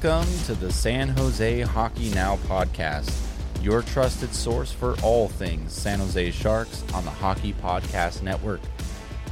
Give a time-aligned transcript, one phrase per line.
[0.00, 3.12] Welcome to the San Jose Hockey Now podcast,
[3.64, 8.60] your trusted source for all things San Jose Sharks on the Hockey Podcast Network.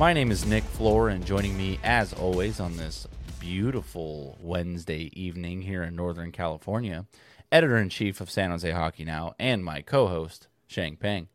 [0.01, 3.07] My name is Nick Floor, and joining me, as always, on this
[3.38, 7.07] beautiful Wednesday evening here in Northern California,
[7.52, 11.29] editor in chief of San Jose Hockey Now and my co host, Sheng Peng.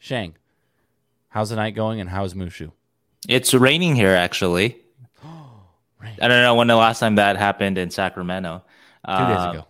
[0.00, 0.34] Sheng,
[1.28, 2.72] how's the night going and how's Mushu?
[3.28, 4.76] It's raining here, actually.
[5.24, 8.64] I don't know when the last time that happened in Sacramento.
[9.06, 9.60] Two Uh, days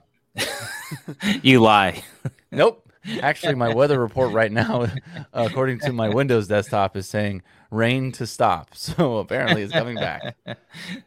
[1.24, 1.38] ago.
[1.42, 2.02] you lie.
[2.54, 2.86] Nope.
[3.22, 4.86] Actually, my weather report right now,
[5.32, 8.74] according to my Windows desktop, is saying rain to stop.
[8.74, 10.36] So apparently it's coming back.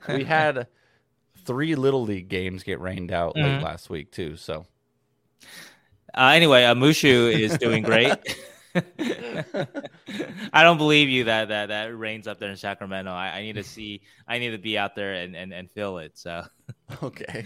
[0.07, 0.65] We had
[1.45, 4.37] three Little League games get rained out late last week, too.
[4.37, 4.65] So
[6.17, 8.11] Uh, anyway, uh, Mushu is doing great.
[10.53, 13.11] I don't believe you that that that rains up there in Sacramento.
[13.11, 14.01] I, I need to see.
[14.27, 16.17] I need to be out there and and, and feel it.
[16.17, 16.43] So.
[17.03, 17.45] okay.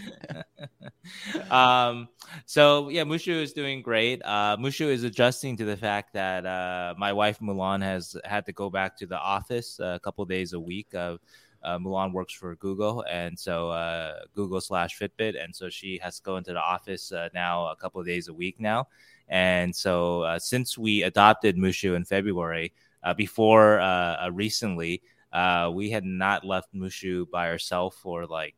[1.50, 2.08] um,
[2.46, 4.22] so yeah, Mushu is doing great.
[4.24, 8.52] Uh, Mushu is adjusting to the fact that uh, my wife Mulan has had to
[8.52, 10.94] go back to the office a couple days a week.
[10.94, 11.16] Uh,
[11.62, 16.16] uh, Mulan works for Google, and so uh, Google slash Fitbit, and so she has
[16.16, 18.88] to go into the office uh, now a couple of days a week now.
[19.30, 25.70] And so uh, since we adopted Mushu in February, uh, before uh, uh, recently, uh,
[25.72, 28.56] we had not left Mushu by herself for like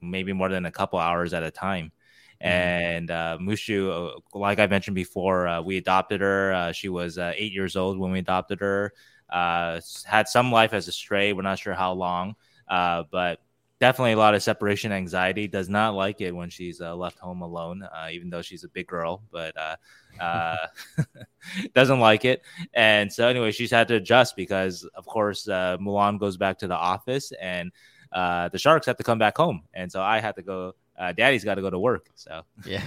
[0.00, 1.92] maybe more than a couple hours at a time.
[2.40, 6.52] And uh, Mushu, like I mentioned before, uh, we adopted her.
[6.52, 8.92] Uh, she was uh, eight years old when we adopted her.
[9.30, 11.32] Uh, had some life as a stray.
[11.32, 12.36] We're not sure how long,
[12.68, 13.40] uh, but
[13.80, 15.48] definitely a lot of separation anxiety.
[15.48, 18.68] Does not like it when she's uh, left home alone, uh, even though she's a
[18.68, 19.22] big girl.
[19.32, 19.76] But uh,
[20.20, 20.56] uh,
[21.74, 22.42] doesn't like it.
[22.74, 26.66] And so, anyway, she's had to adjust because, of course, uh, Mulan goes back to
[26.68, 27.72] the office and
[28.12, 29.62] uh, the Sharks have to come back home.
[29.74, 30.74] And so I had to go.
[30.98, 32.08] Uh, Daddy's got to go to work.
[32.14, 32.80] So Yeah.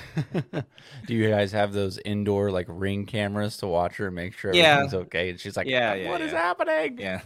[1.06, 4.52] Do you guys have those indoor like ring cameras to watch her and make sure
[4.52, 4.78] Yeah.
[4.78, 5.30] everything's okay?
[5.30, 6.38] And she's like, Yeah, "What yeah, is yeah.
[6.40, 6.98] happening?
[6.98, 7.22] yeah,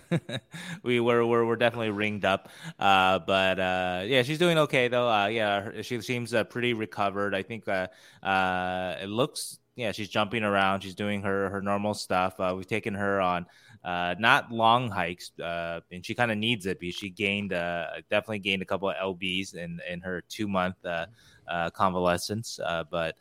[0.83, 2.49] we were we're, we're definitely ringed up.
[2.77, 5.09] Uh, but uh, yeah, she's doing okay though.
[5.09, 7.33] Uh, yeah, her- she seems uh, pretty recovered.
[7.33, 7.87] I think uh,
[8.21, 9.59] uh, it looks.
[9.75, 10.81] Yeah, she's jumping around.
[10.81, 12.39] She's doing her her normal stuff.
[12.39, 13.47] Uh, we've taken her on
[13.83, 17.87] uh, not long hikes, uh, and she kind of needs it because she gained uh,
[18.09, 21.07] definitely gained a couple of lbs in in her two month uh,
[21.47, 22.59] uh, convalescence.
[22.91, 23.15] But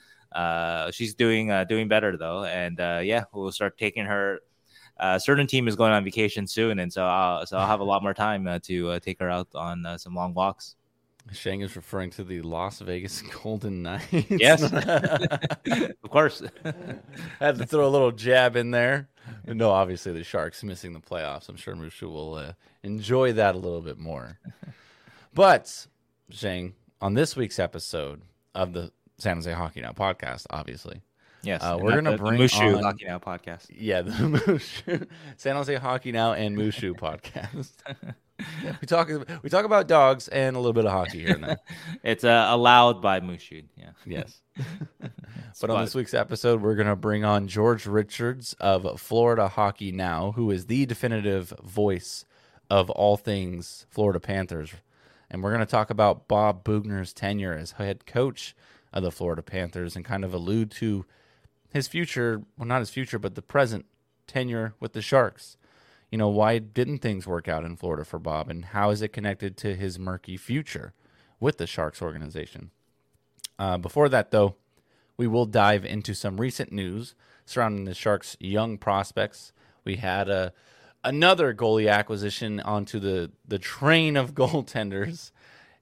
[0.92, 4.40] she's doing doing better though, and yeah, we'll start taking her.
[5.18, 8.02] Certain team is going on vacation soon, and so I'll so I'll have a lot
[8.02, 10.76] more time to take her out on some long walks.
[11.30, 14.26] Sheng is referring to the Las Vegas Golden Knights.
[14.28, 14.62] Yes.
[14.72, 16.42] of course.
[16.64, 16.74] I
[17.38, 19.08] Had to throw a little jab in there.
[19.46, 21.48] No, obviously the Sharks missing the playoffs.
[21.48, 22.52] I'm sure Mushu will uh,
[22.82, 24.38] enjoy that a little bit more.
[25.34, 25.86] But
[26.28, 28.20] Sheng, on this week's episode
[28.54, 31.00] of the San Jose Hockey Now podcast, obviously,
[31.42, 33.68] yes, Uh, we're gonna the- the bring Mushu on- Hockey Now podcast.
[33.74, 35.06] yeah, the Mushu,
[35.38, 37.70] San Jose Hockey Now and Mushu podcast.
[38.80, 39.08] we talk
[39.42, 41.58] we talk about dogs and a little bit of hockey here and there.
[42.02, 43.64] It's uh, allowed by Mushu.
[43.76, 44.40] Yeah, Yes.
[45.60, 49.92] But on this week's episode, we're going to bring on George Richards of Florida Hockey
[49.92, 52.24] Now, who is the definitive voice
[52.70, 54.72] of all things Florida Panthers.
[55.30, 58.56] And we're going to talk about Bob Boughner's tenure as head coach
[58.94, 61.04] of the Florida Panthers and kind of allude to
[61.70, 63.84] his future, well, not his future, but the present
[64.26, 65.56] tenure with the Sharks.
[66.12, 69.14] You know, why didn't things work out in Florida for Bob, and how is it
[69.14, 70.92] connected to his murky future
[71.40, 72.70] with the Sharks organization?
[73.58, 74.54] Uh, before that, though,
[75.16, 77.14] we will dive into some recent news
[77.46, 79.54] surrounding the Sharks' young prospects.
[79.84, 80.52] We had a
[81.02, 85.30] another goalie acquisition onto the the train of goaltenders,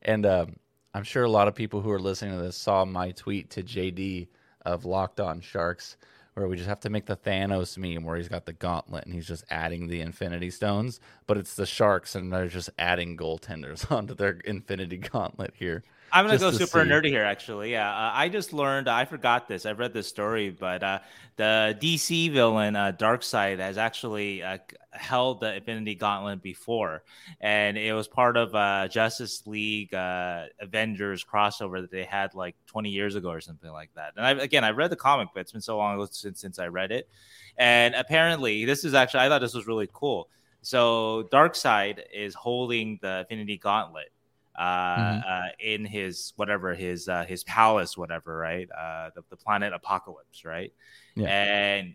[0.01, 0.57] and um,
[0.95, 3.65] I'm sure a lot of people who are listening to this saw my tweet to
[3.65, 4.29] JD
[4.65, 5.97] of Locked On Sharks,
[6.35, 9.15] where we just have to make the Thanos meme where he's got the gauntlet and
[9.15, 13.91] he's just adding the Infinity Stones, but it's the Sharks and they're just adding goaltenders
[13.93, 15.83] onto their Infinity Gauntlet here.
[16.13, 16.91] I'm gonna go super see.
[16.91, 17.25] nerdy here.
[17.25, 18.89] Actually, yeah, uh, I just learned.
[18.89, 19.67] I forgot this.
[19.67, 20.99] I've read this story, but uh,
[21.37, 24.59] the DC villain uh, Darkseid has actually uh,
[24.93, 27.03] held the Infinity Gauntlet before,
[27.41, 32.57] and it was part of uh, Justice League uh, Avengers crossover that they had like
[32.67, 34.13] 20 years ago or something like that.
[34.17, 36.67] And I, again, I read the comic, but it's been so long since since I
[36.67, 37.09] read it.
[37.57, 40.29] And apparently, this is actually I thought this was really cool.
[40.63, 44.13] So Darkseid is holding the Infinity Gauntlet
[44.59, 44.63] uh,
[44.97, 45.25] Mhm.
[45.29, 48.69] uh, in his whatever his uh, his palace, whatever, right?
[48.71, 50.73] Uh, the, the planet Apocalypse, right?
[51.15, 51.31] Yeah.
[51.31, 51.95] And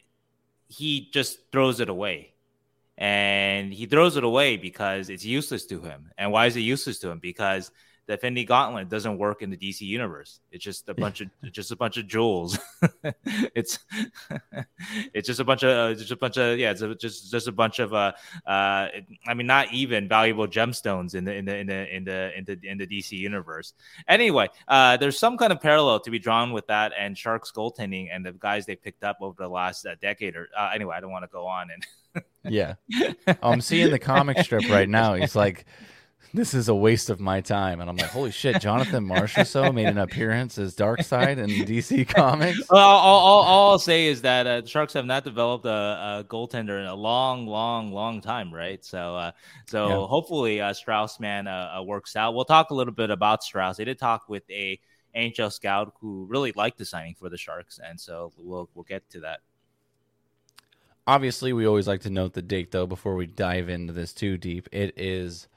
[0.68, 2.34] he just throws it away,
[2.98, 6.12] and he throws it away because it's useless to him.
[6.18, 7.20] And why is it useless to him?
[7.20, 7.72] Because
[8.08, 10.40] the Infinity Gauntlet doesn't work in the DC universe.
[10.52, 12.58] It's just a bunch of just a bunch of jewels.
[13.56, 13.80] it's
[15.14, 17.48] it's just a bunch of uh, just a bunch of yeah, it's a, just just
[17.48, 18.12] a bunch of uh
[18.46, 18.88] uh
[19.28, 22.46] I mean not even valuable gemstones in the in the in the in the in
[22.46, 23.74] the in the DC universe.
[24.08, 28.10] Anyway, uh there's some kind of parallel to be drawn with that and Sharks goaltending
[28.12, 31.00] and the guys they picked up over the last uh, decade or uh, anyway, I
[31.00, 31.84] don't want to go on and
[32.44, 32.76] Yeah.
[33.44, 35.16] I'm seeing the comic strip right now.
[35.16, 35.66] He's like,
[36.36, 37.80] this is a waste of my time.
[37.80, 42.60] And I'm like, holy shit, Jonathan Marchessault made an appearance as Darkseid in DC Comics.
[42.70, 45.70] Well, all, all, all I'll say is that uh, the Sharks have not developed a,
[45.70, 48.84] a goaltender in a long, long, long time, right?
[48.84, 49.32] So, uh,
[49.66, 50.08] so Yeah.
[50.08, 52.34] hopefully uh, Strauss Mann uh, uh, works out.
[52.36, 53.78] We'll talk a little bit about Strauss.
[53.78, 54.80] They did talk with a
[55.16, 59.10] NHL scout who really liked the signing for the Sharks, and so we'll we'll get
[59.12, 59.40] to that.
[61.08, 64.38] Obviously, we always like to note the date, though, before we dive into this too
[64.38, 64.68] deep.
[64.72, 65.48] It is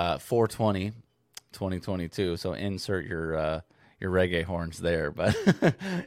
[0.00, 0.92] uh, 420,
[1.52, 2.38] 2022.
[2.38, 3.60] So insert your uh,
[4.00, 5.10] your reggae horns there.
[5.20, 5.36] But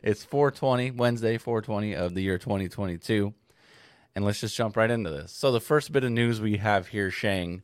[0.01, 3.33] it's 420, Wednesday, 420 of the year 2022.
[4.15, 5.31] And let's just jump right into this.
[5.31, 7.63] So, the first bit of news we have here, Sheng,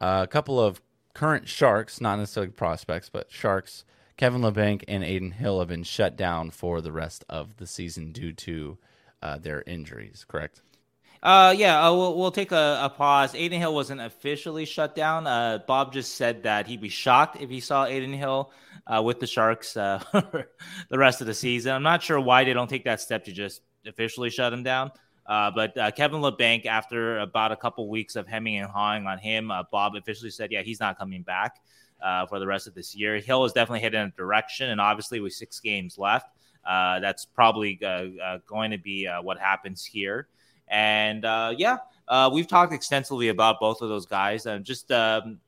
[0.00, 0.80] uh, a couple of
[1.14, 3.84] current Sharks, not necessarily prospects, but Sharks,
[4.16, 8.10] Kevin Labanc and Adin Hill have been shut down for the rest of the season
[8.10, 8.78] due to
[9.22, 10.62] uh, their injuries, correct?
[11.22, 13.34] Uh, yeah, uh, we'll, we'll take a, a pause.
[13.34, 15.26] Adin Hill wasn't officially shut down.
[15.26, 18.52] Uh, Bob just said that he'd be shocked if he saw Adin Hill
[18.86, 21.72] uh, with the Sharks uh, the rest of the season.
[21.72, 24.92] I'm not sure why they don't take that step to just officially shut him down.
[25.26, 29.18] Uh, but uh, Kevin Labanc, after about a couple weeks of hemming and hawing on
[29.18, 31.56] him, uh, Bob officially said, yeah, he's not coming back
[32.02, 33.18] uh, for the rest of this year.
[33.18, 36.30] Hill is definitely heading in a direction, and obviously with six games left,
[36.66, 40.28] uh, that's probably uh, going to be what happens here.
[40.70, 41.78] And uh, yeah,
[42.08, 44.46] uh, we've talked extensively about both of those guys.
[44.46, 45.40] And just um,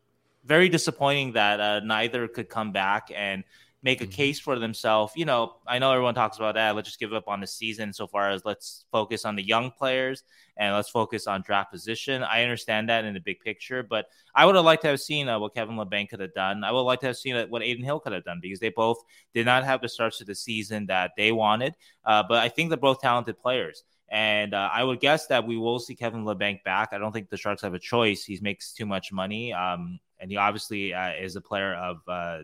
[0.44, 3.44] very disappointing that uh, neither could come back and
[3.82, 4.12] make a Mhm.
[4.12, 5.14] case for themselves.
[5.16, 6.76] You know, I know everyone talks about that.
[6.76, 9.70] Let's just give up on the season so far as let's focus on the young
[9.70, 10.22] players
[10.58, 12.22] and let's focus on draft position.
[12.22, 15.28] I understand that in the big picture, but I would have liked to have seen
[15.30, 16.62] uh, what Kevin Labanc could have done.
[16.62, 18.68] I would like to have seen uh, what Adin Hill could have done because they
[18.68, 18.98] both
[19.32, 21.74] did not have the starts to the season that they wanted.
[22.04, 23.84] Uh, but I think they're both talented players.
[24.10, 26.88] And uh, I would guess that we will see Kevin Labanc back.
[26.92, 28.24] I don't think the Sharks have a choice.
[28.24, 29.52] He makes too much money.
[29.52, 32.38] Um, and he obviously uh, is a player of uh,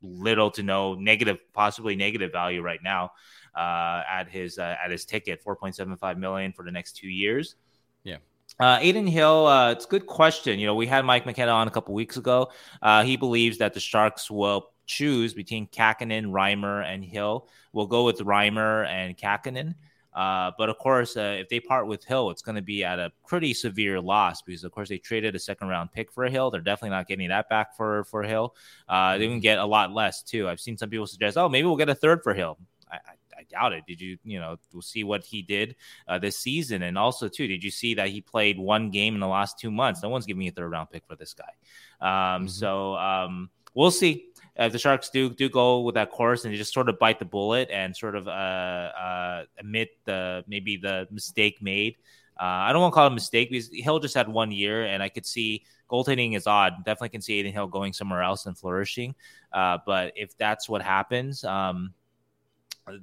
[0.00, 3.12] little to no negative, possibly negative value right now
[3.54, 6.96] uh, at his uh, at his ticket, four point seven five million for the next
[6.96, 7.56] two years.
[8.04, 8.16] Yeah.
[8.58, 10.58] Uh, Adin Hill, uh, it's a good question.
[10.58, 12.50] You know, we had Mike McKenna on a couple weeks ago.
[12.80, 17.48] Uh, he believes that the Sharks will choose between Kahkonen, Reimer, and Hill.
[17.72, 19.74] We'll go with Reimer and Kahkonen.
[20.18, 22.98] Uh, but of course, uh, if they part with Hill, it's going to be at
[22.98, 26.50] a pretty severe loss because, of course, they traded a second round pick for Hill.
[26.50, 28.56] They're definitely not getting that back for for Hill.
[28.88, 30.48] Uh, they can get a lot less too.
[30.48, 32.58] I've seen some people suggest, oh, maybe we'll get a third for Hill.
[32.90, 33.84] I, I, I doubt it.
[33.86, 35.76] Did you, you know, we'll see what he did
[36.08, 39.20] uh, this season, and also too, did you see that he played one game in
[39.20, 40.02] the last two months?
[40.02, 41.54] No one's giving me a third round pick for this guy.
[42.00, 42.50] Um, Mhm.
[42.50, 44.30] So um, we'll see
[44.66, 47.18] if the Sharks do do go with that course and they just sort of bite
[47.18, 51.96] the bullet and sort of uh, uh, admit the maybe the mistake made.
[52.40, 54.84] Uh, I don't want to call it a mistake because Hill just had one year,
[54.86, 56.84] and I could see goaltending is odd.
[56.84, 59.14] Definitely can see Adin Hill going somewhere else and flourishing.
[59.52, 61.92] Uh, but if that's what happens, um,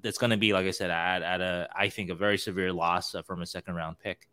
[0.03, 2.71] it's going to be like I said at, at a I think a very severe
[2.73, 4.27] loss uh, from a second round pick.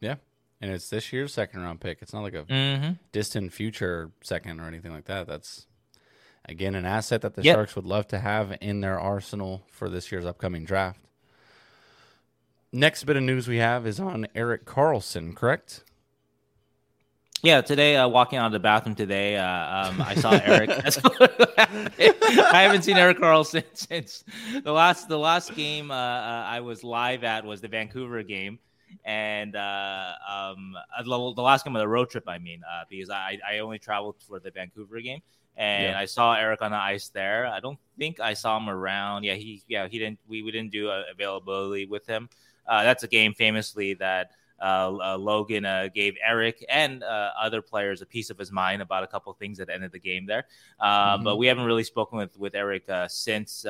[0.00, 0.16] Yeah,
[0.60, 1.98] and it's this year's second round pick.
[2.00, 2.92] It's not like a Mm-hmm.
[3.12, 5.26] distant future second or anything like that.
[5.26, 5.66] That's
[6.50, 7.56] again an asset that the Yep.
[7.56, 11.00] Sharks would love to have in their arsenal for this year's upcoming draft.
[12.72, 15.82] Next bit of news we have is on Erik Karlsson, correct?
[17.42, 19.44] Yeah, today uh, walking out of the bathroom today, uh,
[19.88, 20.70] um, I saw Eric.
[20.70, 24.24] I haven't seen Erik Karlsson since
[24.62, 28.58] the last the last game uh, uh, I was live at was the Vancouver game,
[29.06, 33.38] and uh, um, the last game of the road trip, I mean, uh, because I
[33.48, 35.22] I only traveled for the Vancouver game,
[35.60, 35.98] and yeah.
[35.98, 37.46] I saw Eric on the ice there.
[37.46, 39.24] I don't think I saw him around.
[39.24, 42.30] Yeah, he yeah he didn't we, we didn't do availability with him.
[42.66, 47.60] Uh, that's a game famously that uh, uh, Logan uh, gave Eric and uh, other
[47.60, 49.98] players a piece of his mind about a couple things at the end of the
[49.98, 50.46] game there.
[50.80, 51.24] Uh, mm-hmm.
[51.24, 53.66] But we haven't really spoken with with Eric uh, since.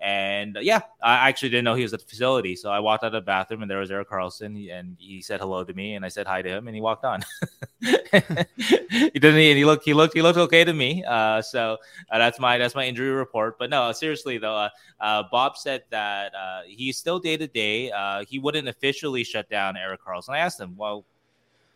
[0.00, 2.56] And yeah, I actually didn't know he was at the facility.
[2.56, 5.40] So I walked out of the bathroom and there was Erik Karlsson and he said
[5.40, 7.22] hello to me and I said hi to him and he walked on.
[7.80, 11.02] he didn't and he looked he looked he looked okay to me.
[11.04, 11.78] Uh, so
[12.10, 13.58] uh, that's my that's my injury report.
[13.58, 14.68] But no, seriously though, uh,
[15.00, 17.90] uh Bob said that uh, he's still day to day.
[18.28, 20.30] He wouldn't officially shut down Erik Karlsson.
[20.30, 21.06] I asked him, well,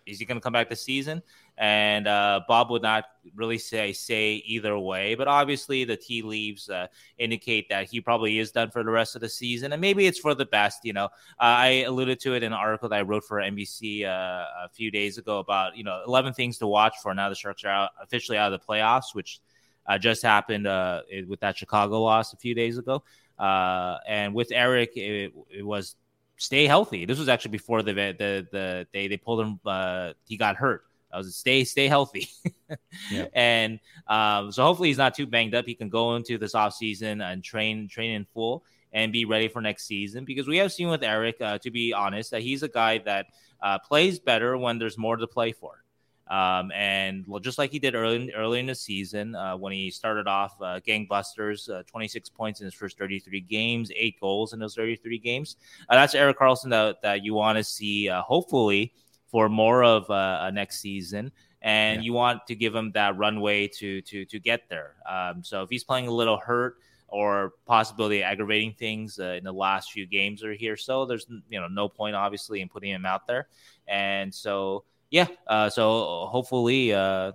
[0.09, 1.23] is he going to come back this season?
[1.57, 6.71] And uh, Bob would not really say say either way, but obviously the tea leaves
[6.71, 6.87] uh,
[7.19, 10.19] indicate that he probably is done for the rest of the season, and maybe it's
[10.19, 10.85] for the best.
[10.85, 14.05] You know, uh, I alluded to it in an article that I wrote for NBC
[14.05, 17.35] uh, a few days ago about you know 11 things to watch for now the
[17.35, 19.41] Sharks are out, officially out of the playoffs, which
[19.87, 23.03] uh, just happened uh, with that Chicago loss a few days ago.
[23.39, 25.97] and with Eric, it, it was
[26.39, 27.05] stay healthy.
[27.05, 29.61] This was actually before the the the they they pulled him.
[29.65, 30.85] Uh, he got hurt.
[31.13, 32.29] I was stay stay healthy,
[33.11, 33.27] yeah.
[33.33, 35.67] and um, so hopefully he's not too banged up.
[35.67, 39.49] He can go into this off season and train train in full and be ready
[39.49, 40.25] for next season.
[40.25, 43.27] Because we have seen with Eric, uh, to be honest, that he's a guy that
[43.63, 45.83] uh, plays better when there's more to play for.
[46.31, 50.27] Um, and just like he did early early in the season uh, when he started
[50.27, 54.75] off uh, gangbusters, uh, 26 points in his first 33 games, eight goals in those
[54.75, 55.57] 33 games.
[55.89, 58.93] Uh, that's Erik Karlsson that, that you want to see, uh, hopefully,
[59.31, 61.33] for more of uh, next season.
[61.63, 62.05] And yeah.
[62.05, 64.97] you want to give him that runway to to to get there.
[65.09, 66.77] Um, so if he's playing a little hurt
[67.09, 71.67] or possibility aggravating things in the last few games or here, so there's you know
[71.69, 73.49] no point obviously in putting him out there.
[73.89, 77.33] And so yeah, uh, so hopefully, uh,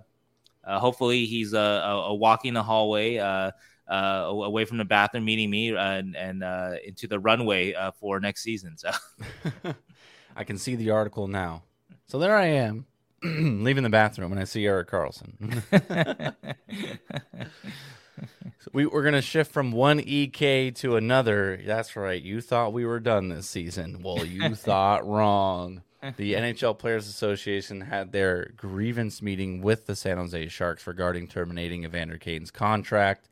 [0.64, 3.50] uh, hopefully he's uh, walking the hallway uh,
[3.88, 6.42] uh, away from the bathroom, meeting me, and, and
[6.84, 8.76] into the runway for next season.
[8.76, 8.90] So
[10.36, 11.62] I can see the article now.
[12.06, 12.86] So there I am,
[13.22, 15.62] leaving the bathroom, and I see Erik Karlsson.
[18.60, 21.60] so we, we're going to shift from one EK to another.
[21.64, 22.22] That's right.
[22.22, 24.02] You thought we were done this season.
[24.02, 25.82] Well, you thought wrong
[26.16, 31.84] the NHL Players Association had their grievance meeting with the San Jose Sharks regarding terminating
[31.84, 33.28] Evander Kane's contract.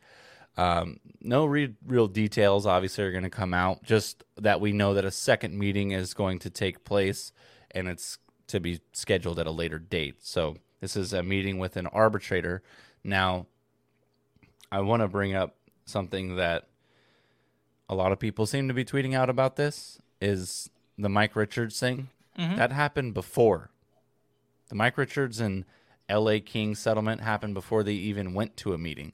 [0.56, 3.82] Um, no re- real details, obviously, are going to come out.
[3.82, 7.32] Just that we know that a second meeting is going to take place,
[7.70, 10.16] and it's to be scheduled at a later date.
[10.20, 12.62] So this is a meeting with an arbitrator.
[13.02, 13.46] Now,
[14.70, 16.68] I want to bring up something that
[17.88, 19.56] a lot of people seem to be tweeting out about.
[19.56, 22.08] This is the Mike Richards thing.
[22.38, 22.56] Mm-hmm.
[22.56, 23.70] That happened before.
[24.68, 25.64] The Mike Richards and
[26.10, 29.12] LA King settlement happened before they even went to a meeting.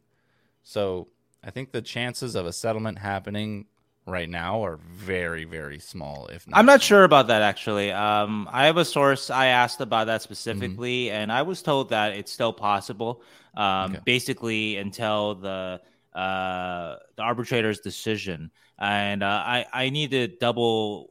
[0.62, 1.08] So
[1.42, 3.66] I think the chances of a settlement happening
[4.06, 6.26] right now are very, very small.
[6.28, 7.92] If not I'm not sure about that actually.
[7.92, 11.16] Um, I have a source I asked about that specifically, mm-hmm.
[11.16, 13.22] and I was told that it's still possible.
[13.54, 14.00] Um, okay.
[14.04, 15.80] Basically, until the
[16.14, 21.10] uh, the arbitrator's decision, and uh, I I need to double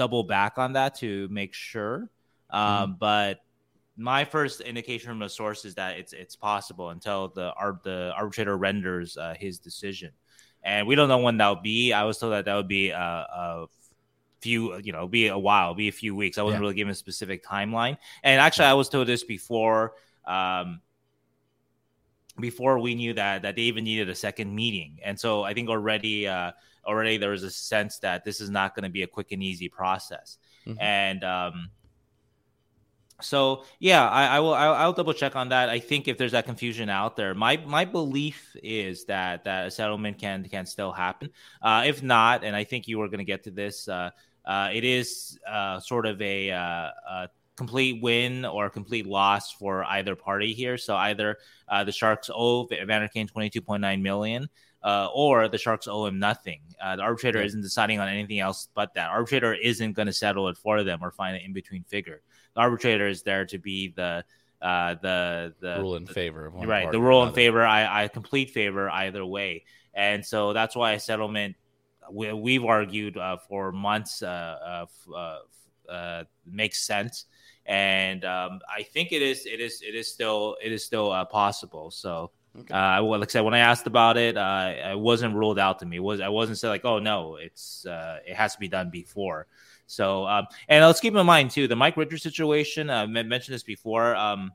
[0.00, 2.08] double back on that to make sure.
[2.48, 2.92] Um, mm-hmm.
[2.98, 3.40] But
[3.98, 8.12] my first indication from the source is that it's it's possible until the art the
[8.16, 10.12] arbitrator renders uh, his decision,
[10.62, 11.92] and we don't know when that'll be.
[11.92, 13.66] I was told that that would be a, a
[14.40, 16.38] few, you know, be a while, be a few weeks.
[16.38, 16.62] I wasn't yeah.
[16.62, 19.92] really given a specific timeline, and actually, I was told this before.
[20.24, 20.80] Um,
[22.38, 25.68] before we knew that that they even needed a second meeting, and so I think
[25.68, 26.52] already uh,
[26.90, 29.42] already there was a sense that this is not going to be a quick and
[29.42, 30.38] easy process.
[30.66, 30.80] Mm-hmm.
[30.80, 31.70] And um,
[33.22, 35.68] so yeah, I, I will I'll, I'll, double check on that.
[35.68, 39.70] I think if there's that confusion out there, my my belief is that that a
[39.70, 41.30] settlement can can still happen.
[41.62, 44.10] Uh, if not, and I think you were going to get to this, uh,
[44.44, 49.84] uh, it is uh, sort of a, uh, a, complete win or complete loss for
[49.84, 50.78] either party here.
[50.78, 51.36] So either
[51.68, 54.48] uh, the Sharks owe Evander Kane twenty two point nine million
[54.82, 56.60] uh, or the Sharks owe him nothing.
[56.82, 59.10] Uh, the arbitrator isn't deciding on anything else but that.
[59.10, 62.22] Arbitrator isn't going to settle it for them or find an in between figure.
[62.54, 64.24] The arbitrator is there to be the
[64.62, 66.90] uh, the the rule in the, favor of one right.
[66.90, 71.00] The rule in favor, I, I complete favor either way, and so that's why a
[71.00, 71.56] settlement.
[72.12, 75.38] We, have argued uh, for months uh, uh,
[75.88, 77.26] uh, makes sense,
[77.66, 81.24] and um, I think it is it is it is still it is still uh,
[81.24, 81.90] possible.
[81.92, 82.74] So Okay.
[82.74, 85.86] Uh, like I said, when I asked about it, uh, it wasn't ruled out to
[85.86, 85.96] me.
[85.96, 88.90] It was I wasn't said like, oh no, it's uh, it has to be done
[88.90, 89.46] before.
[89.86, 92.90] So, um, and let's keep in mind too the Mike Richards situation.
[92.90, 94.16] I mentioned this before.
[94.16, 94.52] Um,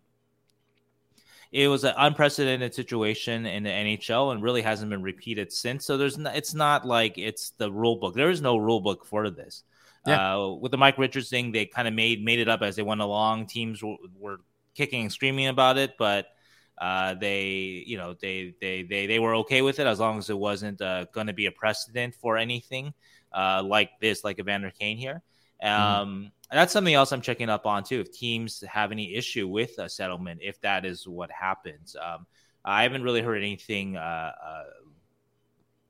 [1.51, 5.85] it was an unprecedented situation in the NHL and really hasn't been repeated since.
[5.85, 8.13] So there's not, it's not like it's the rule book.
[8.13, 9.63] There is no rule book for this.
[10.05, 10.35] Yeah.
[10.35, 12.83] Uh, with the Mike Richards thing, they kind of made made it up as they
[12.83, 13.47] went along.
[13.47, 14.37] Teams were, were
[14.73, 16.27] kicking and screaming about it, but
[16.77, 20.29] uh, they, you know, they they they they were okay with it as long as
[20.29, 22.93] it wasn't uh, going to be a precedent for anything
[23.31, 25.21] uh, like this, like Evander Kane here.
[25.63, 26.01] Mm-hmm.
[26.01, 26.31] Um, mm.
[26.51, 27.99] That's something else I'm checking up on too.
[28.01, 32.27] If teams have any issue with a settlement, if that is what happens, um,
[32.63, 34.63] I haven't really heard anything uh, uh,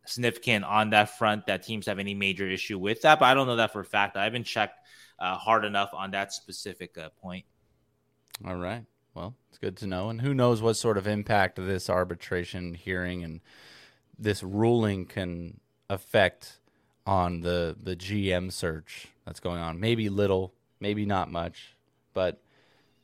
[0.06, 3.20] significant on that front that teams have any major issue with that.
[3.20, 4.18] But I don't know that for a fact.
[4.18, 4.80] I haven't checked
[5.20, 7.46] uh, hard enough on that specific uh, point.
[8.46, 8.84] All right.
[9.16, 10.10] Well, it's good to know.
[10.10, 13.40] And who knows what sort of impact this arbitration hearing and
[14.20, 16.60] this ruling can affect
[17.06, 19.80] on the the GM search that's going on.
[19.80, 21.76] Maybe little, maybe not much,
[22.14, 22.42] but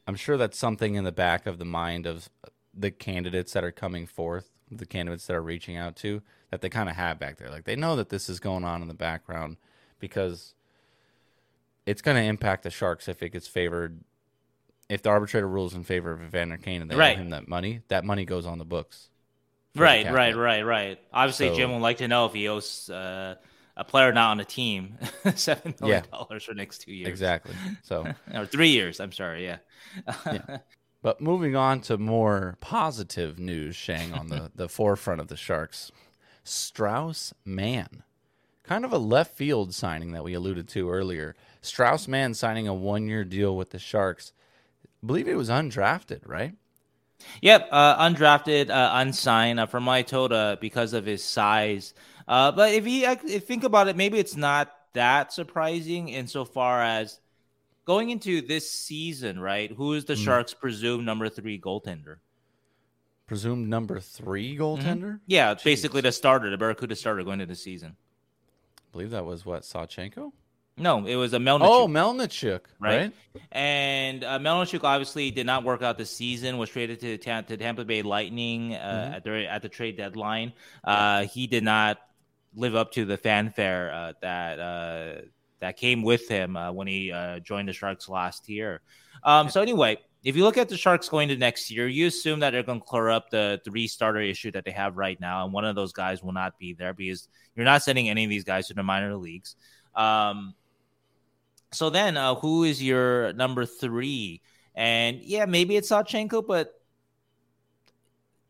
[0.08, 2.30] I'm sure that's something in the back of the mind of
[2.74, 6.70] the candidates that are coming forth, the candidates that are reaching out to, that they
[6.70, 7.50] kind of have back there.
[7.50, 9.58] Like they know that this is going on in the background
[10.00, 10.56] because
[11.86, 14.04] it's going to impact the Sharks if it gets favored.
[14.92, 17.18] If the arbitrator rules in favor of Evander Kane and they right.
[17.18, 19.10] him that money, that money goes on the books.
[19.76, 21.00] Right, right, right, right.
[21.14, 23.36] Obviously, so, Jim would like to know if he owes uh,
[23.78, 24.98] a player not on a team
[25.36, 26.52] seven million dollars yeah.
[26.52, 27.08] for next two years.
[27.08, 27.54] Exactly.
[27.84, 29.00] So or three years.
[29.00, 29.46] I'm sorry.
[29.46, 29.58] Yeah.
[30.26, 30.58] yeah.
[31.04, 35.92] But moving on to more positive news, Sheng, on the, the forefront of the Sharks,
[36.44, 38.04] Strauss Mann,
[38.64, 41.36] kind of a left field signing that we alluded to earlier.
[41.62, 44.32] Strauss Mann signing a one year deal with the Sharks.
[45.06, 46.54] Believe he was undrafted, right?
[47.42, 51.94] Yep, uh, undrafted, uh, unsigned uh, from Minnesota because of his size.
[52.28, 57.20] Uh, but if you if think about it, maybe it's not that surprising insofar as
[57.86, 59.72] going into this season, right?
[59.72, 60.24] Who is the mm.
[60.24, 62.18] Sharks' presumed number three goaltender?
[63.28, 65.14] Presumed number three goaltender?
[65.16, 65.16] Mm-hmm.
[65.28, 65.64] Yeah, Jeez.
[65.64, 67.96] basically the starter, the Barracuda starter going into the season.
[68.78, 70.34] I believe that was what Sawchenko.
[70.82, 71.62] No, it was a Melnichuk.
[71.62, 72.98] Oh, Melnichuk, right?
[72.98, 73.14] right?
[73.52, 76.58] And uh, Melnichuk obviously did not work out the season.
[76.58, 79.14] Was traded to, to Tampa Bay Lightning uh, mm-hmm.
[79.14, 80.54] at the at the trade deadline.
[80.84, 82.00] Uh, he did not
[82.56, 85.22] live up to the fanfare uh, that uh,
[85.60, 88.82] that came with him uh, when he uh, joined the Sharks last year.
[89.24, 92.40] Um, so anyway, if you look at the Sharks going to next year, you assume
[92.40, 95.44] that they're going to clear up the three starter issue that they have right now,
[95.44, 98.32] and one of those guys will not be there because you're not sending any of
[98.32, 99.56] these guys to the minor leagues.
[99.96, 100.56] Um,
[101.72, 104.42] so then, uh, who is your number three?
[104.76, 106.74] And yeah, maybe it's Sawchenko, but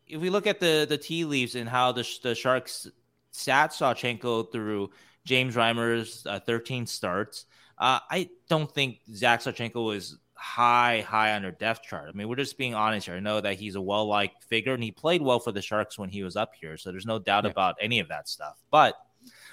[0.06, 2.88] if we look at the the tea leaves and how the the Sharks
[3.32, 4.90] sat Sawchenko through
[5.24, 7.46] James Reimer's uh, 13 starts.
[7.78, 12.08] Uh, I don't think Zach Sawchenko is high, high on their depth chart.
[12.08, 13.16] I mean, we're just being honest here.
[13.16, 15.98] I know that he's a well liked figure and he played well for the Sharks
[15.98, 16.76] when he was up here.
[16.76, 17.50] So there's no doubt yeah.
[17.50, 18.56] about any of that stuff.
[18.70, 18.94] But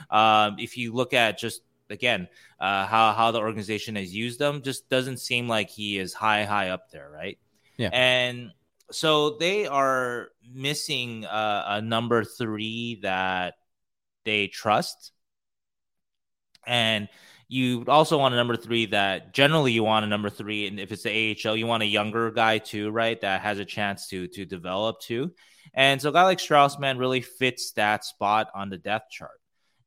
[0.10, 2.28] um, if you look at just again
[2.60, 6.46] uh, how how the organization has used them, just doesn't seem like he is high,
[6.46, 7.38] high up there, right?
[7.78, 7.90] Yeah.
[7.94, 8.52] And
[8.92, 13.56] so they are missing uh, a number three that
[14.26, 15.12] they trust.
[16.66, 17.08] And
[17.48, 20.92] you also want a number three that generally you want a number three, and if
[20.92, 23.20] it's the AHL, you want a younger guy too, right?
[23.22, 25.32] That has a chance to to develop too.
[25.74, 29.39] And so a guy like Strauss Mann really fits that spot on the depth chart.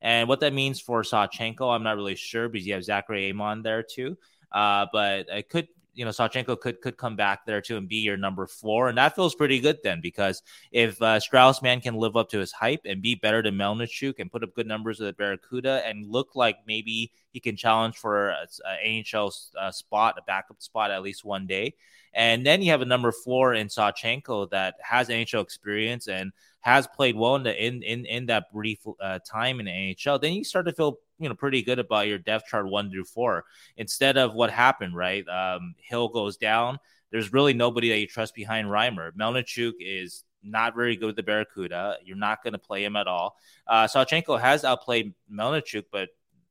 [0.02, 3.64] And what that means for Sawchenko, I'm not really sure because you have Zachary Emond
[3.64, 4.18] there too.
[4.50, 7.96] Uh, but it could you know Sawchenko could could come back there too and be
[7.96, 11.94] your number four, and that feels pretty good then because if uh, Strauss Mann can
[11.94, 14.98] live up to his hype and be better than Melnichuk and put up good numbers
[14.98, 18.46] with the Barracuda and look like maybe he can challenge for an
[18.86, 21.74] NHL uh, spot, a backup spot at least one day,
[22.14, 26.86] and then you have a number four in Sawchenko that has NHL experience and has
[26.86, 30.32] played well in the in in, in that brief uh, time in the NHL, then
[30.32, 33.44] you start to feel you know pretty good about your depth chart one through four.
[33.76, 35.26] Instead of what happened, right?
[35.28, 36.78] Um, Hill goes down.
[37.10, 39.12] There's really nobody that you trust behind Reimer.
[39.12, 41.98] Melnichuk is not very good with the Barracuda.
[42.04, 43.36] You're not going to play him at all.
[43.66, 46.08] Uh, Sawchenko has outplayed Melnichuk, but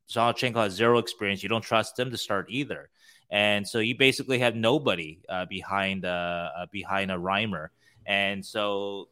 [0.07, 1.43] Sawchenko has zero experience.
[1.43, 2.89] You don't trust him to start either,
[3.29, 7.69] and so you basically have nobody uh, behind uh, uh behind a Reimer.
[8.05, 9.10] And so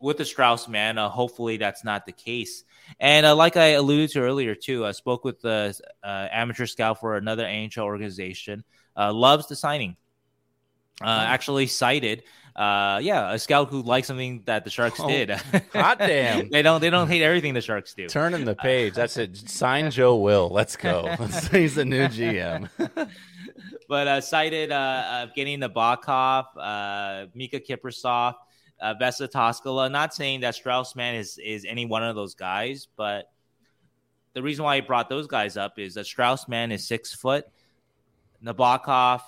[0.00, 2.64] with the Strauss Mann, uh, hopefully that's not the case.
[2.98, 7.00] And uh, like I alluded to earlier too, I spoke with the uh, amateur scout
[7.00, 8.64] for another NHL organization.
[8.96, 9.96] Uh, loves the signing.
[11.00, 12.22] Uh, actually cited
[12.56, 15.30] uh, yeah, a scout who likes something that the Sharks Oh, did.
[15.72, 16.48] hot damn.
[16.50, 18.06] they don't they don't hate everything the Sharks do.
[18.08, 18.94] Turning the page.
[18.94, 19.36] That's it.
[19.48, 20.48] Sign Joe Will.
[20.50, 21.14] Let's go.
[21.52, 22.68] He's the new GM.
[23.88, 28.34] but uh, cited uh, uh, getting the Bakov, uh, Miikka Kiprusoff,
[28.80, 29.90] uh, Vesa Toskala.
[29.90, 33.30] Not saying that Strauss Mann is is any one of those guys, but
[34.32, 37.46] the reason why he brought those guys up is that Strauss Mann is six foot,
[38.44, 39.22] Nabokov,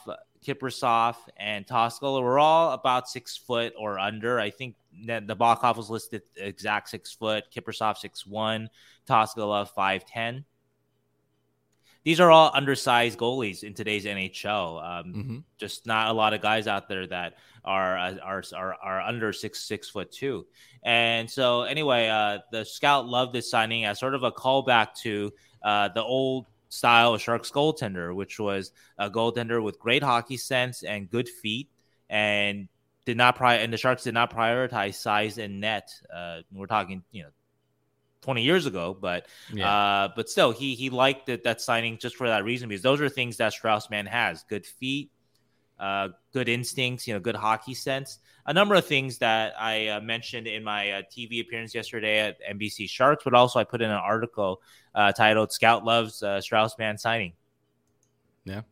[0.44, 4.38] Kiprusoff, and Toskala were all about six foot or under.
[4.40, 8.70] I think that Nabokov was listed exact six foot, Kiprusoff six one,
[9.08, 10.44] Toskala five ten
[12.04, 14.82] these are all undersized goalies in today's NHL.
[14.82, 17.34] Um, hmm Just not a lot of guys out there that
[17.64, 20.46] are uh, are are, are under six six foot two.
[20.82, 25.32] And so anyway, uh, the scout loved this signing as sort of a callback to
[25.62, 30.82] uh, the old style of Sharks goaltender, which was a goaltender with great hockey sense
[30.82, 31.68] and good feet,
[32.10, 32.68] and
[33.04, 35.90] did not pri- and the Sharks did not prioritize size and net.
[36.12, 37.28] Uh, we're talking, you know.
[38.22, 39.70] 20 years ago, but Yeah.
[39.70, 43.00] uh, but still, he he liked that that signing just for that reason because those
[43.00, 45.10] are things that Strauss Mann has: good feet,
[45.78, 48.18] uh, good instincts, you know, good hockey sense.
[48.46, 52.38] A number of things that I uh, mentioned in my uh, TV appearance yesterday at
[52.42, 54.60] NBC Sharks, but also I put in an article
[54.94, 57.34] uh, titled "Scout Loves uh, Strauss Mann Signing."
[58.44, 58.62] Yeah.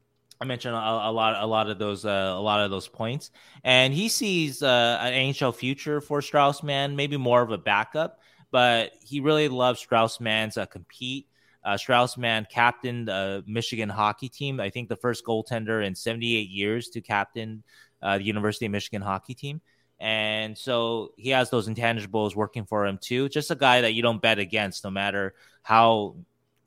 [0.42, 3.30] I mentioned a, a lot, a lot of those, uh, a lot of those points,
[3.62, 8.20] and he sees uh, an NHL future for Strauss Mann, maybe more of a backup,
[8.50, 11.26] but he really loves Strauss Mann's uh, compete.
[11.64, 14.60] Uh, Strauss Mann captained the Michigan hockey team.
[14.60, 17.62] I think the first goaltender in 78 years to captain
[18.02, 19.60] uh, the University of Michigan hockey team.
[19.98, 23.28] And so he has those intangibles working for him too.
[23.28, 26.16] Just a guy that you don't bet against, no matter how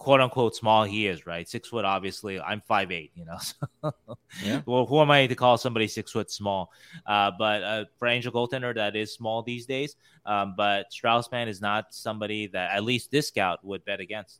[0.04, 1.48] quote unquote small he is, right?
[1.48, 2.40] Six foot, obviously.
[2.40, 3.38] I'm five eight, you know.
[3.82, 4.62] So, Yeah.
[4.66, 6.72] Well, who am I to call somebody six foot small?
[7.06, 9.96] Uh, but uh, for Angel goaltender, that is small these days.
[10.26, 14.40] Um, but Strauss Mann is not somebody that at least this scout would bet against.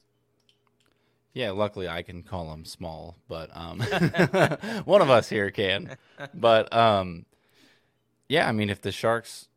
[1.34, 3.80] Yeah, luckily I can call him small, but um,
[4.86, 5.98] one of us here can.
[6.34, 7.26] But um,
[8.28, 9.48] yeah, I mean, if the Sharks,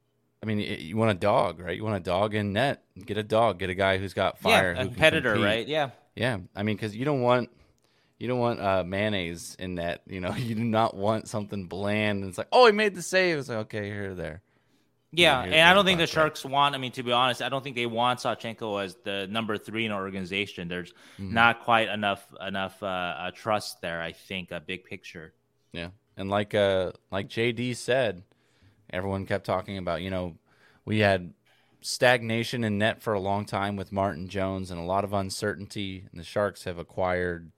[0.42, 1.76] I mean, you want a dog, right?
[1.76, 2.82] You want a dog in net.
[3.04, 3.58] Get a dog.
[3.58, 4.74] Get a guy who's got fire.
[4.74, 5.44] yeah, a competitor, compete.
[5.46, 5.66] right?
[5.66, 5.90] Yeah.
[6.14, 7.50] Yeah, I mean, because you don't want
[8.18, 10.02] you don't want uh, mayonnaise in net.
[10.06, 12.20] You know, you do not want something bland.
[12.20, 13.38] And it's like, oh, he made the save.
[13.38, 14.42] It's like, okay, here or there.
[15.12, 16.06] Yeah, and I don't think the?
[16.06, 16.74] Sharks want.
[16.74, 19.86] I mean, to be honest, I don't think they want Sawchenko as the number three
[19.86, 20.68] in the organization.
[20.68, 21.30] There's Mhm.
[21.32, 24.02] not quite enough enough uh, uh, trust there.
[24.02, 25.32] I think a big picture.
[25.72, 28.24] Yeah, and like uh like JD said,
[28.90, 30.36] everyone kept talking about you know
[30.84, 31.32] we had
[31.80, 36.04] stagnation in net for a long time with Martin Jones and a lot of uncertainty,
[36.10, 37.52] and the Sharks have acquired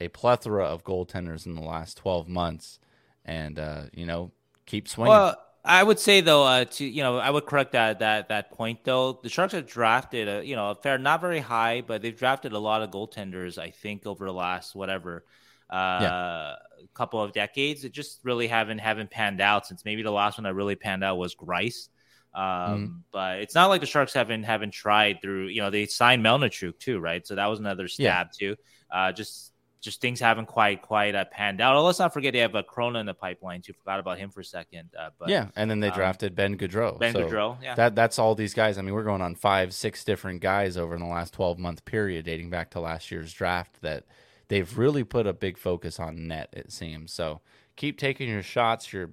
[0.00, 2.78] a plethora of goaltenders in the last twelve months,
[3.24, 4.30] and uh, you know
[4.66, 5.12] keep swinging.
[5.12, 8.52] Well, I would say though, uh, to you know, I would correct that that that
[8.52, 9.20] point though.
[9.22, 12.52] The Sharks have drafted a you know a fair, not very high, but they've drafted
[12.52, 13.58] a lot of goaltenders.
[13.58, 15.24] I think over the last whatever
[15.70, 16.54] uh
[16.94, 20.44] couple of decades, it just really haven't haven't panned out since maybe the last one
[20.44, 21.88] that really panned out was Greiss.
[22.34, 22.86] Um, Mm-hmm.
[23.10, 25.48] But it's not like the Sharks haven't haven't tried through.
[25.48, 27.26] You know, they signed Melnichuk too, right?
[27.26, 27.88] So that was another Yeah.
[28.22, 28.56] stab too.
[28.90, 31.76] Uh, just just things haven't quite quite uh, panned out.
[31.76, 33.72] Oh, let's not forget they have a Chrona in the pipeline too.
[33.72, 34.90] Forgot about him for a second.
[34.98, 36.98] Uh, but yeah, and then they um, drafted Ben Gaudreau.
[36.98, 37.74] Ben so Gaudreau, yeah.
[37.74, 38.76] That that's all these guys.
[38.76, 41.84] I mean, we're going on five, six different guys over in the last twelve month
[41.84, 43.80] period, dating back to last year's draft.
[43.82, 44.04] That
[44.48, 46.48] they've really put a big focus on net.
[46.52, 47.40] It seems so.
[47.76, 48.92] Keep taking your shots.
[48.92, 49.10] You're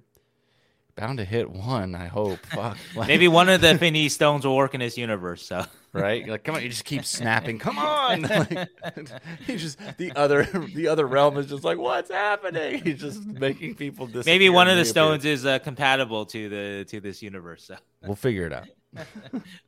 [0.96, 1.94] bound to hit one.
[1.94, 2.38] I hope.
[2.46, 2.78] Fuck.
[2.94, 5.42] Like, Maybe one of the Infinity Stones will work in this universe.
[5.46, 6.20] So right?
[6.22, 7.58] You're like, come on, you just keep snapping.
[7.58, 8.22] Come on.
[8.86, 9.08] Like,
[9.46, 10.44] he just the other
[10.74, 12.82] the other realm is just like, what's happening?
[12.82, 14.32] He's just making people disappear.
[14.34, 17.64] maybe one of the stones is uh, compatible to the to this universe.
[17.64, 18.68] So We'll figure it out.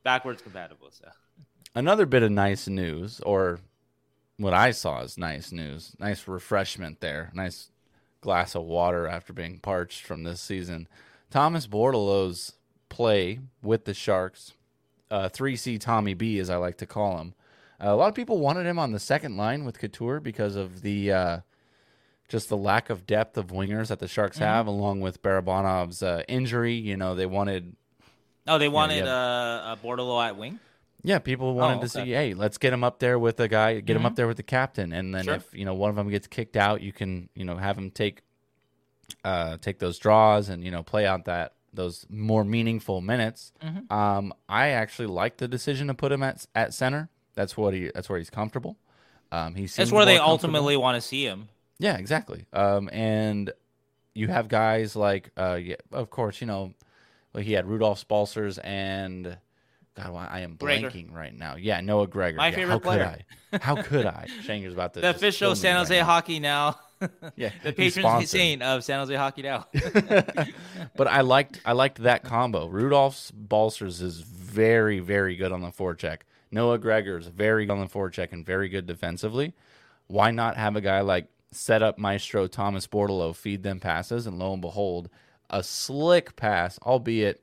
[0.03, 0.89] backwards compatible.
[0.91, 1.09] So
[1.75, 3.59] another bit of nice news, or
[4.39, 7.71] what I saw is nice news, nice refreshment there, nice
[8.21, 10.87] glass of water after being parched from this season.
[11.29, 12.53] Thomas Bordeleau's
[12.87, 14.53] play with the Sharks,
[15.11, 17.33] uh, 3C Tommy B, as I like to call him.
[17.83, 20.81] Uh, a lot of people wanted him on the second line with Couture because of
[20.83, 21.39] the uh,
[22.29, 26.23] just the lack of depth of wingers that the Sharks have, along with Barabanov's uh,
[26.29, 26.75] injury.
[26.75, 27.75] You know, they wanted
[28.47, 29.13] oh, they wanted yeah.
[29.13, 30.59] uh, a Bordeleau at wing.
[31.01, 32.05] Yeah, people wanted Oh, to okay.
[32.05, 34.07] see, hey, let's get him up there with the guy, get him Mhm.
[34.07, 35.35] up there with the captain, and then Sure.
[35.35, 37.89] if you know one of them gets kicked out, you can you know have him
[37.91, 38.21] take
[39.23, 43.51] uh take those draws and you know play out that those more meaningful minutes.
[43.63, 43.91] Mhm.
[43.91, 47.09] Um, I actually like the decision to put him at at center.
[47.35, 48.77] That's what he that's where he's comfortable.
[49.31, 51.49] Um, he That's where they ultimately want to see him.
[51.77, 52.45] Yeah, exactly.
[52.51, 53.51] Um, and
[54.15, 56.73] you have guys like, uh, yeah, of course, you know,
[57.31, 59.37] well, he had Rudolfs Balcers and
[59.95, 60.89] God, why- I am Gregor.
[60.89, 61.55] blanking right now.
[61.55, 62.37] Yeah, Noah Gregor.
[62.37, 63.23] My Yeah, favorite how player.
[63.51, 63.65] Could I?
[63.65, 64.27] How could I?
[64.43, 66.05] Shanger's about to the official San Jose now.
[66.05, 66.79] Hockey now.
[67.37, 69.67] Yeah, the patron saint of San Jose Hockey now.
[70.97, 72.67] but I liked I liked that combo.
[72.69, 76.19] Rudolfs Balcers is very very good on the forecheck.
[76.51, 79.53] Noah Gregor is very good on the forecheck and very good defensively.
[80.07, 84.37] Why not have a guy like set up Maestro Thomas Bordeleau feed them passes and
[84.37, 85.09] lo and behold
[85.49, 87.41] a slick pass, albeit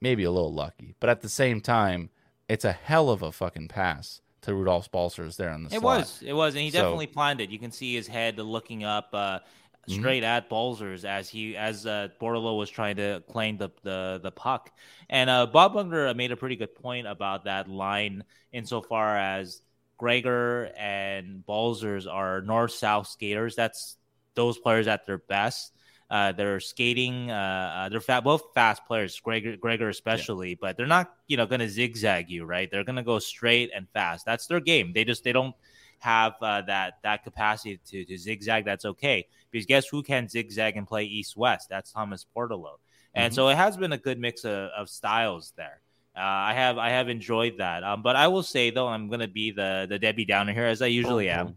[0.00, 2.10] maybe a little lucky, but at the same time
[2.48, 5.76] it's a hell of a fucking pass to Rudolfs Balcers there on the side.
[5.76, 5.98] It slot.
[5.98, 6.22] was.
[6.24, 6.84] It was, and he So- Mm-hmm.
[6.84, 7.50] definitely planned it.
[7.50, 9.40] You can see his head looking up uh,
[9.88, 14.30] straight at Balcers as he as uh, Bordeleau was trying to claim the the, the
[14.30, 14.70] puck.
[15.08, 19.62] And uh, Bob Boughner made a pretty good point about that line insofar as
[19.98, 23.56] Gregor and Balcers are north south skaters.
[23.56, 23.96] That's
[24.34, 25.72] those players at their best.
[26.08, 27.30] Uh, they're skating.
[27.30, 27.34] Uh,
[27.76, 31.60] uh, they're fat, both fast players, Gregor, Gregor especially, but they're not, you know, going
[31.60, 32.70] to zigzag you, right?
[32.70, 34.24] They're going to go straight and fast.
[34.24, 34.92] That's their game.
[34.94, 35.54] They just they don't
[35.98, 38.64] have uh, that that capacity to, to zigzag.
[38.64, 41.68] That's okay because guess who can zigzag and play east west?
[41.70, 42.76] That's Thomas Bordeleau,
[43.14, 43.34] and Mhm.
[43.34, 45.80] so it has been a good mix of, of styles there.
[46.14, 49.20] Uh, I have I have enjoyed that, um, but I will say though I'm going
[49.20, 51.56] to be the the Debbie Downer here as I usually am.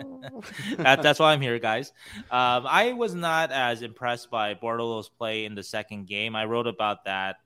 [0.78, 1.92] that, that's why I'm here, guys.
[2.30, 6.36] Um, I was not as impressed by Bordeleau's play in the second game.
[6.36, 7.36] I wrote about that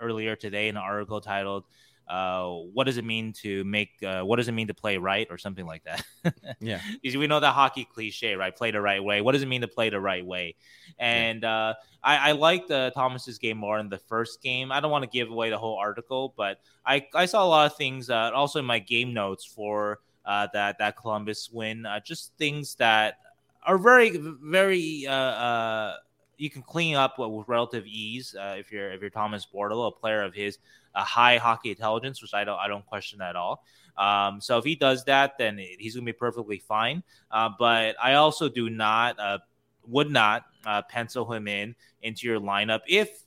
[0.00, 1.64] earlier today in an article titled
[2.08, 3.90] uh, "What does it mean to make?
[4.02, 6.04] Uh, what does it mean to play right?" or something like that.
[6.60, 6.80] Yeah.
[7.02, 8.54] because we know the hockey cliche, right?
[8.54, 9.20] Play the right way.
[9.20, 10.56] What does it mean to play the right way?
[10.98, 14.72] And uh, I, I liked uh, Thomas's game more in the first game.
[14.72, 17.66] I don't want to give away the whole article, but I, I saw a lot
[17.70, 18.10] of things.
[18.10, 22.74] Uh, also in my game notes for uh, that that Columbus win, uh, just things
[22.76, 23.18] that
[23.64, 25.06] are very very.
[25.06, 25.96] Uh, uh,
[26.38, 29.90] you can clean up with relative ease uh, if you're if you're Thomas Bordeleau, a
[29.90, 30.58] player of his
[30.94, 33.64] high hockey intelligence, which I don't I don't question at all.
[33.96, 37.02] Um, so if he does that, then he's going to be perfectly fine.
[37.30, 39.16] Uh, but I also do not,
[39.86, 40.44] would not
[40.90, 43.22] pencil him in into your lineup if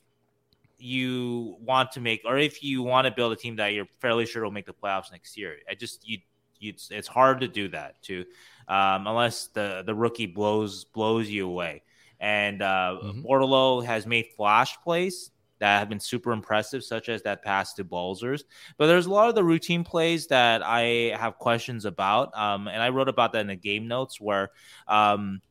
[0.78, 4.26] you want to make, or if you want to build a team that you're fairly
[4.26, 5.56] sure will make the playoffs next year.
[5.68, 6.18] I just you
[6.60, 8.24] it's, it's hard to do that too,
[8.68, 11.82] um, unless the the rookie blows blows you away.
[12.20, 13.24] And uh, Mhm.
[13.24, 17.84] Bordeleau has made flash plays that have been super impressive, such as that pass to
[17.84, 18.44] Balcers.
[18.78, 22.36] But there's a lot of the routine plays that I have questions about.
[22.36, 24.50] Um, and I wrote about that in the game notes where
[24.88, 25.42] um,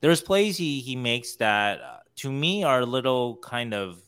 [0.00, 4.00] there's plays he, he makes that uh, to me are a little kind of.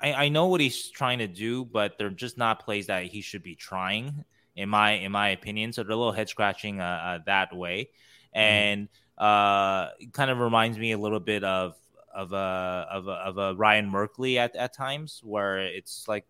[0.00, 3.20] I, I know what he's trying to do, but they're just not plays that he
[3.20, 4.24] should be trying,
[4.56, 5.72] in my in my opinion.
[5.72, 7.90] So they're a little head scratching uh, uh, that way,
[8.32, 8.88] and
[9.18, 11.74] uh, it kind of reminds me a little bit of
[12.14, 16.24] of a of a, of a Ryan Merkley at, at times where it's like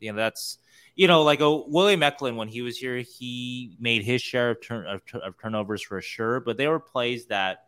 [0.00, 0.58] you know that's
[0.94, 4.62] you know like a William Eklund when he was here he made his share of,
[4.62, 6.40] turn, of, of turnovers for sure.
[6.40, 7.65] But they were plays that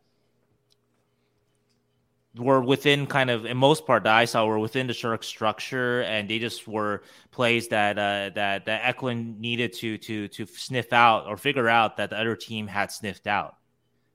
[2.37, 6.03] were within kind of in most part that I saw were within the Shark structure
[6.03, 10.93] and they just were plays that uh, that that Eklund needed to to to sniff
[10.93, 13.57] out or figure out that the other team had sniffed out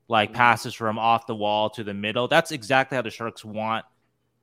[0.08, 2.28] like passes from off the wall to the middle.
[2.28, 3.86] That's exactly how the Sharks want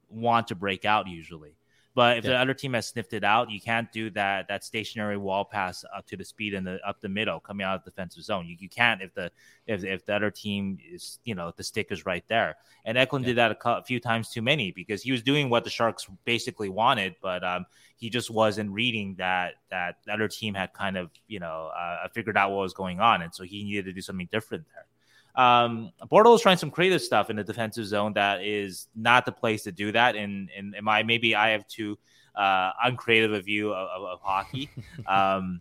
[0.08, 1.54] want to break out usually.
[2.00, 5.18] But if the other team has sniffed it out, you can't do that that stationary
[5.18, 7.90] wall pass up to the speed and the up the middle coming out of the
[7.90, 8.46] defensive zone.
[8.46, 9.30] You, you can't if the
[9.66, 12.56] if, if the other team is you know the stick is right there.
[12.86, 15.62] And Eklund did that a, a few times too many because he was doing what
[15.62, 17.66] the Sharks basically wanted, but um,
[17.98, 22.08] he just wasn't reading that that the other team had kind of you know uh,
[22.14, 24.86] figured out what was going on, and so he needed to do something different there.
[25.34, 29.62] Um, is trying some creative stuff in the defensive zone that is not the place
[29.64, 30.16] to do that.
[30.16, 31.98] And and am I maybe I have too
[32.34, 34.70] uh, uncreative a view of, of, of hockey.
[35.06, 35.60] um,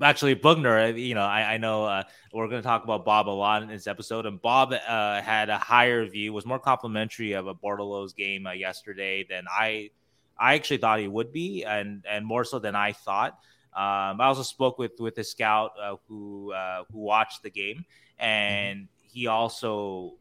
[0.00, 3.30] actually, Boughner, you know, I, I know uh, we're going to talk about Bob a
[3.30, 7.46] lot in this episode, and Bob uh, had a higher view, was more complimentary of
[7.46, 9.90] a Bordeleau's game uh, yesterday than I.
[10.38, 13.38] I actually thought he would be, and and more so than I thought.
[13.74, 17.84] Um, I also spoke with with a scout uh, who uh, who watched the game,
[18.22, 20.14] and he also.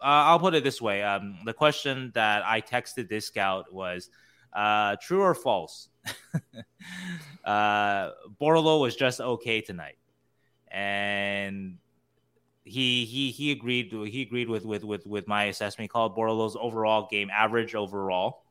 [0.00, 4.10] Uh, I'll put it this way: um, the question that I texted this scout was,
[4.52, 5.88] uh, "True or false?"
[7.44, 8.10] uh,
[8.40, 9.98] Bordeleau was just okay tonight,
[10.68, 11.78] and
[12.64, 13.92] he he he agreed.
[13.92, 15.84] He agreed with with with with my assessment.
[15.84, 18.41] He called Bordeleau's overall game average overall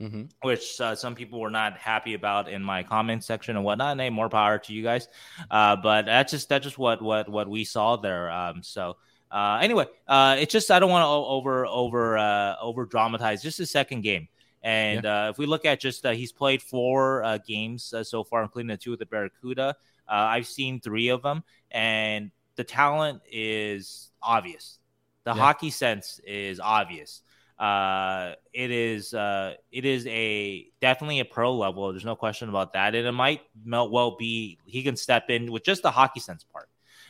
[0.00, 3.98] hmm which uh, some people were not happy about in my comment section and whatnot.
[3.98, 5.08] And more power to you guys.
[5.50, 8.30] Uh, but that's just that's just what what what we saw there.
[8.30, 8.96] Um, so
[9.30, 13.42] Uh, anyway, uh, it's just I don't want to over over uh, over dramatize.
[13.42, 14.28] Just a second game,
[14.62, 15.26] and yeah.
[15.26, 18.42] uh, if we look at just uh, he's played four uh, games uh, so far,
[18.42, 19.76] including the two with the Barracuda.
[20.08, 24.78] Uh, I've seen three of them, and the talent is obvious.
[25.24, 25.42] The yeah.
[25.42, 27.20] hockey sense is obvious.
[27.58, 31.90] Uh, it is uh, it is a definitely a pro level.
[31.90, 35.64] There's no question about that, and it might well be he can step in with
[35.64, 36.68] just the hockey sense part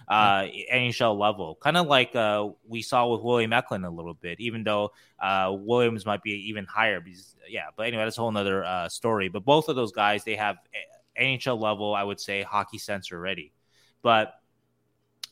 [0.09, 4.41] uh, NHL level, kind of like uh, we saw with William Eklund a little bit,
[4.41, 7.01] even though uh, Williams might be even higher.
[7.01, 9.29] Because, yeah, but anyway, that's a whole other uh, story.
[9.29, 10.57] But both of those guys, they have
[11.21, 13.53] NHL level, I would say, hockey sense already.
[14.03, 14.35] But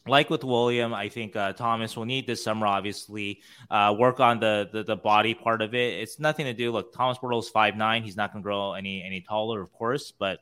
[0.09, 4.41] like with William, I think uh, Thomas will need this summer, obviously, uh, work on
[4.41, 6.01] the, the, the body part of it.
[6.01, 6.71] It's nothing to do.
[6.73, 8.03] Look, Thomas Bordeleau's five nine.
[8.03, 10.41] He's not going to grow any any taller, of course, but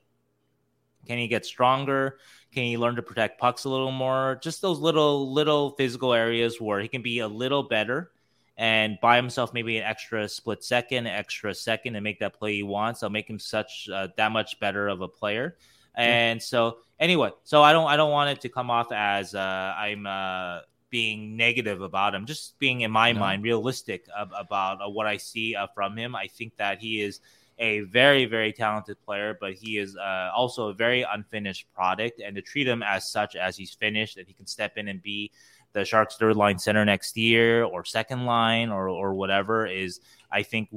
[1.06, 2.18] can he get stronger?
[2.52, 4.38] Can he learn to protect pucks a little more?
[4.42, 8.10] Just those little little physical areas where he can be a little better
[8.56, 12.62] and buy himself maybe an extra split second, extra second, and make that play he
[12.62, 13.02] wants.
[13.02, 15.56] I'll make him such uh, that much better of a player.
[15.94, 19.74] And so anyway, so I don't I don't want it to come off as uh,
[19.76, 22.26] I'm uh, being negative about him.
[22.26, 23.20] Just being in my no.
[23.20, 26.14] mind realistic ab- about uh, what I see uh, from him.
[26.14, 27.20] I think that he is
[27.58, 32.20] a very, very talented player, but he is uh, also a very unfinished product.
[32.20, 35.00] And to treat him as such as he's finished, that he can step in and
[35.02, 35.30] be
[35.72, 40.42] the Sharks' third line center next year or second line or or whatever is, I
[40.42, 40.68] think,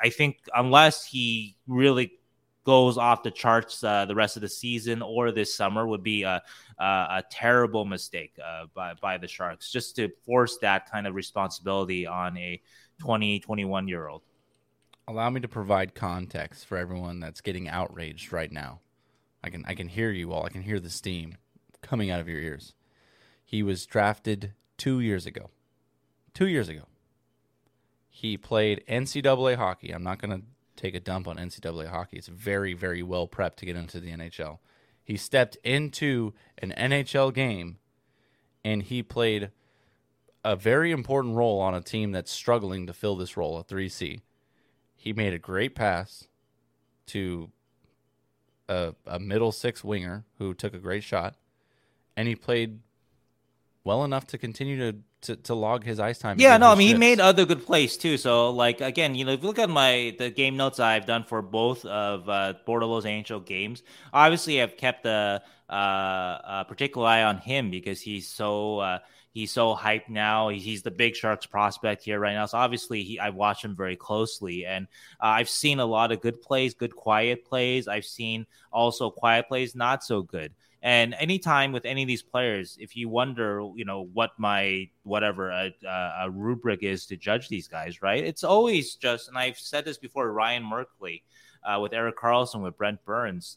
[0.00, 2.12] I think unless he really
[2.64, 6.22] goes off the charts uh, the rest of the season or this summer would be
[6.22, 6.42] a,
[6.78, 11.14] a, a terrible mistake uh, by, by the Sharks just to force that kind of
[11.14, 12.60] responsibility on a
[13.00, 14.22] 20, 21 year old
[15.06, 18.80] allow me to provide context for everyone that's getting outraged right now.
[19.42, 20.44] I can I can hear you all.
[20.44, 21.36] I can hear the steam
[21.82, 22.74] coming out of your ears.
[23.44, 25.50] He was drafted 2 years ago.
[26.32, 26.84] 2 years ago.
[28.08, 29.90] He played NCAA hockey.
[29.90, 30.46] I'm not going to
[30.76, 32.18] take a dump on NCAA hockey.
[32.18, 34.58] It's very very well prepped to get into the NHL.
[35.02, 37.78] He stepped into an NHL game
[38.64, 39.50] and he played
[40.44, 44.20] a very important role on a team that's struggling to fill this role, a 3C
[45.04, 46.28] he made a great pass
[47.04, 47.50] to
[48.70, 51.34] a, a middle six winger who took a great shot,
[52.16, 52.78] and he played
[53.84, 56.38] well enough to continue to to, to log his ice time.
[56.38, 58.16] Yeah, no, I mean he made other good plays too.
[58.16, 61.24] So like again, you know, if you look at my the game notes I've done
[61.24, 63.82] for both of uh, Bordeleau's NHL games,
[64.12, 68.78] obviously I've kept a, uh, a particular eye on him because he's so.
[68.78, 68.98] Uh,
[69.34, 70.48] he's so hyped now.
[70.48, 72.46] He's the big Sharks prospect here right now.
[72.46, 74.86] So obviously, he, I watch him very closely, and
[75.20, 77.88] uh, I've seen a lot of good plays, good quiet plays.
[77.88, 80.54] I've seen also quiet plays not so good.
[80.84, 85.50] And anytime with any of these players, if you wonder, you know, what my whatever
[85.50, 85.72] a,
[86.20, 88.22] a rubric is to judge these guys, right?
[88.22, 91.22] It's always just, and I've said this before, Ryan Merkley,
[91.64, 93.56] uh, with Erik Karlsson, with Brent Burns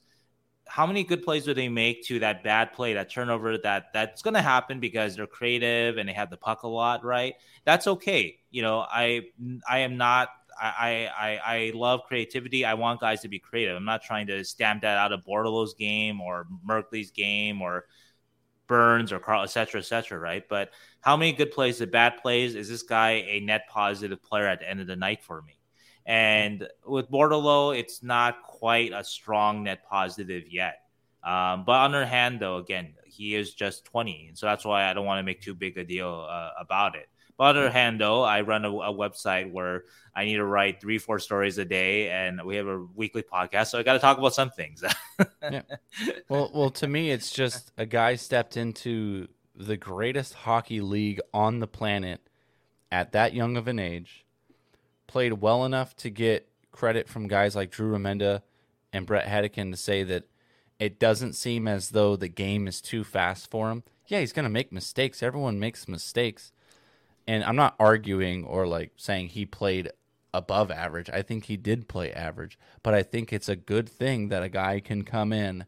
[0.68, 3.58] how many good plays do they make to that bad play, that turnover?
[3.58, 7.04] That that's going to happen because they're creative and they have the puck a lot,
[7.04, 7.36] right?
[7.66, 8.40] That's okay.
[8.52, 9.24] You know, I
[9.70, 10.30] I am not.
[10.60, 12.66] I, I I love creativity.
[12.66, 13.76] I want guys to be creative.
[13.76, 17.86] I'm not trying to stamp that out of Bordeleau's game or Merkley's game or
[18.68, 20.44] Burns or Carl, et cetera, et cetera, right?
[20.48, 24.48] But how many good plays, the bad plays, is this guy a net positive player
[24.48, 25.58] at the end of the night for me?
[26.06, 30.80] And with Bordeleau, it's not quite a strong net positive yet.
[31.24, 34.28] Um, but on the other hand, though, again, he is just 20.
[34.30, 36.96] And so that's why I don't want to make too big a deal uh, about
[36.96, 37.10] it.
[37.40, 39.84] On the other hand, though, I run a, a, website where
[40.16, 43.68] I need to write three, four stories a day, and we have a weekly podcast,
[43.68, 44.84] so I got to talk about some things.
[45.44, 45.62] yeah.
[46.30, 51.60] Well, well, to me, it's just a guy stepped into the greatest hockey league on
[51.60, 52.22] the planet
[52.92, 54.26] at that young of an age,
[55.06, 58.42] played well enough to get credit from guys like Drew Remenda
[58.92, 60.24] and Brett Hedican to say that
[60.80, 63.84] it doesn't seem as though the game is too fast for him.
[64.08, 65.24] Yeah, he's going to make mistakes.
[65.24, 66.52] Everyone makes mistakes.
[67.28, 69.90] And I'm not arguing or like saying he played
[70.34, 71.10] above average.
[71.10, 74.50] I think he did play average, but I think it's a good thing that a
[74.50, 75.66] guy can come in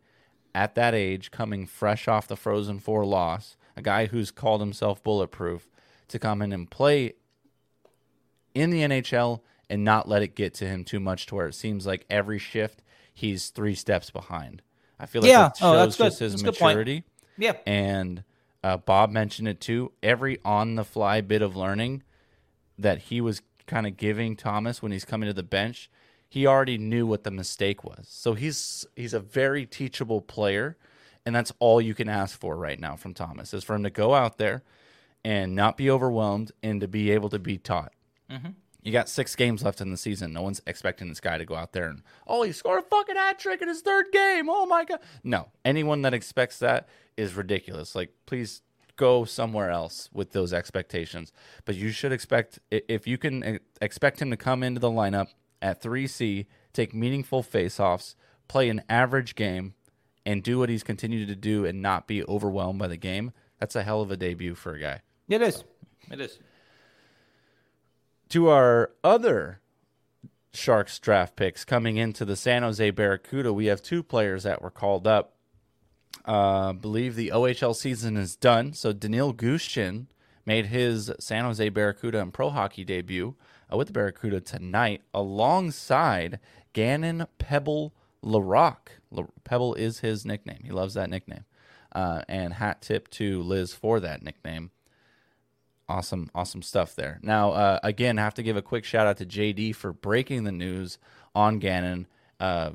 [0.56, 5.04] at that age, coming fresh off the Frozen Four loss, a guy who's called himself
[5.04, 5.70] bulletproof,
[6.08, 7.14] to come in and play
[8.54, 11.54] in the NHL and not let it get to him too much to where it
[11.54, 12.82] seems like every shift
[13.14, 14.62] he's three steps behind.
[15.00, 15.52] I feel like yeah.
[15.62, 17.04] oh, shows oh, just his that's maturity.
[17.38, 17.54] Yeah.
[17.66, 18.24] And
[18.64, 19.92] uh, Bob mentioned it too.
[20.04, 22.04] Every on the fly bit of learning
[22.78, 25.90] that he was kind of giving Thomas when he's coming to the bench,
[26.28, 28.08] he already knew what the mistake was.
[28.10, 30.78] So he's he's a very teachable player,
[31.26, 33.90] and that's all you can ask for right now from Thomas is for him to
[33.90, 34.64] go out there
[35.24, 37.94] and not be overwhelmed and to be able to be taught.
[38.30, 38.54] Mhm.
[38.82, 40.32] You got six games left in the season.
[40.32, 43.16] No one's expecting this guy to go out there and oh, he scored a fucking
[43.16, 44.50] hat trick in his third game.
[44.50, 45.00] Oh my god!
[45.24, 47.94] No, anyone that expects that is ridiculous.
[47.94, 48.62] Like, please
[48.96, 51.32] go somewhere else with those expectations.
[51.66, 55.28] But you should expect if you can expect him to come into the lineup
[55.62, 58.16] at three C, take meaningful faceoffs,
[58.48, 59.74] play an average game,
[60.26, 63.32] and do what he's continued to do and not be overwhelmed by the game.
[63.60, 65.02] That's a hell of a debut for a guy.
[65.28, 65.64] It is.
[66.12, 66.40] It is.
[68.30, 69.60] To our other
[70.54, 74.70] Sharks draft picks coming into the San Jose Barracuda, we have two players that were
[74.70, 75.34] called up.
[76.26, 80.08] Uh, believe the OHL season is done, so Daniil Gushchin
[80.46, 83.36] made his San Jose Barracuda and pro hockey debut
[83.72, 86.40] uh, with the Barracuda tonight, alongside
[86.74, 88.90] Gannon Pebble Laroque.
[89.10, 90.62] La- Pebble is his nickname.
[90.64, 91.46] He loves that nickname.
[91.92, 94.70] Uh, and hat tip to Liz for that nickname
[95.90, 99.18] awesome awesome stuff there now uh, again I have to give a quick shout out
[99.18, 100.98] to jd for breaking the news
[101.36, 102.08] on gannon
[102.40, 102.72] uh,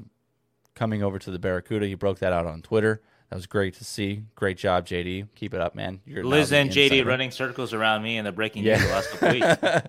[0.74, 3.00] coming over to the barracuda he broke that out on twitter
[3.30, 6.70] that was great to see great job jd keep it up man You're Liz and
[6.70, 7.04] JD insider.
[7.08, 8.76] running circles around me and the breaking Yeah.
[8.78, 9.88] news the last couple weeks.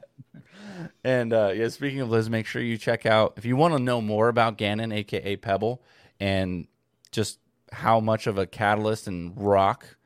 [1.04, 3.80] and uh, yeah, speaking of Liz, make sure you check out if you want to
[3.80, 5.82] know more about Gannon, aka Pebble,
[6.20, 6.68] and
[7.12, 7.40] just
[7.72, 9.98] how much of a catalyst and rock,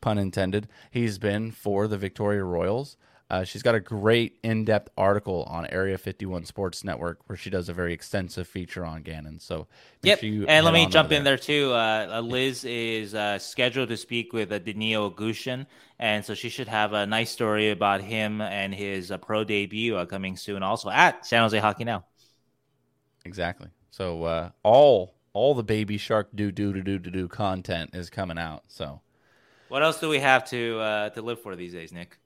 [0.00, 2.96] pun intended, he's been for the Victoria Royals.
[3.30, 7.68] Uh, she's got a great in-depth article on Area 51 Sports Network where she does
[7.68, 9.38] a very extensive feature on Gannon.
[9.38, 9.66] So
[10.02, 10.20] Yep.
[10.20, 11.70] sure and let me jump over in there too.
[11.72, 15.66] Uh, uh, Liz is uh, scheduled to speak with uh, Daniil Gushchin,
[15.98, 19.94] and so she should have a nice story about him and his uh, pro debut
[19.96, 20.62] uh, coming soon.
[20.62, 22.04] Also at San Jose Hockey Now.
[23.26, 23.68] Exactly.
[23.90, 28.08] So uh, all all the Baby Shark do do do do do do content is
[28.08, 28.62] coming out.
[28.68, 29.02] So
[29.68, 32.18] What else do we have to uh, to live for these days, Nick?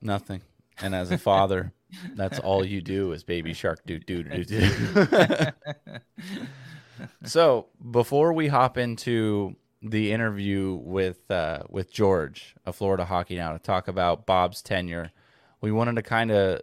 [0.00, 0.42] Nothing.
[0.80, 1.72] And as a father,
[2.14, 4.70] that's all you do is baby shark do do do do.
[7.24, 13.52] so before we hop into the interview with uh, with George of Florida Hockey Now
[13.52, 15.12] to talk about Bob's tenure,
[15.60, 16.62] we wanted to kind of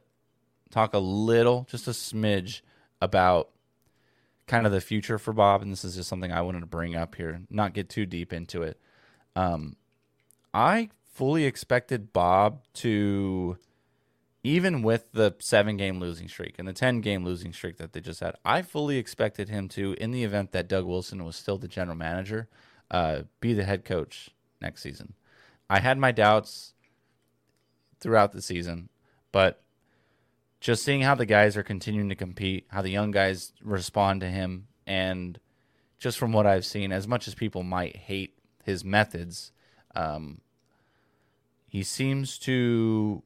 [0.71, 2.61] talk a little, just a smidge,
[3.01, 3.49] about
[4.47, 5.61] kind of the future for Bob.
[5.61, 8.33] And this is just something I wanted to bring up here, not get too deep
[8.33, 8.79] into it.
[9.35, 9.75] Um,
[10.53, 13.57] I fully expected Bob to,
[14.43, 18.01] even with the seven game losing streak and the 10 game losing streak that they
[18.01, 21.57] just had, I fully expected him to, in the event that Doug Wilson was still
[21.57, 22.47] the general manager,
[22.89, 24.29] uh, be the head coach
[24.59, 25.13] next season.
[25.69, 26.73] I had my doubts
[27.99, 28.89] throughout the season,
[29.31, 29.61] but
[30.59, 34.27] just seeing how the guys are continuing to compete, how the young guys respond to
[34.27, 35.39] him, and
[35.97, 39.51] just from what I've seen, as much as people might hate his methods,
[39.95, 40.41] um,
[41.67, 43.23] he seems to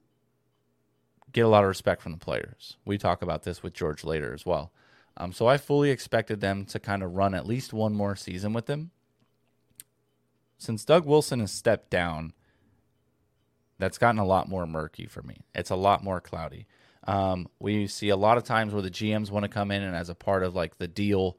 [1.31, 2.77] get a lot of respect from the players.
[2.85, 4.71] We talk about this with George later as well.
[5.17, 8.53] Um, so I fully expected them to kind of run at least one more season
[8.53, 8.91] with him.
[10.57, 12.33] Since Doug Wilson has stepped down,
[13.77, 15.41] that's gotten a lot more murky for me.
[15.53, 16.67] It's a lot more cloudy.
[17.07, 19.95] Um, we see a lot of times where the GMs want to come in and
[19.95, 21.37] as a part of like the deal,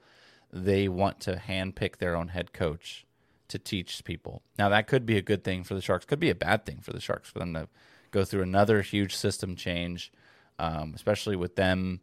[0.52, 3.05] they want to handpick their own head coach
[3.48, 4.42] to teach people.
[4.58, 6.04] Now that could be a good thing for the Sharks.
[6.04, 7.68] Could be a bad thing for the Sharks for them to
[8.10, 10.12] go through another huge system change,
[10.58, 12.00] um, especially with them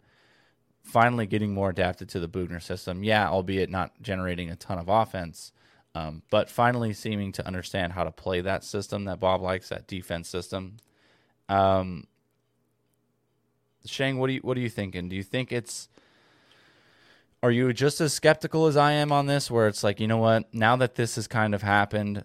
[0.84, 3.04] finally getting more adapted to the Boughner system.
[3.04, 5.52] Yeah, albeit not generating a ton of offense,
[5.96, 9.88] um, but finally seeming to understand how to play that system that Bob likes, that
[9.88, 10.78] defense system.
[11.50, 12.08] Um,
[13.86, 15.10] Sheng, what do you what are you thinking?
[15.10, 15.90] Do you think it's
[17.44, 20.18] are you just as skeptical as I am on this where it's like, you know
[20.18, 22.24] what, now that this has kind of happened,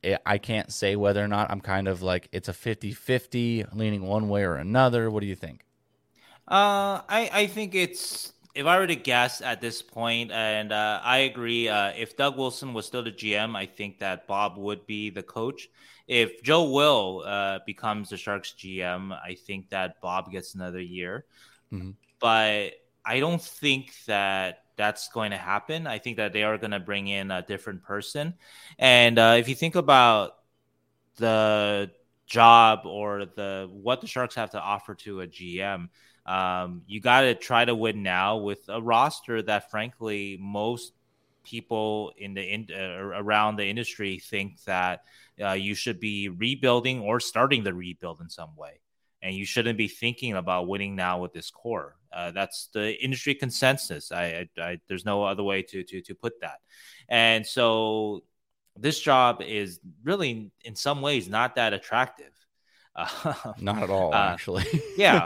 [0.00, 4.06] it, I can't say whether or not I'm kind of like it's a 50-50 leaning
[4.06, 5.10] one way or another.
[5.10, 5.64] What do you think?
[6.46, 11.00] Uh, I I think it's if I were to guess at this point, and uh,
[11.02, 11.68] I agree.
[11.68, 15.22] Uh, if Doug Wilson was still the GM, I think that Bob would be the
[15.22, 15.68] coach.
[16.08, 21.24] If Joe Will uh, becomes the Sharks GM, I think that Bob gets another year.
[21.72, 21.94] Mhm.
[22.20, 22.72] But
[23.10, 25.88] I don't think that that's going to happen.
[25.88, 28.34] I think that they are going to bring in a different person.
[28.78, 30.36] And uh, if you think about
[31.16, 31.90] the
[32.26, 35.88] job or the what the Sharks have to offer to a GM,
[36.24, 40.92] um, you got to try to win now with a roster that, frankly, most
[41.42, 45.02] people in the in, uh, around the industry think that
[45.44, 48.79] uh, you should be rebuilding or starting the rebuild in some way,
[49.22, 51.96] and you shouldn't be thinking about winning now with this core.
[52.12, 54.10] Uh, that's the industry consensus.
[54.12, 56.58] I, I, I there's no other way to to to put that,
[57.08, 58.24] and so
[58.76, 62.32] this job is really in some ways not that attractive
[62.96, 64.64] Uh, Not at all, Uh, actually.
[64.96, 65.16] yeah,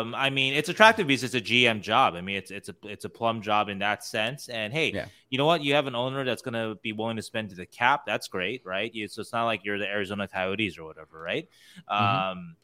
[0.00, 2.14] um, I mean it's attractive because it's a GM job.
[2.14, 4.48] I mean it's it's a it's a plum job in that sense.
[4.48, 5.06] And hey, Yeah.
[5.28, 5.60] you know what?
[5.64, 8.06] You have an owner that's going to be willing to spend to the cap.
[8.06, 8.94] That's great, right?
[8.94, 11.48] You, so it's not like you're the Arizona Coyotes or whatever, right?
[11.90, 12.30] Mhm.
[12.30, 12.56] Um,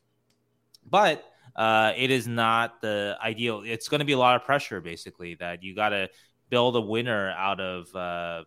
[0.89, 1.25] but
[1.57, 3.63] uh, it is not the ideal.
[3.65, 6.09] It's going to be a lot of pressure, basically, that you got to
[6.49, 8.45] build a winner out of uh,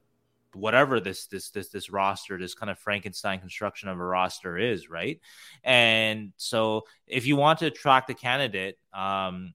[0.54, 4.90] whatever this this this this roster, this kind of Frankenstein construction of a roster is,
[4.90, 5.20] right?
[5.64, 9.54] And so, if you want to attract a candidate, um,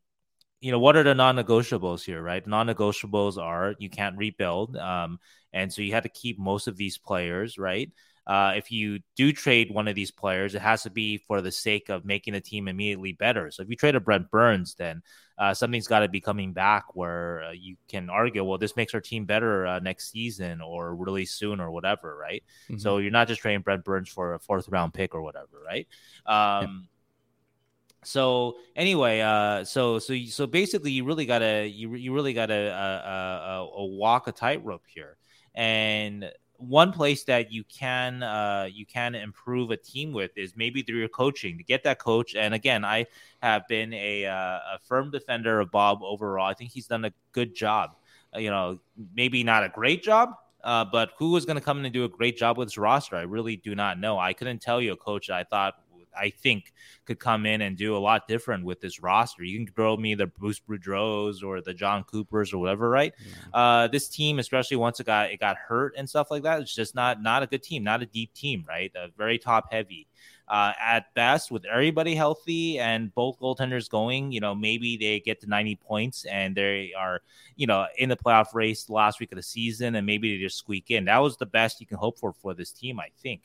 [0.61, 2.47] you know what are the non-negotiables here, right?
[2.47, 5.19] Non-negotiables are you can't rebuild, um,
[5.53, 7.91] and so you had to keep most of these players, right?
[8.29, 11.51] Uh, if you do trade one of these players, it has to be for the
[11.51, 13.51] sake of making the team immediately better.
[13.51, 15.03] So if you trade a Brent Burns, then
[15.39, 18.93] uh, something's got to be coming back where uh, you can argue, well, this makes
[18.93, 22.45] our team better uh, next season or really soon or whatever, right?
[22.71, 22.81] Mhm.
[22.81, 25.89] So you're not just trading Brent Burns for a fourth round pick or whatever, right?
[26.27, 26.89] Um,
[28.05, 33.09] So anyway, uh, so so so basically, you really gotta you you really gotta uh,
[33.09, 35.17] uh, uh, walk a tightrope here,
[35.55, 40.83] and one place that you can uh, you can improve a team with is maybe
[40.83, 42.35] through your coaching to get that coach.
[42.35, 43.07] And again, I
[43.43, 46.47] have been a, uh, a firm defender of Bob overall.
[46.47, 47.97] I think he's done a good job.
[48.35, 48.79] Uh, you know,
[49.15, 50.35] maybe not a great job,
[50.65, 52.77] uh, but who is going to come in and do a great job with his
[52.77, 53.17] roster?
[53.17, 54.19] I really do not know.
[54.19, 55.75] I couldn't tell you a coach I thought
[56.17, 56.73] I think
[57.05, 59.45] could come in and do a lot different with this roster.
[59.45, 63.15] You can throw me the Bruce Boudreau's or the John Coopers or whatever, right?
[63.53, 66.75] Uh, this team, especially once it got it got hurt and stuff like that, it's
[66.75, 68.95] just not not a good team, not a deep team, right?
[68.95, 70.07] Uh, very top heavy.
[70.49, 75.43] Uh, at best, with everybody healthy and both goaltenders going, you know, maybe they get
[75.43, 77.21] to 90 points and they are,
[77.57, 80.57] you know, in the playoff race last week of the season and maybe they just
[80.57, 81.05] squeak in.
[81.05, 83.43] That was the best you can hope for for this team, I think.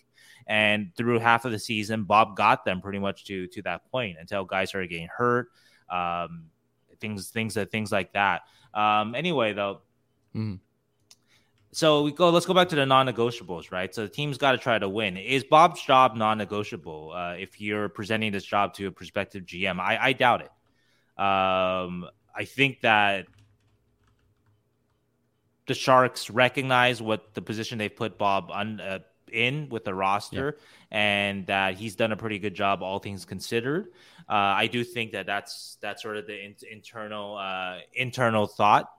[0.47, 4.17] And through half of the season, Bob got them pretty much to to that point
[4.19, 5.49] until guys started getting hurt,
[5.89, 6.45] um,
[6.99, 8.41] things things that things like that.
[8.73, 9.81] Um, anyway, though,
[10.35, 10.59] Mhm.
[11.71, 12.29] so we go.
[12.29, 13.93] Let's go back to the non-negotiables, right?
[13.93, 15.17] So the team's got to try to win.
[15.17, 17.11] Is Bob's job non-negotiable?
[17.13, 20.51] Uh, if you're presenting this job to a prospective GM, I, I doubt it.
[21.21, 23.27] Um, I think that
[25.67, 28.99] the Sharks recognize what the position they've put Bob on, uh,
[29.33, 30.57] in with the roster,
[30.91, 33.87] and that he's done a pretty good job, all things considered.
[34.29, 38.89] Uh, I do think that that's that's sort of the in- internal uh, internal thought.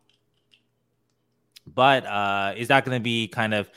[1.67, 3.71] But uh, is that going to be kind of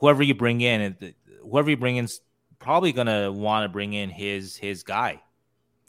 [0.00, 0.96] whoever you bring in?
[1.42, 2.20] Whoever you bring in is
[2.58, 5.20] probably going to want to bring in his his guy,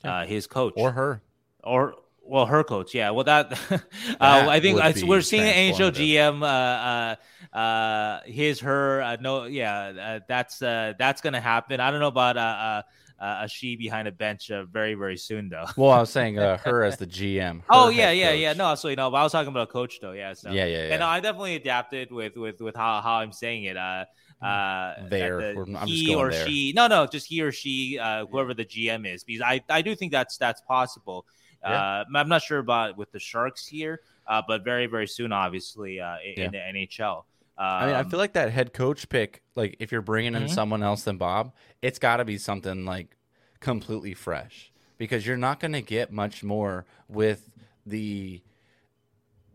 [0.03, 0.18] Yeah.
[0.22, 1.22] uh, his coach, or her.
[1.63, 1.95] or
[2.28, 2.93] well, her coach.
[2.93, 3.11] Yeah.
[3.11, 3.78] Well, that, uh,
[4.19, 5.91] That I think I, we're seeing an NHL.
[5.91, 6.41] GM.
[6.43, 9.01] Uh, uh, uh, his, her.
[9.01, 9.93] Uh, no, yeah.
[10.17, 11.80] Uh, that's uh, that's gonna happen.
[11.80, 12.82] I don't know about uh, uh,
[13.23, 15.65] uh, a she behind a bench uh, very very soon though.
[15.75, 17.63] Well, I was saying uh, her as the GM.
[17.69, 18.53] oh yeah, yeah, yeah.
[18.53, 20.11] No, so you know, but I was talking about a coach though.
[20.11, 20.34] Yeah.
[20.34, 20.97] So Yeah, yeah, and yeah.
[20.97, 23.78] no, I definitely adapted with with with how how I'm saying it.
[23.78, 24.05] Uh,
[24.39, 25.55] uh, There.
[25.55, 26.45] the- he or there.
[26.47, 26.71] she.
[26.75, 29.95] No, no, just he or she, uh, whoever the GM is, because I I do
[29.95, 31.25] think that's that's possible.
[31.64, 35.99] Uh, I'm not sure about with the Sharks here, uh, but very very soon, obviously,
[35.99, 37.24] uh, in, in the NHL.
[37.60, 40.43] Um, I mean, I feel like that head coach pick, like if you're bringing in
[40.43, 40.49] Mhm.
[40.49, 43.18] someone else than Bob, it's got to be something like
[43.60, 47.49] completely fresh because you're not going to get much more with
[47.86, 48.41] the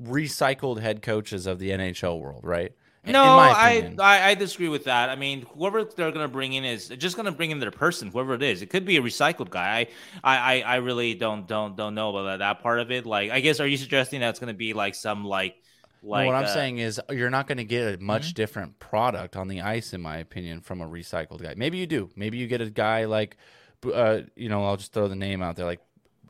[0.02, 2.72] recycled head coaches of the NHL world, right?
[3.04, 3.94] No, I.
[3.98, 5.10] I I disagree with that.
[5.10, 7.72] I mean, whoever they're going to bring in is just going to bring in their
[7.72, 8.62] person, whoever it is.
[8.62, 9.88] It could be a recycled guy.
[10.22, 13.04] I I, I, really don't don't don't know about that, that part of it.
[13.04, 15.56] Like, I guess are you suggesting that's going to be like some like
[16.12, 16.54] No, what I'm uh, Mm-hmm.
[16.54, 20.00] saying is you're not going to get a much different product on the ice, in
[20.02, 21.54] my opinion, from a recycled guy.
[21.56, 22.10] Maybe you do.
[22.16, 23.36] Maybe you get a guy like,
[23.92, 25.66] uh, you know, I'll just throw the name out there.
[25.66, 25.80] Like,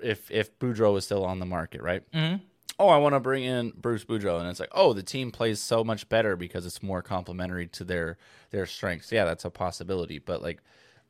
[0.01, 2.03] if if Boudreau is still on the market, right?
[2.13, 2.41] Mhm.
[2.83, 5.61] Oh, I want to bring in Bruce Boudreau, and it's like, oh, the team plays
[5.61, 8.19] so much better because it's more complementary to their
[8.51, 9.13] their strengths.
[9.13, 10.61] Yeah, that's a possibility, but like,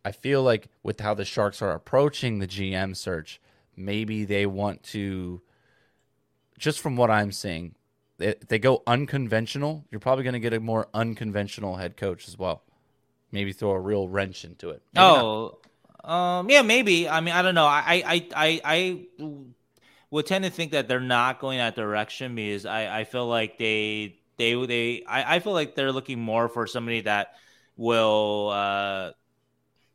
[0.05, 3.41] I feel like with how the Sharks are approaching the GM search,
[3.75, 5.41] maybe they want to.
[6.59, 7.75] Just from what I'm seeing,
[8.18, 9.87] they, they go unconventional.
[9.91, 12.64] You're probably going to get a more unconventional head coach as well.
[13.31, 14.83] Maybe throw a real wrench into it.
[14.93, 15.25] Maybe not.
[15.25, 15.59] Oh,
[16.05, 17.09] um, yeah, maybe.
[17.09, 17.64] I mean, I don't know.
[17.64, 19.01] I, I, I, I
[20.13, 23.59] would tend to think that they're not going that direction because I, I feel like
[23.59, 27.35] they, they, they, I, I feel like they're looking more for somebody that
[27.79, 29.13] will, uh,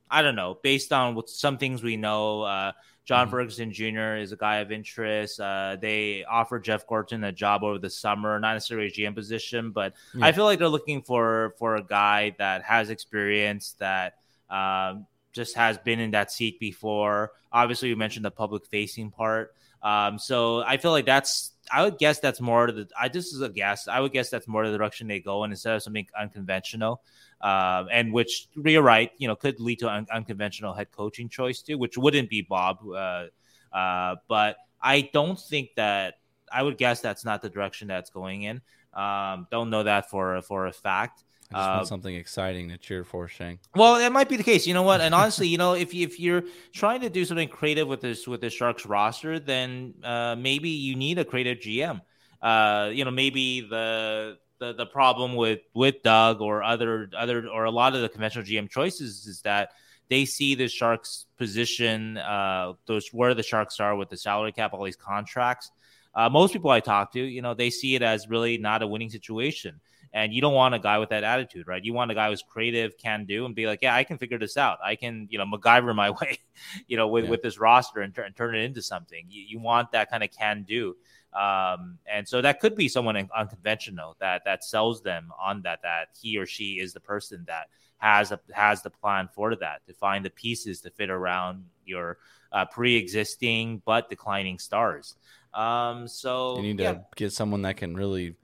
[0.09, 2.41] I don't know, based on what some things we know.
[2.41, 2.71] Uh,
[3.05, 3.31] John Mhm.
[3.31, 4.15] Ferguson Jr.
[4.17, 5.39] is a guy of interest.
[5.39, 9.71] Uh, they offered Jeff Gorton a job over the summer, not necessarily a GM position,
[9.71, 14.15] but I feel like they're looking for for a guy that has experience that
[14.49, 17.31] um, just has been in that seat before.
[17.51, 19.53] Obviously, you mentioned the public facing part.
[19.83, 23.41] Um, so I feel like that's I would guess that's more the I this is
[23.41, 23.87] a guess.
[23.87, 27.01] I would guess that's more the direction they go in instead of something unconventional.
[27.41, 31.61] Um, and which you're right, you know, could lead to an unconventional head coaching choice
[31.61, 32.79] too, which wouldn't be Bob.
[32.87, 33.25] Uh,
[33.71, 36.15] uh, but I don't think that
[36.51, 38.61] I would guess that's not the direction that's going in.
[38.93, 41.23] Um, don't know that for for a fact.
[41.51, 43.59] I just want Uh, something exciting to cheer for, Sheng.
[43.75, 44.67] well, that might be the case.
[44.67, 44.99] You know what?
[45.01, 46.43] And honestly, you know, if if you're
[46.73, 50.95] trying to do something creative with this with the Sharks roster, then uh, maybe you
[50.95, 52.01] need a creative GM.
[52.41, 57.63] Uh, you know, maybe the the the problem with with Doug or other other or
[57.65, 59.71] a lot of the conventional GM choices is that
[60.09, 64.73] they see the Sharks position, uh, those where the Sharks are with the salary cap,
[64.73, 65.71] all these contracts.
[66.15, 68.87] Uh, most people I talk to, you know, they see it as really not a
[68.87, 69.79] winning situation.
[70.13, 71.83] And you don't want a guy with that attitude, right?
[71.83, 74.37] You want a guy who's creative, can do, and be like, yeah, I can figure
[74.39, 74.79] this out.
[74.83, 76.39] I can, you know, MacGyver my way,
[76.87, 77.31] you know, with, Yeah.
[77.31, 79.25] with this roster and, and turn it into something.
[79.29, 80.95] You, you want that kind of can do.
[81.33, 86.09] Um, and so that could be someone unconventional that that sells them on that that
[86.19, 89.93] he or she is the person that has a has the plan for that to
[89.93, 92.17] find the pieces to fit around your
[92.51, 95.15] uh, pre-existing but declining stars.
[95.53, 98.35] Um, so You need to get someone that can really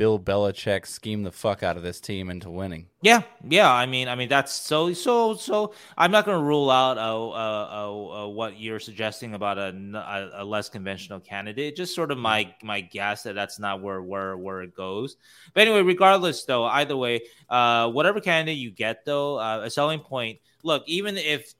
[0.00, 2.86] Bill Belichick scheme the fuck out of this team into winning.
[3.02, 3.70] Yeah, yeah.
[3.70, 5.74] I mean, I mean that's so so so.
[5.98, 10.42] I'm not going to rule out uh, uh, uh, uh, what you're suggesting about a
[10.42, 11.76] less conventional candidate.
[11.76, 15.18] Just sort of my my guess that that's not where where where it goes.
[15.52, 17.20] But anyway, regardless, though, either way,
[17.50, 20.38] uh, whatever candidate you get, though, uh, a selling point.
[20.62, 21.52] Look, even if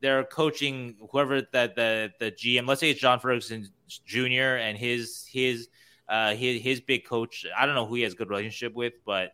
[0.00, 4.56] they're coaching whoever that the the GM, let's say it's John Ferguson Jr.
[4.58, 5.68] and his his
[6.08, 7.44] uh his his big coach.
[7.56, 9.32] I don't know who he has a good relationship with, but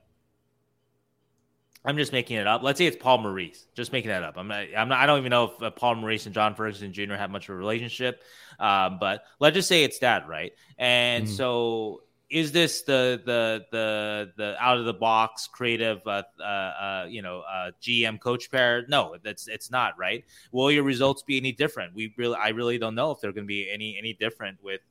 [1.85, 2.63] I'm just making it up.
[2.63, 3.67] Let's say it's Paul Maurice.
[3.75, 4.35] Just making that up.
[4.37, 4.67] I'm not.
[4.77, 4.99] I'm not.
[5.01, 7.15] I don't even know if uh, Paul Maurice and John Ferguson Jr.
[7.15, 8.23] have much of a relationship.
[8.61, 10.53] Um, but let's just say it's that, right?
[10.79, 11.29] And Mhm.
[11.29, 17.07] so, is this the the the the out of the box creative, uh, uh, uh,
[17.11, 18.87] you know, uh, GM coach pair?
[18.89, 20.25] No, that's it's not, right?
[20.53, 21.95] Will your results be any different?
[21.95, 24.83] We really, I really don't know if they're going to be any any different with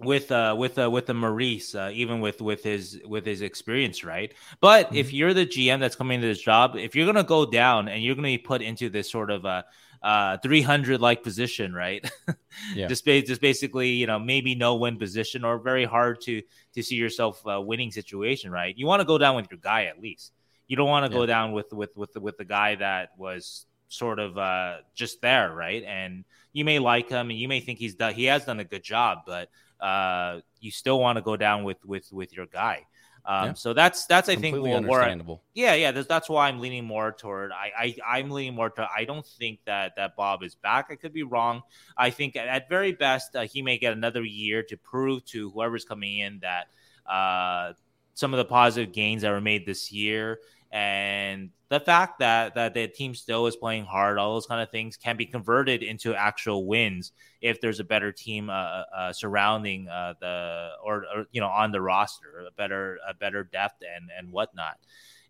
[0.00, 4.04] with uh with uh with the Maurice, uh, even with with his with his experience,
[4.04, 4.32] right?
[4.60, 7.88] But if you're the GM that's coming into this job, if you're gonna go down
[7.88, 9.64] and you're gonna be put into this sort of a
[10.02, 12.08] uh 300 like position, right?
[12.74, 12.88] Yeah.
[12.88, 16.42] just just basically, you know, maybe no win position or very hard to
[16.74, 18.76] to see yourself uh, winning situation, right?
[18.76, 20.32] You want to go down with your guy at least.
[20.66, 23.66] You don't want to go down with with with the, with the guy that was
[23.88, 25.84] sort of uh just there, right?
[25.84, 28.64] And you may like him and you may think he's done he has done a
[28.64, 29.48] good job, but
[29.80, 32.86] uh, you still want to go down with with with your guy.
[33.24, 33.52] Um, Yeah.
[33.54, 35.42] So that's that's I think Completely where I- understandable.
[35.52, 35.92] yeah, yeah.
[35.92, 37.52] That's, that's why I'm leaning more toward.
[37.52, 38.88] I, I I'm leaning more to.
[38.96, 40.86] I don't think that that Bob is back.
[40.90, 41.60] I could be wrong.
[41.98, 45.50] I think at, at very best uh, he may get another year to prove to
[45.50, 46.68] whoever's coming in that
[47.06, 47.74] uh,
[48.14, 50.38] some of the positive gains that were made this year
[50.72, 54.70] and the fact that that the team still is playing hard, all those kind of
[54.70, 59.88] things can be converted into actual wins if there's a better team uh, uh, surrounding
[59.88, 64.10] uh, the or, or you know on the roster, a better a better depth and
[64.16, 64.78] and whatnot.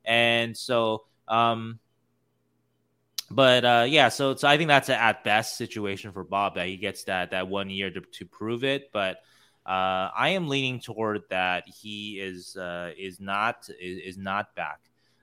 [0.04, 1.78] And so, um,
[3.30, 6.66] but uh, yeah, so so I think that's a at best situation for Bob that
[6.66, 8.90] he gets that that one year to, to prove it.
[8.92, 9.16] But
[9.64, 14.80] uh, I am leaning toward that he is uh, is not is, is not back.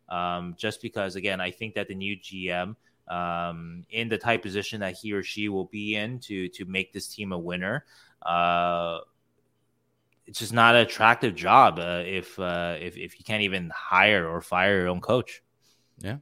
[0.10, 2.76] Um, just because again, I think that the new GM
[3.08, 6.94] um, in the type position that he or she will be in to to make
[6.94, 7.86] this team a winner.
[8.22, 9.00] Uh,
[10.26, 14.28] it's just not an attractive job uh, if uh, if if you can't even hire
[14.28, 15.42] or fire your own coach.
[16.00, 16.18] Yeah,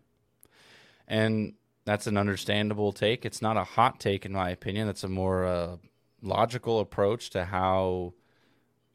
[1.08, 1.54] and
[1.86, 3.26] that's an understandable take.
[3.26, 4.88] It's not a hot take, in my opinion.
[4.88, 5.78] That's a more uh,
[6.22, 8.14] logical approach to how.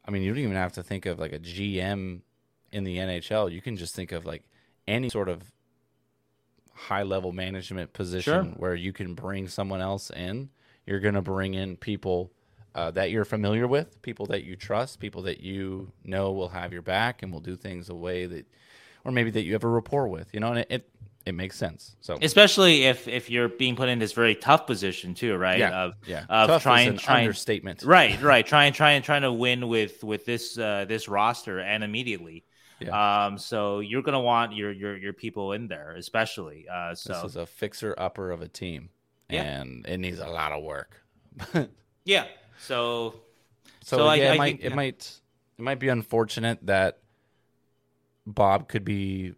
[0.03, 2.21] I mean, you don't even have to think of like a GM
[2.71, 3.51] in the NHL.
[3.51, 4.43] You can just think of like
[4.91, 5.41] any sort of
[6.73, 8.53] high level management position Sure.
[8.57, 10.49] where you can bring someone else in.
[10.85, 12.31] You're going to bring in people
[12.73, 16.73] uh, that you're familiar with, people that you trust, people that you know will have
[16.73, 18.45] your back and will do things a way that,
[19.05, 20.89] or maybe that you have a rapport with, you know, and it, it,
[21.25, 21.95] it makes sense.
[22.01, 25.59] So, especially if if you're being put in this very tough position too, right?
[25.59, 26.23] yeah, Of yeah.
[26.29, 27.83] of Tough trying trying understatement.
[27.83, 32.43] right, right, trying trying trying to win with with this uh, this roster and immediately.
[32.89, 36.67] Um, so you're gonna want your your your people in there, especially.
[36.69, 38.89] Uh, so This is a fixer upper of a team,
[39.29, 39.43] Yeah.
[39.43, 41.01] and it needs a lot of work.
[42.05, 42.25] yeah,
[42.59, 43.15] so
[43.83, 44.75] So, So I- yeah, I it might think- it yeah.
[44.75, 45.19] might
[45.57, 46.99] it might be unfortunate that
[48.25, 49.33] Bob could be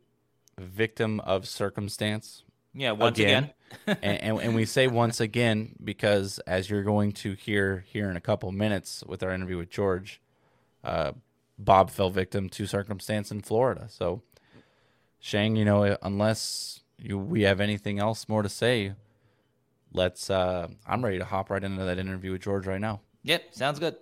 [0.59, 3.51] victim of circumstance Yeah, once again.
[3.87, 3.97] again.
[4.03, 8.15] and, and, and we say once again because as you're going to hear here in
[8.17, 10.21] a couple minutes with our interview with George,
[10.83, 11.13] uh,
[11.63, 13.87] Bob fell victim to circumstance in Florida.
[13.89, 14.21] So,
[15.19, 18.93] Sheng, you know, unless you, we have anything else more to say,
[19.91, 20.29] let's.
[20.29, 23.01] Uh, I'm ready to hop right into that interview with George right now.
[23.23, 23.95] Yep, sounds good.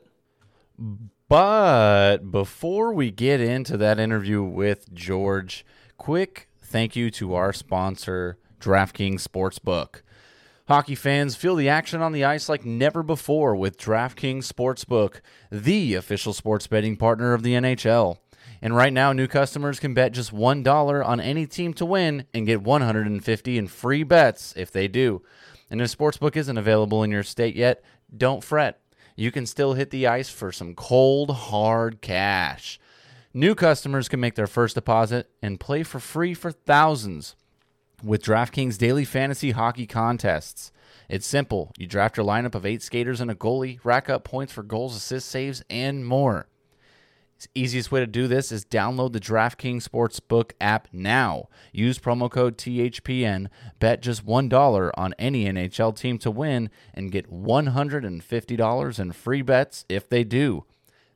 [1.27, 5.65] But before we get into that interview with George,
[5.97, 10.01] quick thank you to our sponsor, DraftKings Sportsbook.
[10.71, 15.19] Hockey fans feel the action on the ice like never before with DraftKings Sportsbook,
[15.51, 18.19] the official sports betting partner of the NHL.
[18.61, 22.47] And right now, new customers can bet just $1 on any team to win and
[22.47, 25.21] get 150 in free bets if they do.
[25.69, 27.83] And if Sportsbook isn't available in your state yet,
[28.15, 28.79] don't fret.
[29.17, 32.79] You can still hit the ice for some cold, hard cash.
[33.33, 37.35] New customers can make their first deposit and play for free for thousands
[38.03, 40.71] with DraftKings daily fantasy hockey contests.
[41.09, 41.71] It's simple.
[41.77, 44.95] You draft your lineup of eight skaters and a goalie, rack up points for goals,
[44.95, 46.47] assists, saves, and more.
[47.41, 51.49] The easiest way to do this is download the DraftKings Sportsbook app now.
[51.71, 53.47] Use promo code THPN,
[53.79, 59.85] bet just $1 on any NHL team to win, and get $150 in free bets
[59.89, 60.65] if they do.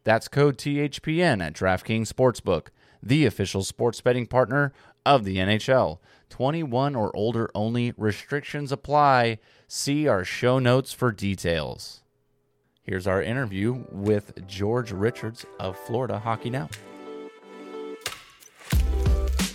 [0.04, 2.68] That's code THPN at DraftKings Sportsbook,
[3.04, 4.74] the official sports betting partner
[5.06, 6.00] of the NHL.
[6.36, 7.94] 21 or older only.
[7.96, 9.40] Restrictions apply.
[9.70, 12.02] See our show notes for details.
[12.84, 16.68] Here's our interview with George Richards of Florida Hockey Now.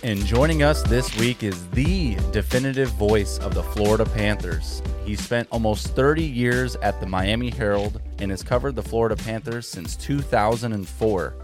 [0.01, 4.81] And joining us this week is the definitive voice of the Florida Panthers.
[5.05, 9.67] He spent almost 30 years at the Miami Herald and has covered the Florida Panthers
[9.67, 11.35] since 2004.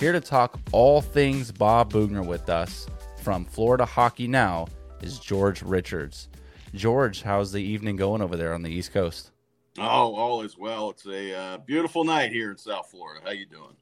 [0.00, 2.86] Here to talk all things Bob Boughner with us
[3.22, 4.68] from Florida Hockey Now
[5.02, 6.28] is George Richards.
[6.74, 9.30] George, how's the evening going over there on the East Coast?
[9.78, 10.90] Oh, all is well.
[10.90, 13.20] It's a uh, beautiful night here in South Florida.
[13.24, 13.76] How you doing?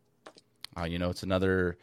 [0.77, 1.79] Uh, you know, it's another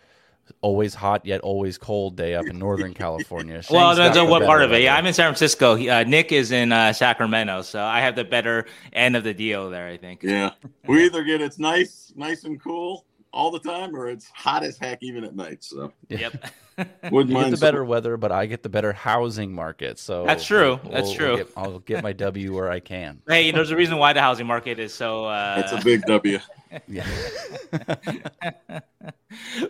[0.60, 3.62] always hot yet always cold day up in Northern California.
[3.70, 4.82] well, depends on what part of it.
[4.82, 5.76] Yeah, I'm in San Francisco.
[5.76, 9.70] Uh, Nick is in uh, Sacramento, so I have the better end of the deal
[9.70, 9.88] there.
[9.88, 10.24] I think.
[10.24, 10.52] Yeah,
[10.88, 14.78] we either get it's nice, nice and cool all the time, or it's hot as
[14.78, 15.64] heck even at night.
[15.64, 15.94] So.
[16.10, 16.52] Yep.
[17.12, 20.00] Wouldn't you mind get the better weather, but I get the better housing market.
[20.00, 20.80] So that's true.
[20.84, 21.36] We'll, that's true.
[21.36, 23.22] We'll get, I'll get my W where I can.
[23.32, 25.26] Hey, there's a reason why the housing market is so.
[25.26, 25.56] Uh...
[25.64, 26.38] It's a big W.
[26.88, 27.08] yeah.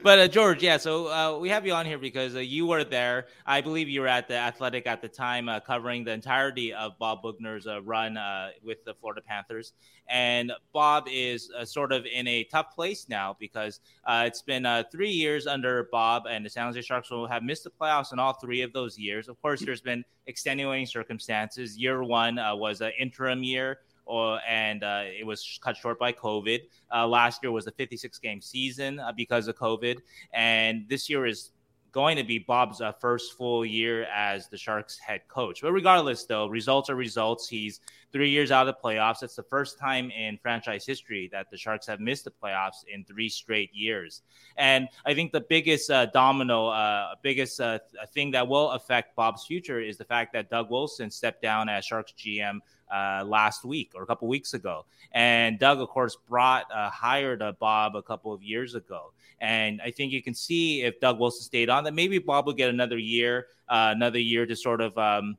[0.03, 0.78] but uh, George, yeah.
[0.78, 3.28] So uh, we have you on here because uh, you were there.
[3.45, 6.97] I believe you were at the Athletic at the time, uh, covering the entirety of
[6.97, 9.74] Bob Boughner's uh, run uh, with the Florida Panthers.
[10.07, 15.47] And Bob is sort of in a tough place now because it's been three years
[15.47, 18.62] under Bob, and the San Jose Sharks will have missed the playoffs in all three
[18.62, 19.28] of those years.
[19.28, 21.78] Of course, there's been extenuating circumstances.
[21.78, 26.60] Year one was an interim year or, and uh, it was cut short by COVID.
[26.93, 29.97] Uh, last year was a 56 game season uh, because of COVID,
[30.34, 31.52] and this year is
[31.92, 35.62] going to be Bob's uh, first full year as the Sharks head coach.
[35.62, 37.48] But regardless, though, results are results.
[37.48, 37.82] He's
[38.12, 39.24] three years out of the playoffs.
[39.24, 43.04] It's the first time in franchise history that the Sharks have missed the playoffs in
[43.04, 44.22] three straight years.
[44.58, 47.80] And I think the biggest uh, domino, uh, biggest uh,
[48.14, 51.86] thing that will affect Bob's future is the fact that Doug Wilson stepped down as
[51.86, 52.60] Sharks GM
[52.92, 54.86] uh, last week or a couple weeks ago.
[55.12, 59.14] And Doug, of course, brought uh, hired uh, Bob a couple of years ago.
[59.39, 62.54] And I think you can see if Doug Wilson stayed on that maybe Bob will
[62.54, 64.98] get another year, uh, another year to sort of.
[64.98, 65.38] Um,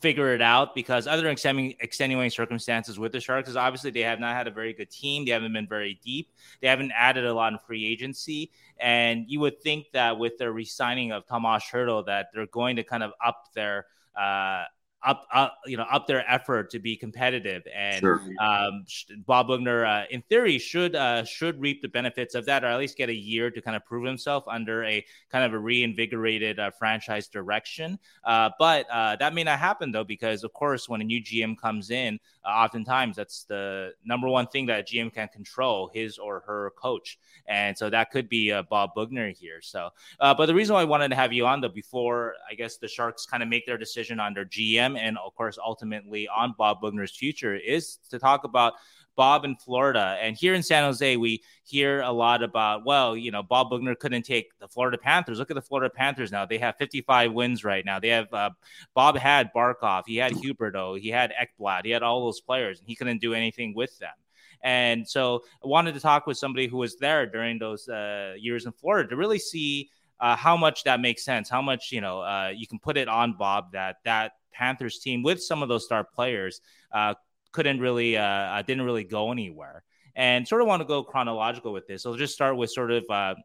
[0.00, 4.34] figure it out because other extenuating circumstances with the Sharks is obviously they have not
[4.36, 5.24] had a very good team.
[5.24, 6.30] They haven't been very deep.
[6.60, 8.50] They haven't added a lot in free agency.
[8.78, 12.84] And you would think that with the resigning of Tomas Hertl that they're going to
[12.84, 14.64] kind of up their uh,
[15.04, 17.62] up, up you know up their effort to be competitive.
[17.74, 18.22] And sure.
[18.40, 18.84] um,
[19.26, 22.78] Bob Boughner uh, in theory should uh, should reap the benefits of that or at
[22.78, 26.58] least get a year to kind of prove himself under a kind of a reinvigorated
[26.58, 27.98] uh, franchise direction.
[28.24, 31.56] Uh, but uh, that may not happen though because of course when a new GM
[31.56, 36.18] comes in uh, oftentimes that's the number one thing that a GM can control his
[36.18, 37.18] or her coach.
[37.46, 39.60] And so that could be Bob Boughner here.
[39.60, 42.76] So but the reason why I wanted to have you on though before I guess
[42.76, 46.54] the Sharks kind of make their decision on their GM and of course ultimately on
[46.56, 48.74] Bob Boughner's future is to talk about
[49.18, 50.16] Bob in Florida.
[50.22, 53.98] And here in San Jose, we hear a lot about, well, you know, Bob Boughner
[53.98, 55.40] couldn't take the Florida Panthers.
[55.40, 56.46] Look at the Florida Panthers now.
[56.46, 57.98] They have 55 wins right now.
[57.98, 58.50] They have, uh,
[58.94, 62.88] Bob had Barkov, he had Huberdeau, he had Ekblad, he had all those players, and
[62.88, 64.14] he couldn't do anything with them.
[64.62, 68.66] And so I wanted to talk with somebody who was there during those uh, years
[68.66, 69.90] in Florida to really see
[70.20, 73.08] uh, how much that makes sense, how much you know uh, you can put it
[73.08, 76.60] on Bob that that Panthers team with some of those star players
[76.92, 77.14] uh,
[77.52, 79.84] couldn't really uh, uh, didn't really go anywhere.
[80.16, 82.02] And sort of want to go chronological with this.
[82.02, 83.36] So I'll just start with sort of uh,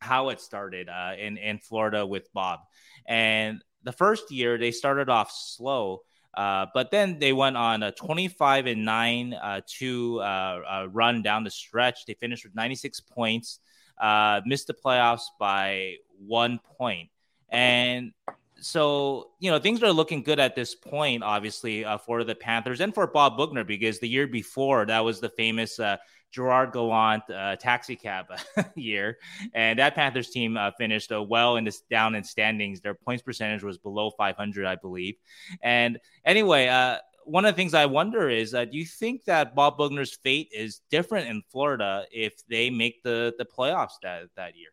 [0.00, 2.60] how it started in in Florida with Bob.
[3.06, 6.02] And the first year they started off slow.
[6.34, 11.42] Uh, but then they went on a 25 and 9 uh, to uh, run down
[11.42, 12.04] the stretch.
[12.06, 13.60] They finished with 96 points
[14.00, 17.08] uh, missed the playoffs by one point.
[17.48, 18.12] And
[18.60, 22.80] so, you know, things are looking good at this point, obviously, uh, for the Panthers
[22.80, 25.96] and for Bob Boughner, because the year before that was the famous uh,
[26.30, 28.26] Gerard Gallant uh, taxi cab
[28.74, 29.18] year.
[29.54, 32.80] And that Panthers team uh, finished uh, well in this down in standings.
[32.80, 35.14] Their points percentage was below 500, I believe.
[35.62, 36.98] And anyway, uh,
[37.28, 40.48] one of the things I wonder is, uh, do you think that Bob Boughner's fate
[40.52, 44.70] is different in Florida if they make the the playoffs that that year?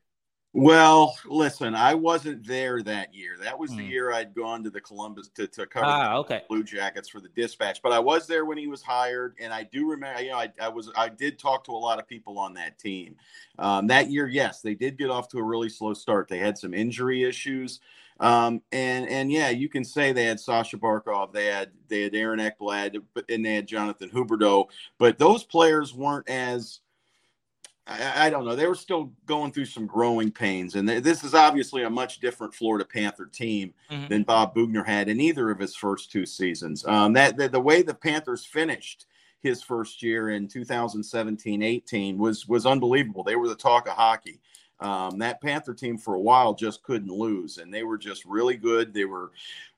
[0.58, 3.36] Well, listen, I wasn't there that year.
[3.44, 3.90] That was the hmm.
[3.90, 6.44] year I'd gone to the Columbus to, to cover ah, okay.
[6.48, 7.82] Blue Jackets for the Dispatch.
[7.82, 10.22] But I was there when he was hired, and I do remember.
[10.22, 12.80] You know, I, I was I did talk to a lot of people on that
[12.80, 13.18] team.
[13.60, 16.30] Um, that year, yes, they did get off to a really slow start.
[16.30, 17.82] They had some injury issues.
[18.20, 22.16] Um, and and yeah, you can say they had Sasha Barkov, they had they had
[22.16, 26.80] Aaron Ekblad, and they had Jonathan Huberdeau, but those players weren't as
[27.88, 28.56] I, I, don't know.
[28.56, 32.20] They were still going through some growing pains, and they, this is obviously a much
[32.20, 34.08] different Florida Panther team mm-hmm.
[34.08, 36.86] than Bob Boughner had in either of his first two seasons.
[36.88, 39.06] Um, that the, the way the Panthers finished
[39.42, 43.24] his first year in 2017-18 was was unbelievable.
[43.24, 44.40] They were the talk of hockey.
[44.86, 48.56] Um, that Panther team for a while just couldn't lose, and they were just really
[48.56, 48.94] good.
[48.94, 49.32] They were.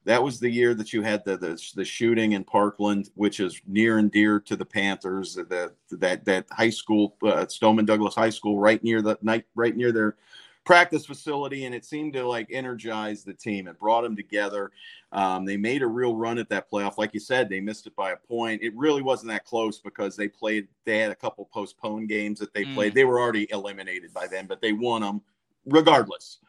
[0.03, 3.61] That was the year that you had the the, the shooting in Parkland, which is
[3.65, 5.35] near and dear to the Panthers.
[5.35, 9.77] The, that that high school, uh, Stoneman Douglas High School, right near the night, right
[9.77, 10.17] near their
[10.67, 13.69] practice facility, and it seemed to like energize the team.
[13.69, 14.71] It brought them together.
[15.13, 16.97] Um, they made a real run at that playoff.
[16.97, 18.61] Like you said, they missed it by a point.
[18.61, 20.67] It really wasn't that close because they played.
[20.83, 22.73] They had a couple postponed games that they mm.
[22.75, 22.93] played.
[22.93, 25.21] They were already eliminated by then, but they won them
[25.65, 26.39] regardless.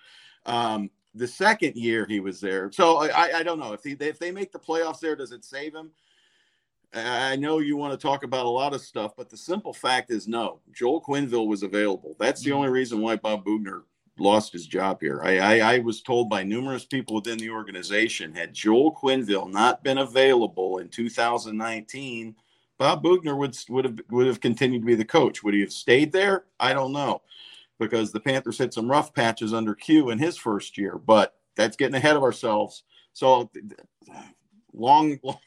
[0.46, 4.18] Um, the second year he was there, so I, I don't know if he, if
[4.18, 5.92] they make the playoffs there, does it save him?
[6.92, 10.10] I know you want to talk about a lot of stuff, but the simple fact
[10.10, 10.58] is no.
[10.72, 12.16] Joel Quenneville was available.
[12.18, 12.54] That's the mm.
[12.54, 13.82] only reason why Bob Boughner
[14.20, 15.20] lost his job here.
[15.22, 19.82] I, I, I, was told by numerous people within the organization had Joel Quenneville not
[19.82, 22.34] been available in 2019,
[22.78, 25.42] Bob Boughner would would have would have continued to be the coach.
[25.42, 26.44] Would he have stayed there?
[26.60, 27.22] I don't know,
[27.78, 30.96] because the Panthers had some rough patches under Q in his first year.
[30.96, 32.84] But that's getting ahead of ourselves.
[33.12, 33.50] So
[34.72, 35.38] long, long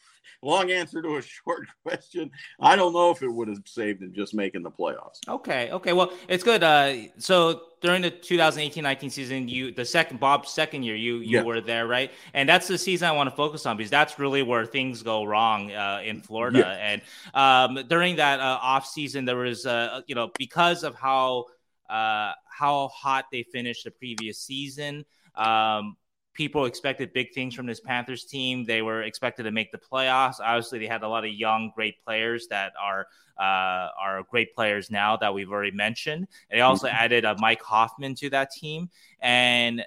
[0.41, 2.31] long answer to a short question.
[2.59, 5.19] I don't know if it would have saved him just making the playoffs.
[5.27, 5.71] Okay.
[5.71, 5.93] Okay.
[5.93, 6.63] Well, it's good.
[6.63, 11.43] Uh, so during the 2018-19 season, you the second Bob's second year, you you yeah.
[11.43, 12.11] were there, right?
[12.33, 15.23] And that's the season I want to focus on because that's really where things go
[15.23, 16.59] wrong uh, in Florida.
[16.59, 16.71] Yeah.
[16.71, 17.01] And
[17.33, 21.45] um, during that uh, off season, there was uh, you know because of how
[21.89, 25.05] uh, how hot they finished the previous season.
[25.35, 25.95] Um,
[26.33, 28.63] people expected big things from this Panthers team.
[28.63, 30.35] They were expected to make the playoffs.
[30.39, 33.07] Obviously, they had a lot of young, great players that are
[33.37, 36.27] uh, are great players now that we've already mentioned.
[36.49, 36.95] They also mm-hmm.
[36.95, 39.83] added a Mike Hoffman to that team, and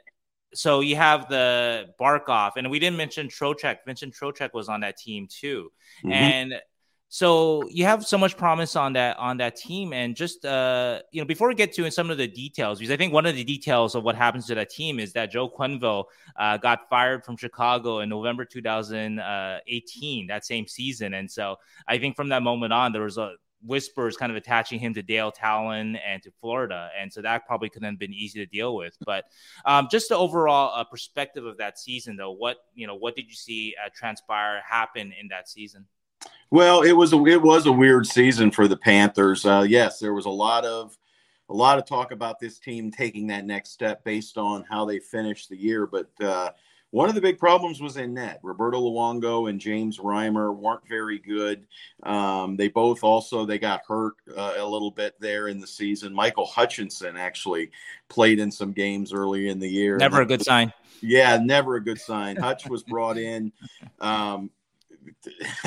[0.55, 3.79] so you have the Barkov, and we didn't mention Trocheck.
[3.87, 5.73] Vincent Trocheck was on that team too,
[6.03, 6.13] mm-hmm.
[6.13, 6.55] and
[7.15, 11.21] so you have so much promise on that on that team, and just uh, you
[11.21, 13.45] know, before we get to some of the details, because I think one of the
[13.45, 16.07] details of what happens to that team is that Joe Quenneville
[16.37, 21.55] uh, got fired from Chicago in November 2018, that same season, and so
[21.87, 25.03] I think from that moment on, there was a whispers kind of attaching him to
[25.03, 28.75] Dale Tallon and to Florida, and so that probably couldn't have been easy to deal
[28.75, 28.97] with.
[29.07, 29.27] But
[29.65, 33.29] um, just the overall uh, perspective of that season, though, what you know, what did
[33.29, 35.87] you see uh, transpire happen in that season?
[36.51, 39.45] Well, it was a it was a weird season for the Panthers.
[39.45, 40.97] Uh, yes, there was a lot of
[41.49, 44.99] a lot of talk about this team taking that next step based on how they
[44.99, 45.87] finished the year.
[45.87, 46.51] But uh,
[46.91, 48.39] one of the big problems was in net.
[48.43, 51.67] Roberto Luongo and James Reimer weren't very good.
[52.05, 56.15] Um, they both also they got hurt uh, a little bit there in the season.
[56.15, 57.73] Michael Hutchinson actually
[58.09, 59.97] played in some games early in the year.
[59.97, 60.73] Never a good sign.
[61.01, 62.37] Yeah, never a good sign.
[62.37, 63.53] Hutch was brought in.
[64.01, 64.51] Um,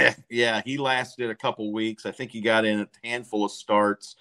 [0.30, 2.06] yeah, he lasted a couple weeks.
[2.06, 4.16] I think he got in a handful of starts.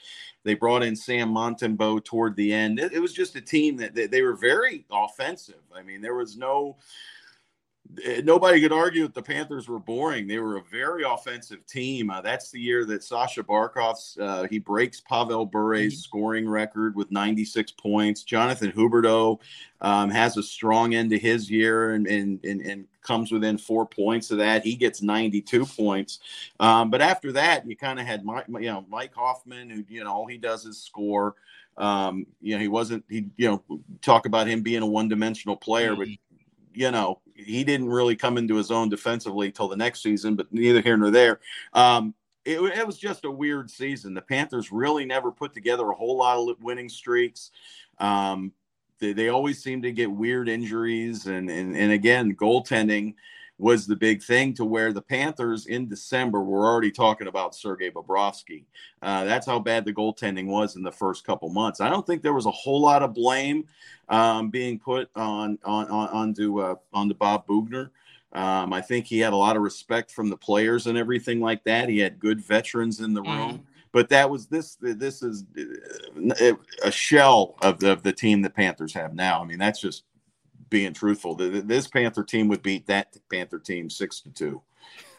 [0.44, 2.78] They brought in Sam Montembeault toward the end.
[2.78, 5.62] It, it was just a team that they, were very offensive.
[5.74, 6.76] I mean, there was no
[8.24, 10.26] nobody could argue that the Panthers were boring.
[10.26, 12.10] They were a very offensive team.
[12.10, 16.00] Uh, that's the year that Sasha Barkov's uh, he breaks Pavel Bure's mm-hmm.
[16.00, 18.22] scoring record with 96 points.
[18.22, 19.40] Jonathan Huberdeau
[19.80, 23.86] um, has a strong end to his year and, and, and, and, comes within four
[23.86, 24.64] points of that.
[24.64, 26.18] He gets 92 points.
[26.58, 30.02] Um, but after that, you kind of had Mike, you know, Mike Hoffman, who, you
[30.02, 31.36] know, all he does is score.
[31.76, 35.56] Um, you know, he wasn't, he, you know, talk about him being a one dimensional
[35.56, 36.00] player, mm-hmm.
[36.00, 36.08] but
[36.76, 40.52] you know, he didn't really come into his own defensively till the next season, but
[40.52, 41.40] neither here nor there.
[41.72, 42.14] Um,
[42.44, 44.14] it, it, was just a weird season.
[44.14, 47.50] The Panthers really never put together a whole lot of winning streaks.
[47.98, 48.52] Um,
[48.98, 53.14] they, they always seem to get weird injuries, and and and again, goaltending
[53.58, 57.90] was the big thing to where the Panthers in December were already talking about Sergei
[57.90, 58.64] Bobrovsky.
[59.00, 61.80] Uh, that's how bad the goaltending was in the first couple months.
[61.80, 63.66] I don't think there was a whole lot of blame
[64.08, 67.90] um, being put on on, on onto uh, onto Bob Boughner.
[68.32, 71.64] Um, I think he had a lot of respect from the players and everything like
[71.64, 71.88] that.
[71.88, 73.34] He had good veterans in the mm.
[73.34, 73.66] room.
[73.92, 74.76] But that was this.
[74.78, 75.44] This is
[76.40, 76.52] uh,
[76.82, 79.40] a shell of the, of the team the Panthers have now.
[79.40, 80.04] I mean, that's just
[80.68, 81.34] being truthful.
[81.34, 84.62] This Panther team would beat that Panther team six to two.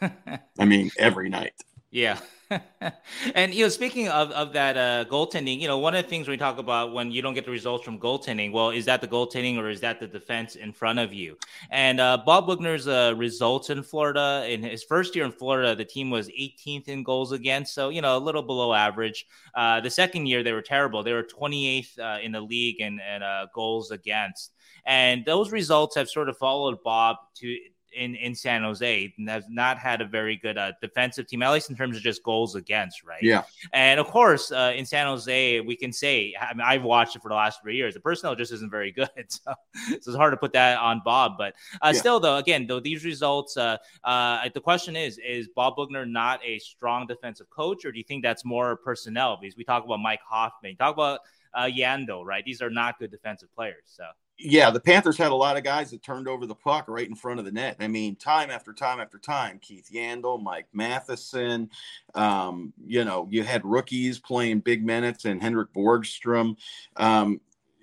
[0.58, 1.54] I mean, every night.
[1.90, 2.18] Yeah.
[3.34, 6.28] and you know, speaking of, of that uh, goaltending, you know, one of the things
[6.28, 9.08] we talk about when you don't get the results from goaltending, well, is that the
[9.08, 11.36] goaltending or is that the defense in front of you?
[11.70, 15.84] And uh, Bob Boughner's uh, results in Florida in his first year in Florida, the
[15.84, 19.26] team was 18th in goals against, so you know, a little below average.
[19.54, 23.00] Uh, the second year, they were terrible; they were 28th uh, in the league and
[23.00, 24.52] and uh, goals against.
[24.88, 27.56] And those results have sort of followed Bob to
[27.94, 31.52] in in San Jose and has not had a very good uh, defensive team, at
[31.52, 33.22] least in terms of just goals against, right?
[33.22, 33.42] Yeah.
[33.72, 37.22] And of course, uh, in San Jose, we can say, I mean, I've watched it
[37.22, 37.94] for the last three years.
[37.94, 41.32] The personnel just isn't very good, so, so it's hard to put that on Bob.
[41.36, 42.00] But uh, yeah.
[42.00, 46.40] still, though, again, though these results, uh, uh, the question is, is Bob Boughner not
[46.44, 49.38] a strong defensive coach, or do you think that's more personnel?
[49.40, 51.20] Because we talk about Mike Hoffman, talk about
[51.54, 52.44] uh, Yandle, right?
[52.44, 54.04] These are not good defensive players, so
[54.38, 57.16] yeah, the Panthers had a lot of guys that turned over the puck right in
[57.16, 57.76] front of the net.
[57.80, 61.68] I mean, time after time after time, Keith Yandle, Mike Matheson,
[62.14, 66.56] um, you know, you had rookies playing big minutes and Henrik Borgstrom.
[66.96, 67.40] Um,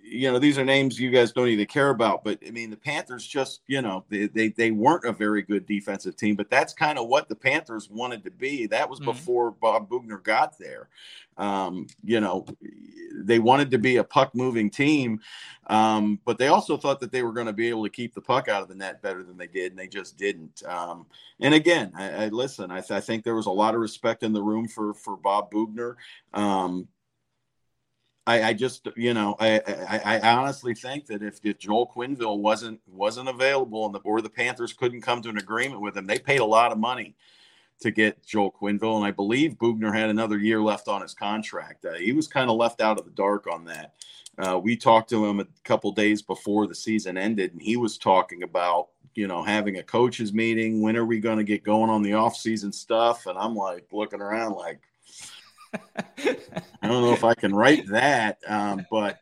[0.07, 2.77] you know, these are names you guys don't even care about, but I mean, the
[2.77, 6.73] Panthers just, you know, they, they, they weren't a very good defensive team, but that's
[6.73, 8.67] kind of what the Panthers wanted to be.
[8.67, 9.11] That was mm-hmm.
[9.11, 10.89] before Bob Boughner got there.
[11.37, 12.45] Um, you know,
[13.13, 15.19] they wanted to be a puck moving team,
[15.67, 18.21] um, but they also thought that they were going to be able to keep the
[18.21, 20.63] puck out of the net better than they did, and they just didn't.
[20.65, 21.05] Um,
[21.41, 22.71] and again, I, I listen.
[22.71, 25.17] I, th- I, think there was a lot of respect in the room for for
[25.17, 25.95] Bob Boughner.
[28.27, 32.39] I, I, just, you know, I, I, I, honestly think that if, if Joel Quenneville
[32.39, 36.07] wasn't wasn't available and the or the Panthers couldn't come to an agreement with him,
[36.07, 37.15] they paid a lot of money
[37.81, 41.85] to get Joel Quenneville, and I believe Boughner had another year left on his contract.
[41.85, 43.93] Uh, he was kind of left out of the dark on that.
[44.37, 47.97] Uh, we talked to him a couple days before the season ended, and he was
[47.97, 50.81] talking about you know having a coaches meeting.
[50.81, 53.27] When are we going to get going on the off season stuff?
[53.27, 54.79] And I'm like looking around like
[56.81, 59.19] I don't know if I can write that, um, but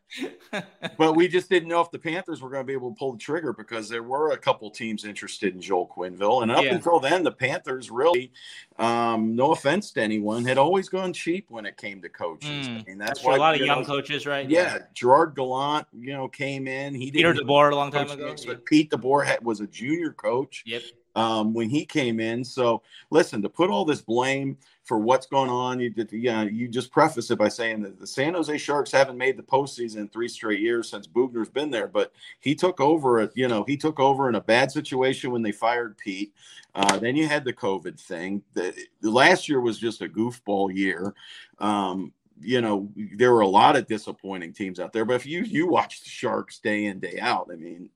[0.96, 3.12] but we just didn't know if the Panthers were going to be able to pull
[3.12, 6.74] the trigger because there were a couple teams interested in Joel Quenneville, and up yeah.
[6.74, 8.32] until then, the Panthers really,
[8.78, 12.68] um, no offense to anyone, had always gone cheap when it came to coaches.
[12.68, 14.48] Mm, I mean, that's, that's why a lot of young know, coaches, right?
[14.48, 16.94] Yeah, Gerard Gallant, you know, came in.
[16.94, 20.62] He Peter DeBoer a long time ago, but Pete DeBoer had, was a junior coach.
[20.66, 20.82] Yep.
[21.16, 22.42] Um, when he came in.
[22.44, 25.80] So listen, to put all this blame for what's going on.
[25.80, 29.16] You did, yeah, you just preface it by saying that the San Jose Sharks haven't
[29.16, 31.88] made the postseason three straight years since Boughner's been there.
[31.88, 33.32] But he took over it.
[33.34, 36.34] You know, he took over in a bad situation when they fired Pete.
[36.74, 38.42] Uh, then you had the COVID thing.
[38.52, 41.14] The, the, last year was just a goofball year.
[41.58, 45.04] Um, you know, there were a lot of disappointing teams out there.
[45.04, 47.88] But if you you watch the Sharks day in day out, I mean,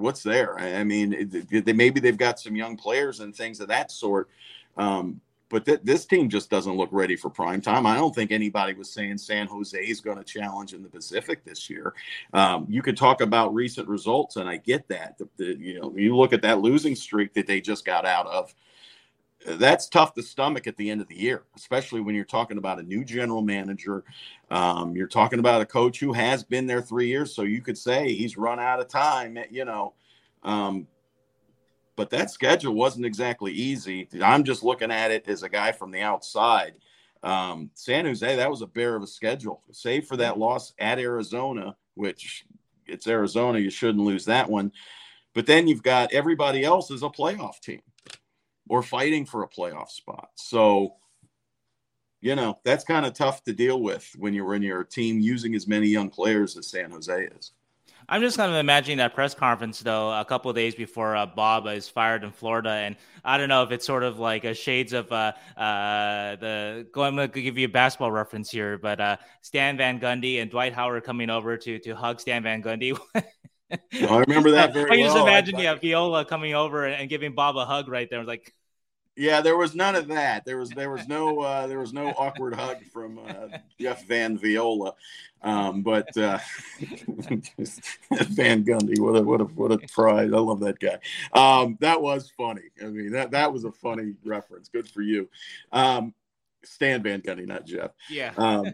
[0.00, 0.58] what's there?
[0.58, 4.28] I mean, they, maybe they've got some young players and things of that sort.
[4.76, 5.20] Um,
[5.50, 7.84] but th- this team just doesn't look ready for prime time.
[7.84, 11.44] I don't think anybody was saying San Jose is going to challenge in the Pacific
[11.44, 11.92] this year.
[12.32, 15.18] Um, you could talk about recent results, and I get that.
[15.18, 18.26] The, the, you know, you look at that losing streak that they just got out
[18.28, 18.54] of.
[19.46, 22.78] That's tough to stomach at the end of the year, especially when you're talking about
[22.78, 24.04] a new general manager.
[24.50, 27.78] Um, you're talking about a coach who has been there three years, so you could
[27.78, 29.38] say he's run out of time.
[29.50, 29.94] You know,
[30.42, 30.86] um,
[31.96, 34.08] but that schedule wasn't exactly easy.
[34.22, 36.74] I'm just looking at it as a guy from the outside.
[37.22, 40.98] Um, San Jose, that was a bear of a schedule, save for that loss at
[40.98, 42.44] Arizona, which
[42.86, 43.58] it's Arizona.
[43.58, 44.72] You shouldn't lose that one.
[45.32, 47.80] But then you've got everybody else is a playoff team
[48.70, 50.28] or fighting for a playoff spot.
[50.36, 50.94] So,
[52.20, 55.56] you know, that's kind of tough to deal with when you're in your team using
[55.56, 57.50] as many young players as San Jose is.
[58.08, 61.66] I'm just kind of imagining that press conference though, a couple days before uh, Bob
[61.66, 64.92] is fired in Florida, and I don't know if it's sort of like a shades
[64.92, 66.86] of uh, uh, the.
[66.92, 70.40] Go, I'm going to give you a basketball reference here, but uh, Stan Van Gundy
[70.40, 72.98] and Dwight Howard coming over to to hug Stan Van Gundy.
[73.72, 75.14] I remember that very I well.
[75.14, 78.18] just imagine, yeah, Viola coming over and, and giving Bob a hug right there.
[78.18, 78.52] I was like,
[79.20, 80.46] Yeah, there was none of that.
[80.46, 84.38] There was there was no uh, there was no awkward hug from uh, Jeff Van
[84.38, 84.94] Viola,
[85.42, 86.38] um, but uh,
[86.80, 90.32] Van Gundy, what a what a what a pride!
[90.32, 90.98] I love that guy.
[91.38, 92.70] Um, that was funny.
[92.80, 94.70] I mean that that was a funny reference.
[94.70, 95.28] Good for you,
[95.70, 96.14] um,
[96.64, 97.90] Stan Van Gundy, not Jeff.
[98.08, 98.32] yeah.
[98.38, 98.72] Um,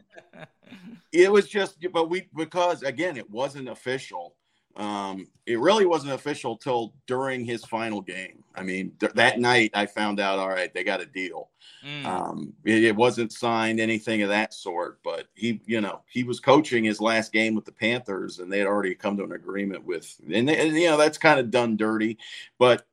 [1.12, 4.36] it was just, but we because again, it wasn't official.
[4.76, 8.44] Um, it really wasn't official till during his final game.
[8.54, 10.38] I mean, th- that night I found out.
[10.38, 11.48] All right, they got a deal.
[11.84, 12.04] Mm.
[12.04, 14.98] Um, it, it wasn't signed, anything of that sort.
[15.02, 18.58] But he, you know, he was coaching his last game with the Panthers, and they
[18.58, 21.50] had already come to an agreement with, and, they, and you know, that's kind of
[21.50, 22.18] done dirty.
[22.58, 22.86] But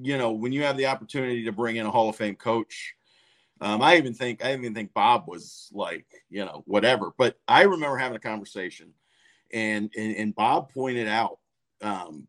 [0.00, 2.94] you know, when you have the opportunity to bring in a Hall of Fame coach.
[3.60, 7.12] Um, I even think I even think Bob was like, you know, whatever.
[7.16, 8.92] But I remember having a conversation,
[9.54, 11.38] and and, and Bob pointed out,
[11.80, 12.26] um,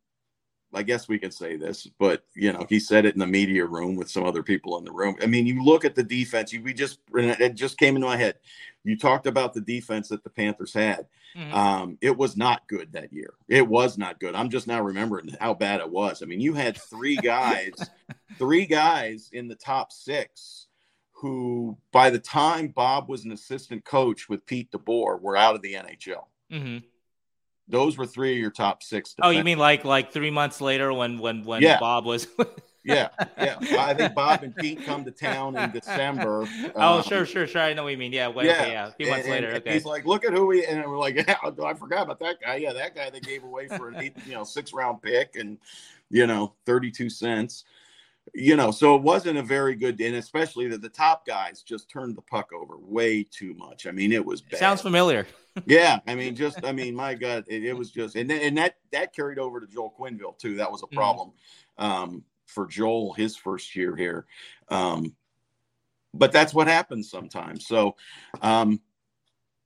[0.74, 3.66] I guess we can say this, but you know, he said it in the media
[3.66, 5.16] room with some other people in the room.
[5.22, 6.54] I mean, you look at the defense.
[6.54, 8.36] You, we just it just came into my head.
[8.84, 11.08] You talked about the defense that the Panthers had.
[11.36, 11.54] Mhm.
[11.54, 13.34] Um, it was not good that year.
[13.50, 14.36] It was not good.
[14.36, 16.22] I'm just now remembering how bad it was.
[16.22, 17.74] I mean, you had three guys,
[18.38, 20.68] three guys in the top six
[21.12, 25.62] who, by the time Bob was an assistant coach with Pete DeBoer, were out of
[25.62, 26.28] the NHL.
[26.52, 26.84] Mhm.
[27.68, 29.16] Those were three of your top six.
[29.22, 31.80] Oh, you mean like like three months later when when when Yeah.
[31.80, 32.28] Bob was?
[32.88, 33.10] Yeah,
[33.40, 33.58] yeah.
[33.80, 36.48] I think Bob and Pete come to town in December.
[36.76, 37.64] oh, um, sure, sure, sure.
[37.64, 38.14] I know what you mean.
[38.14, 38.88] Yeah, wait, Yeah, okay, yeah.
[38.90, 39.48] A few months and- later.
[39.48, 39.74] and Okay.
[39.74, 42.58] He's like, look at who we and we're like, yeah, I forgot about that guy.
[42.58, 45.58] Yeah, that guy they gave away for an eight, you know, six round pick and
[46.12, 47.64] you know, 32 cents.
[48.34, 51.90] You know, so it wasn't a very good and especially that the top guys just
[51.90, 53.88] turned the puck over way too much.
[53.88, 54.60] I mean, it was bad.
[54.60, 55.28] Sounds familiar.
[55.66, 58.58] yeah, I mean, just I mean, my God, it, it was just and then, and
[58.58, 60.56] that that carried over to Joel Quenneville too.
[60.56, 60.96] That was a Mhm.
[60.96, 61.32] problem
[61.78, 64.26] um, for Joel his first year here.
[64.70, 65.16] Um,
[66.14, 67.68] but that's what happens sometimes.
[67.68, 67.96] So,
[68.42, 68.82] um,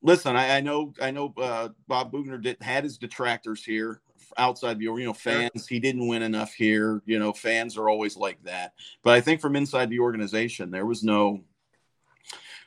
[0.02, 4.02] listen, I, I know I know uh, Bob Boughner did had his detractors here
[4.38, 5.68] outside the you know fans.
[5.68, 7.02] He didn't win enough here.
[7.06, 8.74] You know, fans are always like that.
[9.04, 11.42] But I think from inside the organization, there was no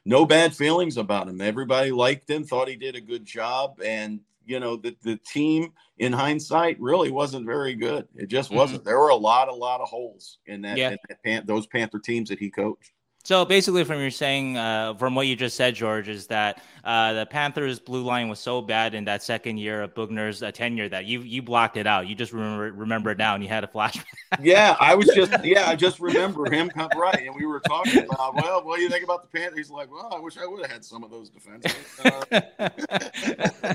[0.05, 1.41] no bad feelings about him.
[1.41, 5.73] Everybody liked him, thought he did a good job, and you know the the team
[5.99, 8.09] in hindsight really wasn't very good.
[8.17, 8.57] It just Mhm.
[8.57, 8.85] wasn't.
[8.85, 10.91] There were a lot, a lot of holes in that, Yeah.
[10.91, 12.92] in that Pan- those Panther teams that he coached.
[13.25, 17.13] So basically, from your saying, uh, from what you just said, George, is that uh,
[17.13, 20.89] the Panthers' blue line was so bad in that second year of Boughner's uh, tenure
[20.89, 22.09] that you you blocked it out.
[22.09, 24.05] You just remember remember it now, and you had a flashback.
[24.41, 28.05] Yeah, I was just yeah, I just remember him come right, and we were talking
[28.05, 29.59] about well, what do you think about the Panthers?
[29.59, 31.75] He's like, well, I wish I would have had some of those defenses.
[32.03, 33.75] Uh,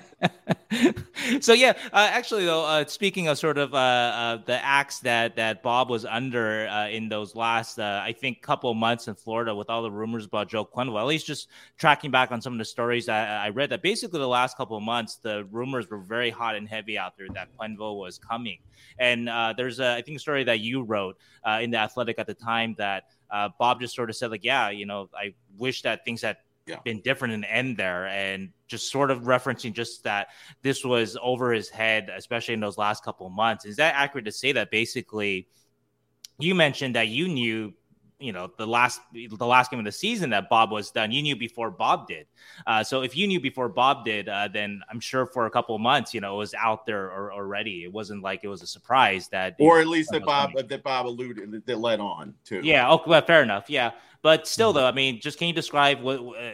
[1.42, 5.36] so yeah, uh, actually though, uh, speaking of sort of uh, uh, the acts that
[5.36, 9.37] that Bob was under uh, in those last, uh, I think, couple months in Florida
[9.46, 11.00] with all the rumors about Joe Quenneville.
[11.00, 14.20] at least just tracking back on some of the stories I, I read, that basically
[14.20, 17.50] the last couple of months the rumors were very hot and heavy out there that
[17.60, 18.60] Quenneville was coming,
[19.00, 22.20] and uh, there's a I think a story that you wrote uh, in the Athletic
[22.20, 25.34] at the time that uh, Bob just sort of said like, yeah, you know, I
[25.58, 26.80] wish that things had Yeah.
[26.84, 30.28] been different and end there, and just sort of referencing just that
[30.62, 33.66] this was over his head, especially in those last couple of months.
[33.66, 35.48] Is that accurate to say that basically
[36.40, 37.74] you mentioned that you knew,
[38.20, 41.12] you know, the last the last game of the season that Bob was done.
[41.12, 42.26] You knew before Bob did.
[42.66, 45.76] Uh, so if you knew before Bob did, uh, then I'm sure for a couple
[45.76, 47.84] of months, you know, it was out there or, already.
[47.84, 50.68] It wasn't like it was a surprise that, or at least that Bob coming.
[50.68, 52.66] that Bob alluded that, that led on to.
[52.66, 52.92] Yeah.
[52.92, 53.10] Okay.
[53.10, 53.70] Well, fair enough.
[53.70, 53.92] Yeah.
[54.24, 56.52] But still, though, I mean, just can you describe what, uh,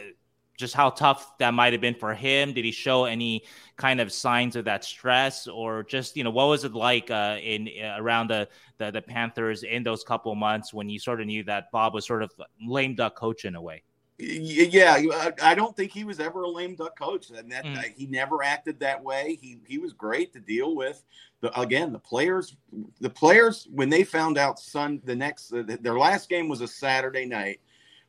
[0.57, 2.53] just how tough that might have been for him?
[2.53, 3.43] Did he show any
[3.75, 7.37] kind of signs of that stress, or just you know, what was it like uh,
[7.41, 8.47] in uh, around the,
[8.77, 12.05] the the Panthers in those couple months when you sort of knew that Bob was
[12.05, 12.31] sort of
[12.65, 13.83] lame duck coach in a way?
[14.19, 15.01] Yeah,
[15.41, 17.77] I- don't think he was ever a lame duck coach, and that Mm.
[17.79, 19.37] uh, he never acted that way.
[19.41, 21.03] He he was great to deal with.
[21.41, 22.55] The, again, the players,
[23.01, 26.67] the players when they found out Sun the next uh, their last game was a
[26.67, 27.59] Saturday night.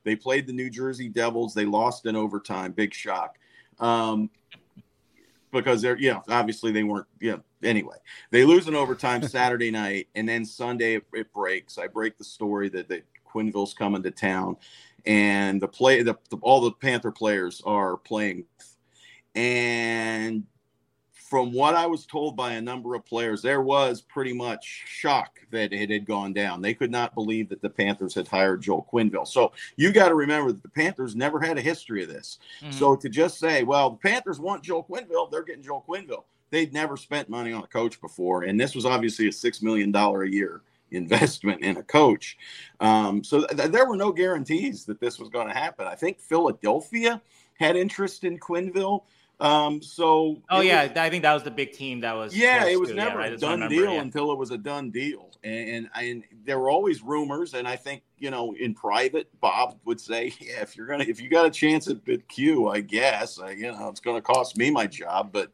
[0.04, 1.54] They played the New Jersey Devils.
[1.54, 2.72] They lost in overtime.
[2.72, 3.38] Big shock.
[3.78, 4.30] Um,
[5.54, 7.96] because they're yeah obviously they weren't yeah anyway,
[8.30, 11.78] they lose in overtime Saturday night, and then Sunday it, it, breaks.
[11.78, 14.56] I break the story that, that Quenneville's coming to town,
[15.06, 18.44] and the play the, the all the Panther players are playing,
[19.34, 20.44] and
[21.34, 25.40] from what I was told by a number of players, there was pretty much shock
[25.50, 26.62] that it had gone down.
[26.62, 29.26] They could not believe that the Panthers had hired Joel Quenneville.
[29.26, 32.38] So you got to remember that the Panthers never had a history of this.
[32.60, 32.70] Mm-hmm.
[32.70, 36.22] So to just say, well, the Panthers want Joel Quenneville, they're getting Joel Quenneville.
[36.50, 39.90] They'd never spent money on a coach before, and this was obviously a six million
[39.90, 40.62] dollar a year
[40.92, 42.38] investment in a coach.
[42.78, 45.88] Um, so th- there were no guarantees that this was going to happen.
[45.88, 47.20] I think Philadelphia
[47.58, 49.02] had interest in Quenneville.
[49.40, 52.66] Um, so oh yeah, was, I think that was the big team that was yeah,
[52.66, 54.00] it was to, never yeah, a done remember, deal yeah.
[54.00, 57.74] until it was a done deal, and, and, and there were always rumors, and I
[57.74, 61.46] think you know in private, Bob would say, yeah, if you're gonna if you got
[61.46, 64.86] a chance at, at Q, I guess I, you know it's to cost me my
[64.86, 65.50] job, but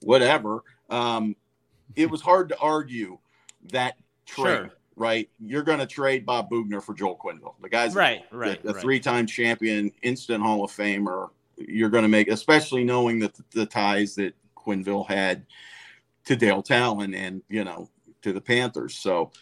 [0.00, 0.64] whatever.
[0.88, 1.36] Um,
[1.96, 3.18] it was hard to argue
[3.70, 4.44] that trade.
[4.44, 4.70] Sure.
[4.96, 7.54] Right, you're going to trade Bob Boughner for Joel Quenneville.
[7.62, 8.82] The guy's right, right, a, right.
[8.82, 11.30] three-time champion, instant Hall of Famer,
[11.68, 15.46] you're going to make, especially knowing that the, the ties that Quenneville had
[16.24, 17.88] to Dale Tallon and you know
[18.22, 18.96] to the Panthers.
[18.96, 19.32] So,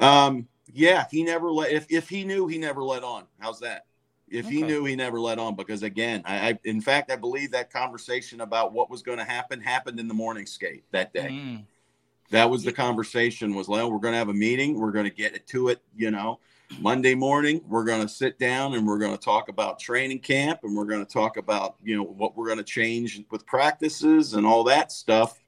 [0.00, 1.72] um, yeah, he never let.
[1.72, 3.24] If if he knew, he never let on.
[3.38, 3.86] How's that?
[4.28, 4.56] If okay.
[4.56, 5.54] he knew, he never let on.
[5.54, 9.24] Because again, I, I, in fact I believe that conversation about what was going to
[9.24, 11.28] happen happened in the morning skate that day.
[11.30, 11.64] Mm.
[12.30, 13.54] That was the conversation.
[13.54, 14.80] Was well, we're going to have a meeting.
[14.80, 15.80] We're going to get to it.
[15.94, 16.40] You know
[16.80, 20.60] Monday morning, we're going to sit down and we're going to talk about training camp
[20.62, 24.34] and we're going to talk about, you know, what we're going to change with practices
[24.34, 25.42] and all that stuff.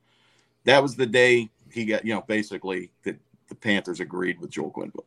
[0.64, 3.16] That was the day he got, you know, basically the,
[3.48, 5.04] the Panthers agreed with Joel Quenneville.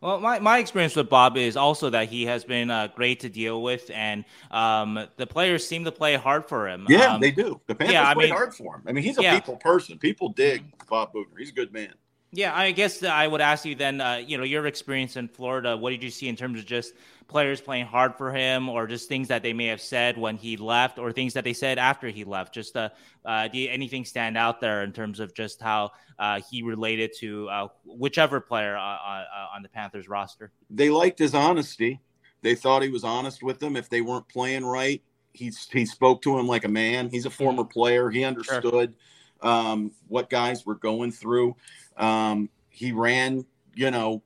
[0.00, 3.28] Well, my, my experience with Bob is also that he has been uh, great to
[3.28, 6.86] deal with, and um, the players seem to play hard for him.
[6.88, 7.60] Yeah, um, they do.
[7.66, 8.82] The Panthers yeah, play mean, hard for him.
[8.86, 9.34] I mean, he's a yeah.
[9.34, 9.98] people person.
[9.98, 11.36] People dig Bob Boughner.
[11.36, 11.94] He's a good man.
[12.32, 15.76] Yeah, I guess I would ask you then, uh, you know, your experience in Florida,
[15.76, 16.92] what did you see in terms of just
[17.26, 20.56] players playing hard for him or just things that they may have said when he
[20.56, 22.52] left or things that they said after he left?
[22.52, 22.90] Just uh,
[23.24, 27.12] uh, do you, anything stand out there in terms of just how uh, he related
[27.18, 29.24] to uh, whichever player uh, uh,
[29.54, 30.52] on the Panthers roster?
[30.68, 32.00] They liked his honesty.
[32.42, 33.74] They thought he was honest with them.
[33.74, 35.02] If they weren't playing right,
[35.32, 37.08] he, he spoke to him like a man.
[37.08, 37.72] He's a former mm-hmm.
[37.72, 38.10] player.
[38.10, 38.94] He understood
[39.42, 39.50] sure.
[39.50, 41.56] um, what guys were going through.
[41.98, 43.44] Um, he ran,
[43.74, 44.22] you know,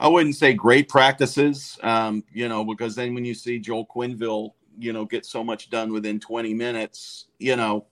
[0.00, 4.52] I wouldn't say great practices, um, you know, because then when you see Joel Quenneville,
[4.78, 7.86] you know, get so much done within 20 minutes, you know,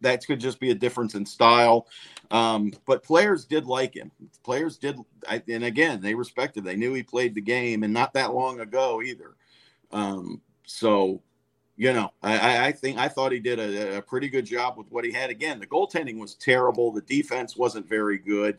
[0.00, 1.86] that could just be a difference in style.
[2.32, 4.10] Um, but players did like him.
[4.42, 4.96] Players did,
[5.28, 6.64] and again, they respected.
[6.64, 9.36] They knew he played the game, and not that long ago either.
[9.92, 11.22] Um, so
[11.82, 14.86] you know, I, I think I thought he did a, a, pretty good job with
[14.92, 15.30] what he had.
[15.30, 16.92] Again, the goaltending was terrible.
[16.92, 18.58] The defense wasn't very good.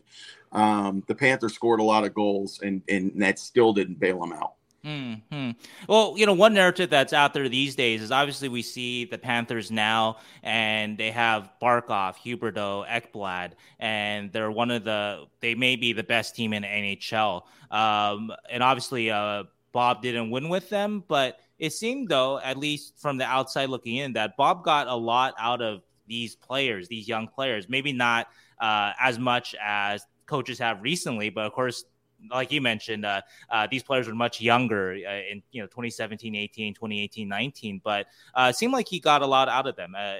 [0.51, 4.33] Um, the Panthers scored a lot of goals, and and that still didn't bail them
[4.33, 4.55] out.
[4.83, 5.51] Hmm.
[5.87, 9.17] Well, you know, one narrative that's out there these days is obviously we see the
[9.17, 15.77] Panthers now, and they have Barkov, Huberdeau, Ekblad, and they're one of the they may
[15.77, 17.43] be the best team in NHL.
[17.71, 22.93] Um, and obviously, uh, Bob didn't win with them, but it seemed, though, at least
[22.97, 27.07] from the outside looking in, that Bob got a lot out of these players, these
[27.07, 27.69] young players.
[27.69, 28.27] Maybe not
[28.59, 31.85] uh, as much as coaches have recently, but of course,
[32.31, 36.35] like you mentioned, uh, uh, these players were much younger uh, in you know 2017,
[36.35, 37.81] 18, 2018, 19.
[37.83, 39.93] But uh, it seemed like he got a lot out of them.
[39.97, 40.15] Uh,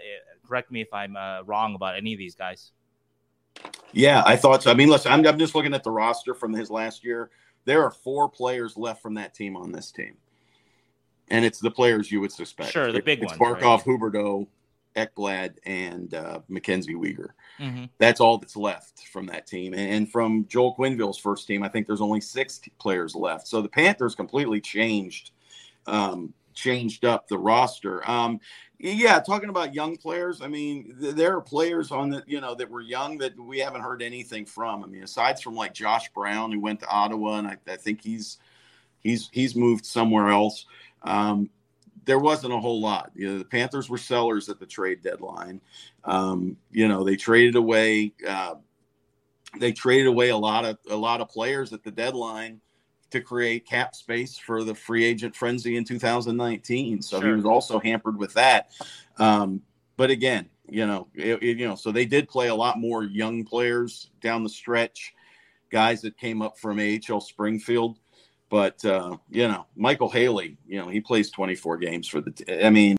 [0.46, 1.16] correct me if I'm
[1.46, 2.72] wrong about any of these guys.
[3.92, 4.72] Yeah, I thought so.
[4.72, 7.30] I mean, listen, I'm, I'm just looking at the roster from his last year.
[7.66, 10.18] There are four players left from that team on this team
[11.30, 12.72] and it's the players you would suspect.
[12.72, 13.62] Sure, the big it's ones.
[13.62, 13.86] Barkov, right?
[13.86, 14.48] Huberdeau,
[14.96, 17.30] Ekblad, and uh, Mackenzie Weegar.
[17.60, 17.86] Mm-hmm.
[17.98, 19.74] That's all that's left from that team.
[19.74, 23.48] And from Joel Quenneville's first team, I think there's only six players left.
[23.48, 25.32] So the Panthers completely changed,
[25.88, 28.08] um, changed up the roster.
[28.10, 28.40] Um,
[28.80, 32.54] yeah, talking about young players, I mean, th- there are players on the, you know,
[32.56, 34.84] that were young that we haven't heard anything from.
[34.84, 38.02] I mean, aside from like Josh Brown, who went to Ottawa, and I, I think
[38.04, 38.40] he's
[39.00, 40.66] he's he's moved somewhere else.
[41.04, 41.50] Um,
[42.06, 43.12] there wasn't a whole lot.
[43.16, 45.62] You know, the Panthers were sellers at the trade deadline.
[46.04, 48.14] Um, you know, they traded away.
[48.28, 48.56] Uh,
[49.60, 52.60] they traded away a lot of a lot of players at the deadline
[53.12, 57.02] to create cap space for the free agent frenzy in 2019.
[57.02, 57.30] So sure.
[57.30, 58.72] he was also hampered with that.
[59.18, 59.62] Um,
[59.98, 63.04] but again, you know, it, it, you know, so they did play a lot more
[63.04, 65.14] young players down the stretch,
[65.70, 68.00] guys that came up from AHL Springfield.
[68.54, 72.30] But uh, you know, Michael Haley, you know, he plays 24 games for the.
[72.30, 72.98] T- I mean,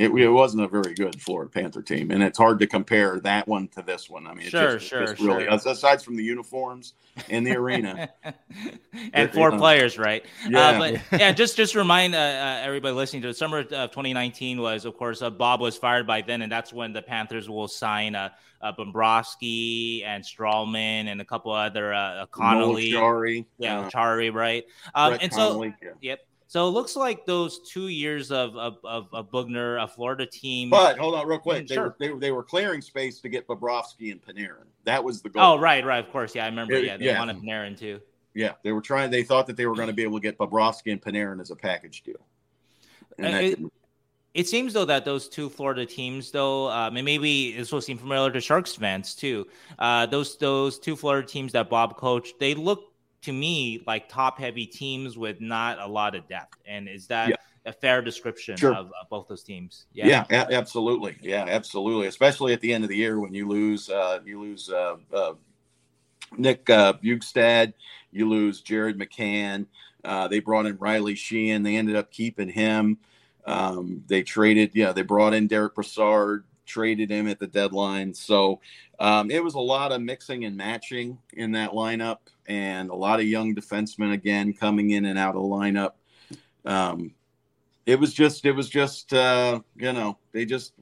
[0.00, 3.46] it, it wasn't a very good Florida Panther team, and it's hard to compare that
[3.46, 4.26] one to this one.
[4.26, 5.72] I mean, it's Sure, just, sure, just really sure.
[5.72, 6.94] aside from the uniforms
[7.28, 8.08] and the arena.
[8.24, 8.34] and
[9.12, 9.60] It- four you know.
[9.60, 10.24] players, right?
[10.48, 10.58] Yeah.
[10.58, 14.62] Uh, but yeah, just just remind uh, uh, everybody listening to the summer of 2019
[14.62, 17.68] was, of course, uh, Bob was fired by then, and that's when the Panthers will
[17.68, 18.30] sign uh,
[18.62, 24.64] uh, Bobrovsky and Stralman and a couple other uh, Connolly, Chari, yeah, uh, Chari, right?
[24.94, 25.72] Um, and so yeah.
[26.00, 26.20] Yep.
[26.50, 30.68] So it looks like those two years of of, of, of Boughner, a Florida team.
[30.68, 31.66] But hold on, real quick.
[31.66, 31.84] Mm, They, sure.
[31.84, 34.66] were, they, were, they were clearing space to get Bobrovsky and Panarin.
[34.82, 35.42] That was the goal.
[35.44, 36.04] oh, right, right.
[36.04, 36.74] Of course, yeah, I remember.
[36.76, 37.18] Yeah, Yeah, they yeah.
[37.20, 38.00] wanted Panarin too.
[38.34, 39.12] Yeah, they were trying.
[39.12, 41.52] They thought that they were going to be able to get Bobrovsky and Panarin as
[41.52, 42.26] a package deal.
[43.18, 43.60] And it-
[44.34, 47.98] It seems though that those two Florida teams, though, um, and maybe this will seem
[47.98, 49.46] familiar to Sharks fans too.
[49.78, 52.89] Uh, those those two Florida teams that Bob coached, they look
[53.22, 56.58] to me like top heavy teams with not a lot of depth.
[56.66, 57.36] And is that Yeah.
[57.66, 58.74] a fair description Sure.
[58.74, 59.86] of, of both those teams?
[59.92, 61.18] yeah, a- absolutely.
[61.20, 62.06] Yeah, absolutely.
[62.06, 65.34] Especially at the end of the year when you lose, uh, you lose uh, uh,
[66.36, 67.74] Nick uh, Bjugstad,
[68.12, 69.66] you lose Jared McCann.
[70.04, 71.62] Uh, they brought in Riley Sheahan.
[71.62, 72.98] They ended up keeping him.
[73.44, 78.14] Um, they traded, yeah, they brought in Derek Brassard, traded him at the deadline.
[78.14, 78.60] So
[78.98, 83.20] um, it was a lot of mixing and matching in that lineup, and a lot
[83.20, 85.92] of young defensemen again coming in and out of the lineup.
[86.64, 87.14] Um,
[87.86, 90.74] it was just, it was just, uh, you know, they just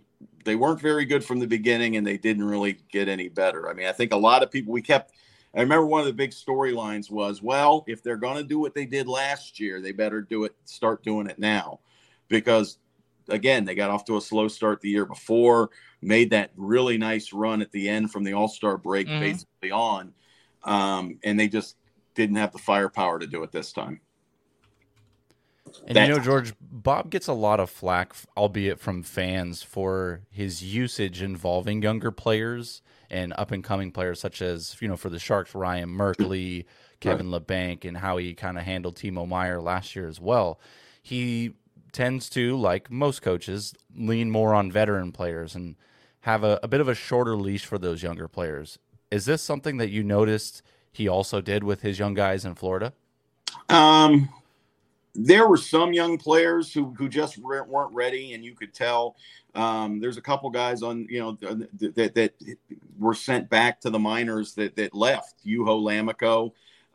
[0.44, 3.68] they weren't very good from the beginning, and they didn't really get any better.
[3.68, 5.12] I mean, I think a lot of people we kept.
[5.54, 8.74] I remember one of the big storylines was, well, if they're going to do what
[8.74, 11.80] they did last year, they better do it, start doing it now,
[12.28, 12.78] because
[13.28, 17.32] again, they got off to a slow start the year before, made that really nice
[17.32, 19.20] run at the end from the All Star break, Mhm.
[19.20, 20.12] basically on,
[20.64, 21.76] um, and they just
[22.14, 24.00] didn't have the firepower to do it this time.
[25.86, 30.62] And you know, George, Bob gets a lot of flack, albeit from fans, for his
[30.62, 35.18] usage involving younger players and up and coming players, such as, you know, for the
[35.18, 36.64] Sharks, Ryan Merkley,
[37.00, 40.58] Kevin Labanc, and how he kind of handled Timo Meier last year as well.
[41.02, 41.54] He
[41.92, 45.76] tends to, like most coaches, lean more on veteran players and
[46.20, 48.78] have a, a bit of a shorter leash for those younger players.
[49.10, 50.62] Is this something that you noticed
[50.92, 52.92] he also did with his young guys in Florida?
[53.68, 54.28] Um,
[55.14, 59.16] there were some young players who who just re- weren't ready, and you could tell.
[59.54, 62.34] Um, there's a couple guys on you know th- that that
[62.98, 65.44] were sent back to the minors that that left.
[65.44, 66.52] Juho Lammikko,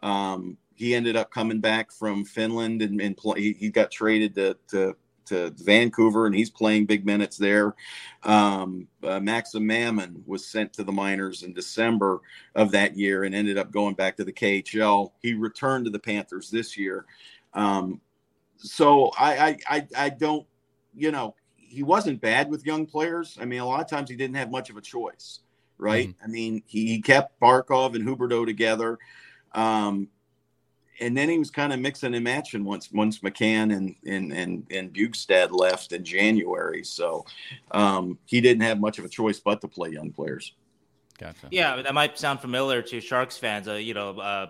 [0.08, 4.58] um, he ended up coming back from Finland and, and play, he, got traded to,
[4.68, 4.96] to
[5.26, 7.76] to Vancouver, and he's playing big minutes there.
[8.24, 12.20] Um, uh, Maxim Mamin was sent to the minors in December
[12.56, 15.12] of that year and ended up going back to the KHL.
[15.22, 17.06] He returned to the Panthers this year.
[17.54, 18.02] Um,
[18.58, 20.46] so I, I, I, I don't,
[20.94, 23.38] you know, he wasn't bad with young players.
[23.40, 25.40] I mean, a lot of times he didn't have much of a choice,
[25.78, 26.14] right?
[26.22, 29.00] I mean, he, he kept Barkov and Huberdeau together.
[29.54, 30.10] Um,
[31.00, 34.66] and then he was kind of mixing and matching once once McCann and and and
[34.72, 36.84] and Bjugstad left in January.
[36.84, 37.26] So
[37.72, 40.54] um, he didn't have much of a choice but to play young players.
[41.18, 41.48] Gotcha.
[41.52, 43.68] Yeah, that might sound familiar to Sharks fans.
[43.68, 44.48] Uh, you know, uh,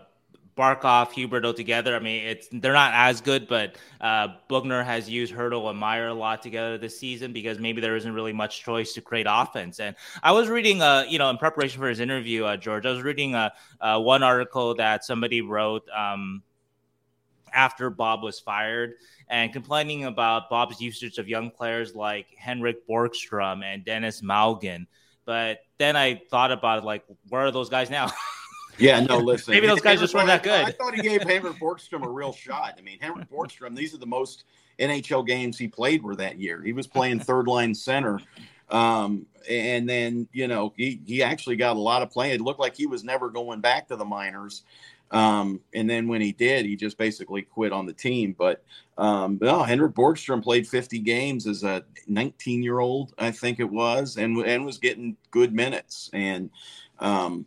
[0.55, 1.95] Barkov, Huberdeau together.
[1.95, 6.07] I mean, it's they're not as good, but uh, Boughner has used Hertl and Meier
[6.07, 9.79] a lot together this season because maybe there isn't really much choice to create offense.
[9.79, 12.91] And I was reading, uh, you know, in preparation for his interview, uh, George, I
[12.91, 13.49] was reading uh,
[13.81, 16.43] uh, one article that somebody wrote um,
[17.51, 18.93] after Bob was fired
[19.29, 24.85] and complaining about Bob's usage of young players like Henrik Borgstrom and Denis Malgin.
[25.25, 28.11] But then I thought about it, like, where are those guys now?
[28.77, 29.53] Yeah, no, listen.
[29.53, 30.65] Maybe those guys just weren't that good.
[30.65, 32.75] I thought he gave Henrik Borgstrom a real shot.
[32.77, 34.45] I mean, Henrik Borgstrom, these are the most
[34.79, 36.61] NHL games he played were that year.
[36.61, 38.19] He was playing third line center.
[38.69, 42.31] Um, and then, you know, he, he actually got a lot of play.
[42.31, 44.63] It looked like he was never going back to the minors.
[45.11, 48.35] Um, and then when he did, he just basically quit on the team.
[48.35, 48.63] But
[48.97, 53.69] um, no, Henrik Borgstrom played 50 games as a 19 year old, I think it
[53.69, 56.09] was, and and was getting good minutes.
[56.13, 56.49] And
[56.99, 57.45] um,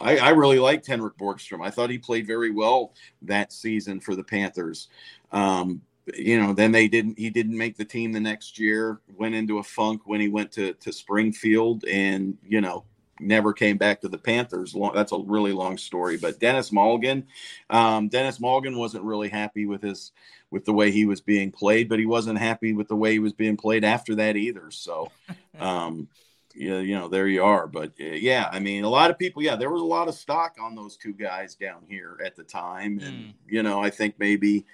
[0.00, 1.64] I, I really liked Henrik Borgstrom.
[1.64, 4.88] I thought he played very well that season for the Panthers.
[5.32, 5.82] Um,
[6.14, 7.18] you know, then they didn't.
[7.18, 9.00] He didn't make the team the next year.
[9.16, 12.84] Went into a funk when he went to to Springfield, and you know,
[13.20, 14.74] never came back to the Panthers.
[14.74, 16.16] Long, that's a really long story.
[16.16, 17.24] But Denis Malgin,
[17.68, 20.12] um, Denis Malgin wasn't really happy with his
[20.50, 23.18] with the way he was being played, but he wasn't happy with the way he
[23.18, 24.70] was being played after that either.
[24.70, 25.12] So,
[25.60, 26.08] um,
[26.54, 27.66] yeah, you know, there you are.
[27.66, 30.14] But uh, yeah, I mean, a lot of people, yeah, there was a lot of
[30.14, 33.32] stock on those two guys down here at the time, and Mm.
[33.46, 34.66] you know, I think maybe,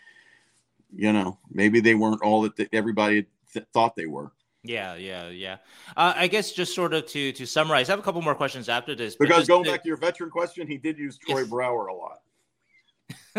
[0.95, 4.33] you know, maybe they weren't all that th- everybody th- thought they were.
[4.63, 5.59] Yeah, yeah, yeah.
[5.97, 8.69] Uh, I guess just sort of to to summarize, I have a couple more questions
[8.69, 9.15] after this.
[9.15, 11.49] Because going to, back to your veteran question, he did use Troy yes.
[11.49, 12.21] Brouwer a lot.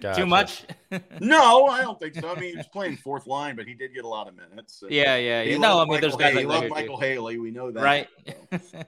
[0.00, 0.20] gotcha.
[0.20, 0.64] Too much?
[1.20, 2.30] no, I don't think so.
[2.30, 4.82] I mean, he was playing fourth line, but he did get a lot of minutes.
[4.88, 5.58] Yeah, yeah, yeah.
[5.58, 7.38] No, I mean, there's guys like love Michael Haley.
[7.38, 8.08] We know that, right?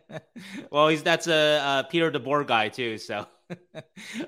[0.70, 2.98] well, he's that's a, a Peter DeBoer guy too.
[2.98, 3.26] So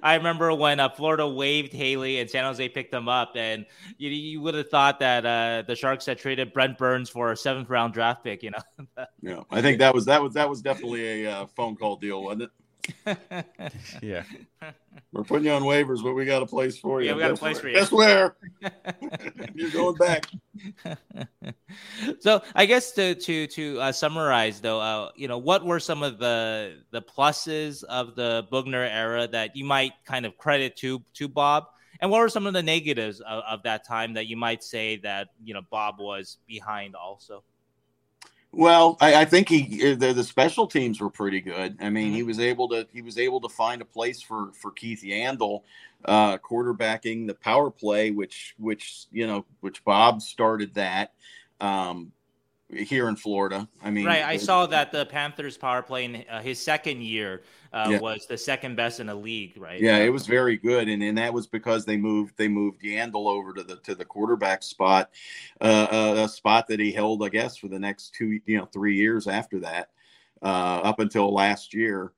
[0.03, 3.67] I remember when uh, Florida waived Haley and San Jose picked him up, and
[3.99, 7.37] you, you would have thought that uh, the Sharks had traded Brent Burns for a
[7.37, 8.43] seventh round draft pick.
[8.43, 9.05] You know?
[9.23, 12.23] yeah, I think that was that was that was definitely a uh, phone call deal,
[12.23, 12.51] wasn't it?
[14.03, 14.23] yeah.
[15.13, 17.09] We're putting you on waivers, but we got a place for you.
[17.09, 17.63] Yeah, we got Guess a place where?
[17.63, 17.75] for you.
[17.75, 18.37] Guess where?
[19.55, 20.27] You're going back.
[22.21, 26.03] so I guess to to to uh, summarize though, uh, you know, what were some
[26.03, 31.03] of the the pluses of the Boughner era that you might kind of credit to
[31.15, 31.65] to Bob?
[32.01, 34.97] And what were some of the negatives of, of that time that you might say
[34.99, 37.43] that you know Bob was behind also?
[38.53, 41.77] Well, I, I think he the, the, special teams were pretty good.
[41.81, 42.17] I mean, mm-hmm.
[42.17, 45.63] he was able to he was able to find a place for for Keith Yandle,
[46.05, 51.13] uh, quarterbacking the power play, which which you know which Bob started that.
[51.61, 52.13] Um,
[52.73, 53.69] here in Florida.
[53.83, 54.23] I mean, right.
[54.23, 58.01] I saw that the Panthers power play in uh, his second year uh, yeah.
[58.01, 59.81] was the second best in the league, right?
[59.81, 63.27] Yeah, it was very good, and, and that was because they moved they moved Yandle
[63.27, 65.11] over to the to the quarterback spot,
[65.61, 68.67] uh, uh a spot that he held, I guess, for the next two you know
[68.67, 69.91] three years after that,
[70.43, 72.13] uh, up until last year.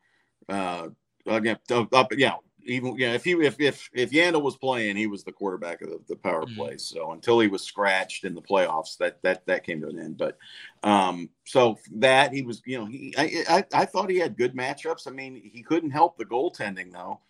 [0.48, 0.88] Uh,
[1.26, 5.24] again, up, yeah, even yeah, if he if if if Yandle was playing, he was
[5.24, 6.56] the quarterback of the, the power mm-hmm.
[6.56, 6.76] play.
[6.76, 10.18] So until he was scratched in the playoffs, that that that came to an end.
[10.18, 10.38] But
[10.82, 14.56] um, so that he was, you know, he I, I I thought he had good
[14.56, 15.06] matchups.
[15.06, 17.20] I mean, he couldn't help the goaltending though.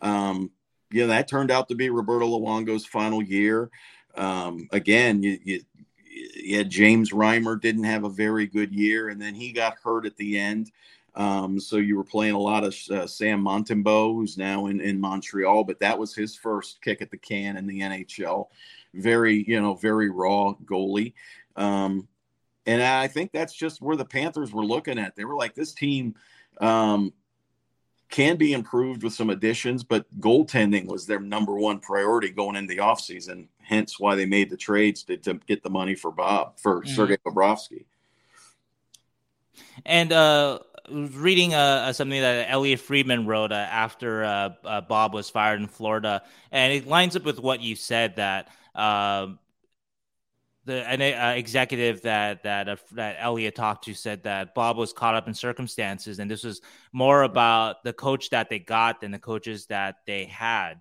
[0.00, 0.50] Um,
[0.90, 3.70] you know, that turned out to be Roberto Luongo's final year.
[4.14, 5.38] Um, again, you,
[6.34, 10.06] you had James Reimer didn't have a very good year, and then he got hurt
[10.06, 10.70] at the end.
[11.14, 15.00] Um, so you were playing a lot of uh, Sam Montembeault, who's now in, in
[15.00, 18.48] Montreal, but that was his first kick at the can in the NHL.
[18.94, 21.12] Very, you know, very raw goalie.
[21.56, 22.08] Um,
[22.66, 25.16] and I think that's just where the Panthers were looking at.
[25.16, 26.14] They were like, this team
[26.60, 27.12] um,
[28.08, 32.74] can be improved with some additions, but goaltending was their number one priority going into
[32.74, 33.48] the offseason.
[33.62, 36.94] Hence why they made the trades to, to get the money for Bob, for mm-hmm.
[36.94, 37.84] Sergei Bobrovsky.
[39.84, 40.60] And uh,
[40.92, 45.60] reading uh, uh, something that Elliotte Friedman wrote uh, after uh, uh, Bob was fired
[45.60, 49.38] in Florida, and it lines up with what you said that um,
[50.64, 55.14] the an uh, executive that that that Elliotte talked to said that Bob was caught
[55.14, 56.60] up in circumstances, and this was
[56.92, 60.74] more about the coach that they got than the coaches that they had.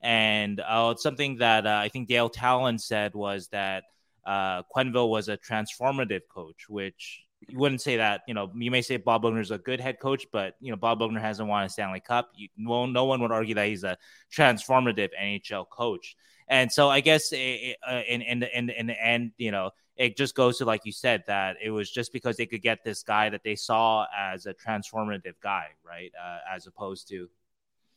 [0.00, 3.84] And it's something that I think Dale Tallon said was that
[4.26, 8.22] Quenneville was a transformative coach, which you wouldn't say that.
[8.26, 10.76] You know, you may say Bob Boughner is a good head coach, but you know,
[10.76, 12.30] Bob Boughner hasn't won a Stanley Cup.
[12.34, 13.96] You, well, no one would argue that he's a
[14.34, 16.16] transformative NHL coach.
[16.48, 20.34] And so, I guess in in in in, in the end, you know, it just
[20.34, 23.30] goes to like you said that it was just because they could get this guy
[23.30, 26.12] that they saw as a transformative guy, right?
[26.22, 27.28] Uh, as opposed to.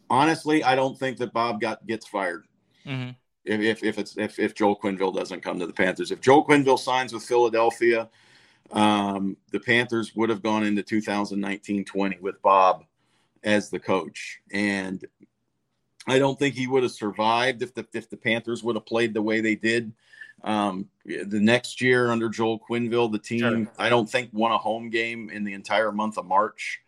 [0.10, 2.46] Honestly, I don't think that Bob got gets fired.
[2.86, 3.12] Mm-hmm.
[3.46, 6.46] If, if, if it's if, if Joel Quenneville doesn't come to the Panthers, if Joel
[6.46, 8.10] Quenneville signs with Philadelphia,
[8.72, 12.86] um, the Panthers would have gone into 2019-20 with Bob
[13.44, 15.04] as the coach, and
[16.08, 19.14] I don't think he would have survived if the if the Panthers would have played
[19.14, 19.94] the way they did.
[20.44, 23.68] Um, the next year under Joel Quenneville, the team sure.
[23.78, 26.82] I don't think won a home game in the entire month of March.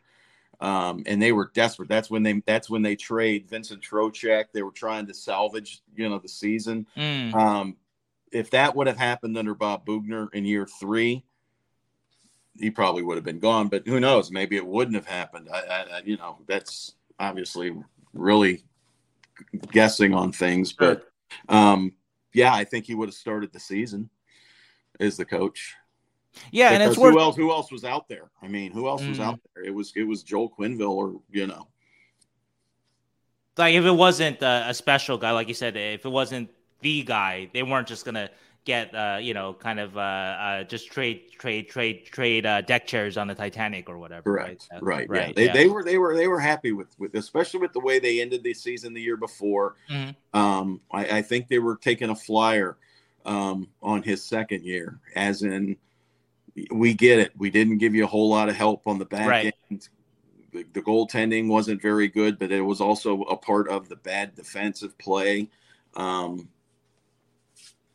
[0.62, 1.90] Um, and they were desperate.
[1.90, 4.45] That's when they that's when they trade Vincent Trocheck.
[4.53, 6.86] They were trying to salvage, you know, the season.
[6.95, 7.34] Mm.
[7.34, 7.78] Um,
[8.32, 11.26] if that would have happened under Bob Boughner in year three,
[12.57, 13.68] he probably would have been gone.
[13.68, 14.32] But who knows?
[14.32, 15.49] Maybe it wouldn't have happened.
[15.52, 17.76] I, I, you know, that's obviously
[18.14, 18.64] really
[19.72, 20.73] guessing on things.
[20.73, 21.03] But
[21.49, 21.94] um,
[22.34, 24.10] yeah, I think he would have started the season
[24.99, 25.76] as the coach.
[26.52, 27.36] Yeah, because and it's who else?
[27.36, 28.32] Who else was out there?
[28.41, 29.10] I mean, who else mm.
[29.10, 29.65] was out there?
[29.65, 31.68] It was it was Joel Quenneville, or you know,
[33.57, 36.49] like if it wasn't a, a special guy, like you said, if it wasn't
[36.80, 38.30] the guy, they weren't just gonna
[38.66, 42.86] get uh, you know kind of uh, uh, just trade trade trade trade uh, deck
[42.86, 44.32] chairs on the Titanic or whatever.
[44.32, 45.10] Right, right, right.
[45.10, 45.28] right.
[45.28, 45.34] Yeah.
[45.36, 45.54] They, yeah.
[45.54, 48.44] they were they were they were happy with with especially with the way they ended
[48.44, 49.76] the season the year before.
[49.90, 50.40] Mm-hmm.
[50.40, 52.78] Um, I, I, think they were taking a flyer
[53.26, 55.76] um, on his second year, as in
[56.72, 57.32] we get it.
[57.38, 59.56] We didn't give you a whole lot of help on the back right.
[59.70, 59.90] end.
[60.54, 64.36] The, the goaltending wasn't very good, but it was also a part of the bad
[64.36, 65.50] defensive play.
[65.96, 66.50] Um,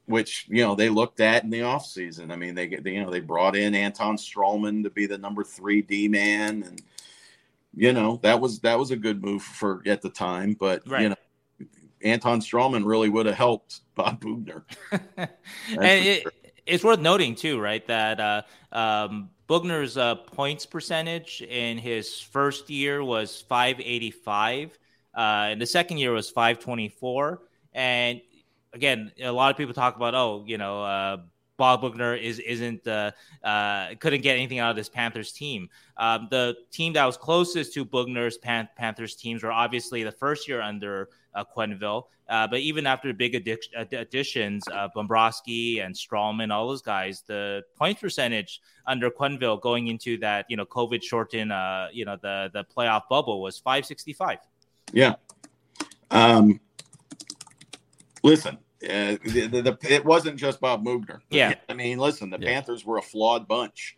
[0.06, 2.32] which you know they looked at in the offseason.
[2.32, 5.44] I mean, they, they you know they brought in Anton Stralman to be the number
[5.44, 6.82] three D man, and
[7.74, 10.54] you know that was that was a good move for at the time.
[10.58, 11.02] But Right.
[11.02, 11.16] you know,
[12.02, 14.64] Anton Stralman really would have helped Bob Boughner.
[15.16, 15.28] and
[15.78, 16.32] it, sure.
[16.66, 18.42] it's worth noting too, right, that uh,
[18.72, 24.78] um, Boughner's uh, points percentage in his first year was 585,
[25.16, 27.42] uh, and the second year was 524.
[27.72, 28.20] And
[28.76, 31.16] again, a lot of people talk about, oh, you know, uh,
[31.56, 33.10] Bob Boughner is isn't uh,
[33.42, 35.70] uh, couldn't get anything out of this Panthers team.
[35.96, 40.46] Um, the team that was closest to Boughner's Pan- Panthers teams were obviously the first
[40.46, 46.52] year under uh, Quenneville, uh, but even after big addic- add- additions, uh, and Stralman,
[46.52, 51.52] all those guys, the point percentage under Quenneville going into that you know COVID shortened
[51.52, 54.40] uh, you know the the playoff bubble was 565.
[54.92, 55.14] Yeah.
[56.10, 56.60] Um,
[58.22, 61.20] listen, uh, the, the, the, it wasn't just Bob Boughner.
[61.30, 61.54] Yeah.
[61.68, 62.48] I mean, listen, the Yeah.
[62.48, 63.96] Panthers were a flawed bunch.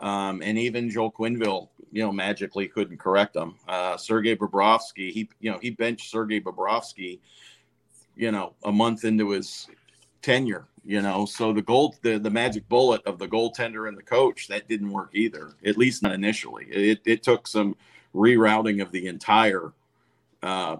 [0.00, 3.56] Um, and even Joel Quenneville, you know, magically couldn't correct them.
[3.68, 7.20] Uh, Sergei Bobrovsky, he, you know, he benched Sergei Bobrovsky,
[8.16, 9.68] you know, a month into his
[10.20, 11.24] tenure, you know.
[11.24, 14.90] So the gold, the, the magic bullet of the goaltender and the coach, that didn't
[14.90, 16.66] work either, at least not initially.
[16.66, 17.76] It, it took some
[18.14, 19.72] rerouting of the entire
[20.42, 20.76] uh,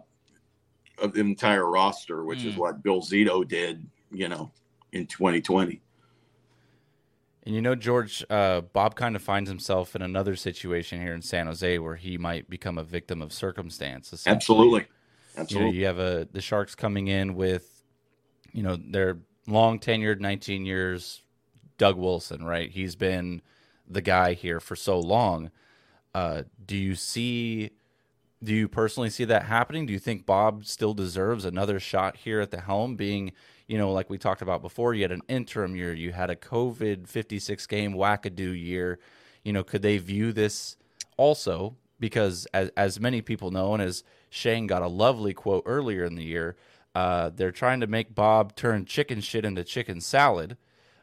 [1.02, 2.60] of the entire roster, which is Hmm.
[2.60, 4.50] what Bill Zito did, you know,
[4.92, 5.80] in 2020.
[7.44, 11.22] And you know, George, uh, Bob kind of finds himself in another situation here in
[11.22, 14.12] San Jose where he might become a victim of circumstance.
[14.12, 14.36] essentially.
[14.36, 14.86] Absolutely, You
[15.36, 15.78] know, absolutely.
[15.78, 17.82] you have a the Sharks coming in with,
[18.52, 19.18] you know, their
[19.48, 21.22] long tenured 19 years,
[21.78, 22.70] Doug Wilson, right?
[22.70, 23.42] He's been
[23.88, 25.50] the guy here for so long.
[26.14, 27.70] Uh, do you see?
[28.42, 29.86] Do you personally see that happening?
[29.86, 32.96] Do you think Bob still deserves another shot here at the helm?
[32.96, 33.32] Being,
[33.68, 36.36] you know, like we talked about before, you had an interim year, you had a
[36.36, 38.98] COVID 56 game wackadoo year.
[39.44, 40.76] You know, could they view this
[41.16, 41.76] also?
[42.00, 46.16] Because as as many people know, and as Sheng got a lovely quote earlier in
[46.16, 46.56] the year,
[46.94, 50.56] uh, they're trying to make Bob turn chicken shit into chicken salad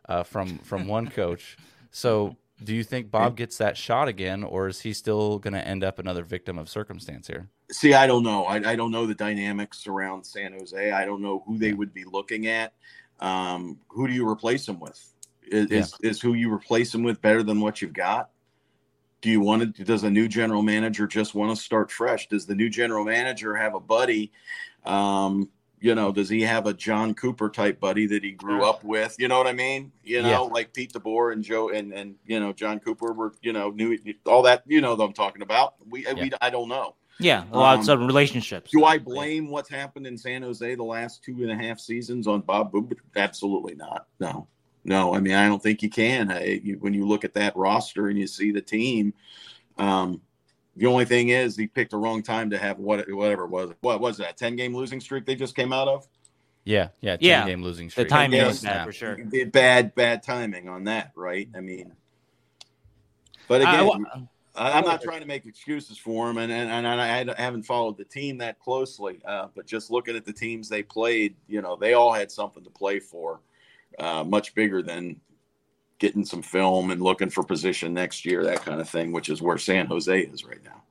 [0.09, 1.55] uh, from from one coach.
[1.91, 5.65] So, do you think Bob gets that shot again, or is he still going to
[5.65, 7.49] end up another victim of circumstance here?
[7.71, 8.45] See, I don't know.
[8.45, 10.91] I, I don't know the dynamics around San Jose.
[10.91, 12.73] I don't know who they would be looking at.
[13.19, 15.13] Um, who do you replace him with?
[15.43, 18.29] Is, is is who you replace him with better than what you've got?
[19.21, 19.83] Do you want to?
[19.83, 22.27] Does a new general manager just want to start fresh?
[22.27, 24.31] Does the new general manager have a buddy?
[24.85, 25.49] Um,
[25.81, 29.15] you know, does he have a John Cooper type buddy that he grew up with?
[29.19, 29.91] You know what I mean?
[30.03, 30.39] You know, Yeah.
[30.39, 33.97] like Pete DeBoer and Joe and and you know John Cooper were you know knew
[34.25, 34.63] all that.
[34.67, 35.75] You know what I'm talking about.
[35.89, 36.95] We we I don't know.
[37.21, 38.71] Yeah, a lot Um, of relationships.
[38.71, 42.27] Do I blame what's happened in San Jose the last two and a half seasons
[42.27, 42.97] on Bob Boob?
[43.15, 44.07] Absolutely not.
[44.21, 44.47] No,
[44.85, 45.13] no.
[45.13, 46.31] I mean, I don't think you can.
[46.31, 49.13] I, you, when you look at that roster and you see the team,
[49.77, 50.21] um,
[50.79, 53.71] the only thing is he picked the wrong time to have what whatever it was.
[53.81, 54.37] What was that?
[54.37, 56.07] Ten game losing streak they just came out of.
[56.63, 57.45] Yeah, yeah, 10 Yeah.
[57.45, 58.07] game losing streak.
[58.07, 59.17] The timing was bad for sure.
[59.47, 61.49] Bad, bad timing on that, right?
[61.55, 61.93] I mean,
[63.47, 66.69] but I- I again, I, I'm not trying to make excuses for him, and and,
[66.69, 69.21] and I, I haven't followed the team that closely.
[69.25, 72.63] Uh, but just looking at the teams they played, you know, they all had something
[72.63, 73.39] to play for,
[73.97, 75.19] uh, much bigger than
[75.99, 79.41] getting some film and looking for position next year, that kind of thing, which is
[79.41, 80.81] where San Jose is right now.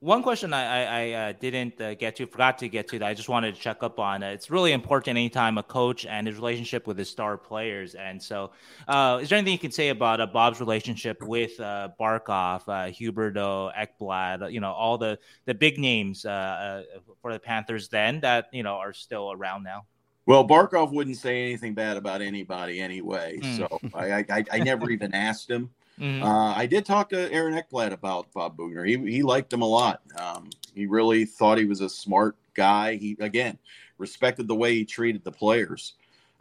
[0.00, 3.06] One question I, I, I uh, didn't uh, get to, forgot to get to, that
[3.06, 4.24] I just wanted to check up on.
[4.24, 7.94] Uh, it's really important anytime a coach and his relationship with his star players.
[7.94, 8.50] And so,
[8.88, 12.90] uh, is there anything you can say about uh, Bob's relationship with uh, Barkov, uh,
[12.90, 16.82] Huberdeau, Ekblad, uh, you know, all the, the big names uh, uh,
[17.20, 19.84] for the Panthers then that, you know, are still around now?
[20.26, 23.56] Well, Barkov wouldn't say anything bad about anybody anyway, Hmm.
[23.56, 25.70] so I, I, I never even asked him.
[26.00, 26.22] Mhm.
[26.22, 28.84] Uh, I did talk to Aaron Ekblad about Bob Boughner.
[28.86, 30.00] He he liked him a lot.
[30.18, 32.96] Um, he really thought he was a smart guy.
[32.96, 33.58] He again
[33.98, 35.94] respected the way he treated the players.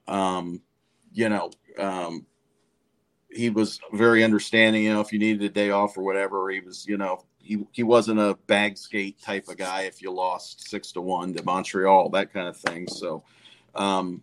[0.07, 0.61] Um,
[1.13, 2.25] you know, um,
[3.29, 4.83] he was very understanding.
[4.83, 6.87] You know, if you needed a day off or whatever, he was.
[6.87, 9.81] You know, he he wasn't a bag skate type of guy.
[9.81, 12.87] If you lost six to one to Montreal, that kind of thing.
[12.87, 13.23] So.
[13.75, 14.21] Um,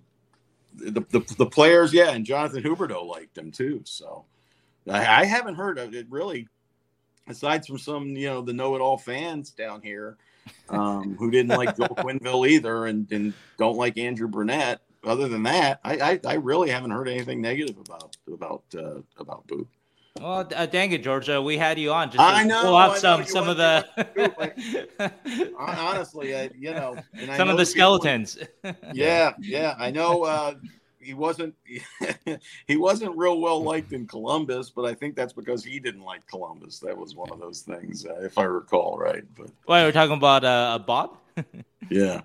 [0.75, 3.83] the, the, the players, yeah, and Jonathan Huberdeau liked him too.
[3.85, 4.25] So,
[4.89, 6.49] I, I haven't heard of it really,
[7.29, 10.17] aside from some, you know, the know-it-all fans down here
[10.69, 14.81] um, who didn't like Joel Quenneville either, and, and don't like Andrew Brunette.
[15.05, 19.47] Other than that, I, I, I really haven't heard anything negative about about uh, about
[19.47, 19.67] Boo.
[20.21, 21.41] Well, uh, dang it, Georgia.
[21.41, 23.87] We had you on just I know, pull out some some of the
[25.57, 26.97] Honestly, you know,
[27.37, 28.39] some know of the skeletons.
[28.93, 30.25] Yeah, yeah, I know.
[30.25, 30.55] Uh,
[31.01, 31.55] he wasn't
[32.67, 36.27] he wasn't real well liked in Columbus, but I think that's because he didn't like
[36.27, 36.79] Columbus.
[36.81, 39.25] That was one of those things, uh, if I recall right.
[39.37, 41.17] But Wait, we're talking about uh, Bob.
[41.91, 42.23] yeah.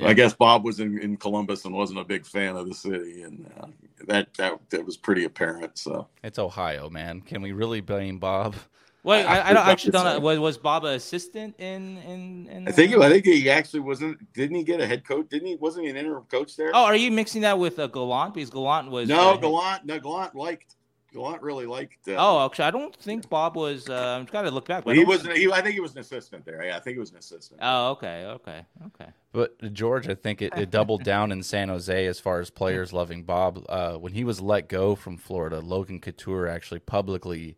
[0.00, 3.22] I guess Bob was in, in Columbus and wasn't a big fan of the city,
[3.22, 3.66] and uh,
[4.06, 5.76] that that that was pretty apparent.
[5.76, 7.20] So It's Ohio, man.
[7.20, 8.54] Can we really blame Bob?
[9.02, 10.18] Well, I- I, I don't I actually don't know.
[10.20, 12.48] Was, was Bob an assistant in in?
[12.48, 14.32] in I think uh, I think he actually wasn't.
[14.34, 15.28] Didn't he get a head coach?
[15.30, 15.56] Didn't he?
[15.56, 16.70] Wasn't he an interim coach there?
[16.74, 18.34] Oh, are you mixing that with uh, Gallant?
[18.34, 19.84] Because Gallant was no, uh, Gallant.
[19.86, 20.74] No, Gallant liked.
[21.18, 22.08] Gallant really liked.
[22.08, 23.88] Uh, Oh, actually, I don't think Bob was.
[23.88, 24.84] Uh, I'm trying to look back.
[24.84, 25.26] but he don't was.
[25.36, 26.64] He, I think he was an assistant there.
[26.64, 27.60] Yeah, I think he was an assistant.
[27.62, 29.10] Oh, okay, okay, okay.
[29.32, 32.92] But George, I think it, it doubled down in San Jose as far as players
[33.00, 33.64] loving Bob.
[33.68, 37.56] Uh, when he was let go from Florida, Logan Couture actually publicly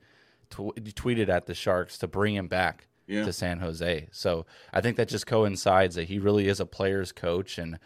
[0.50, 3.24] tw- tweeted at the Sharks to bring him back Yeah.
[3.24, 4.08] to San Jose.
[4.12, 7.78] So I think that just coincides that he really is a player's coach, and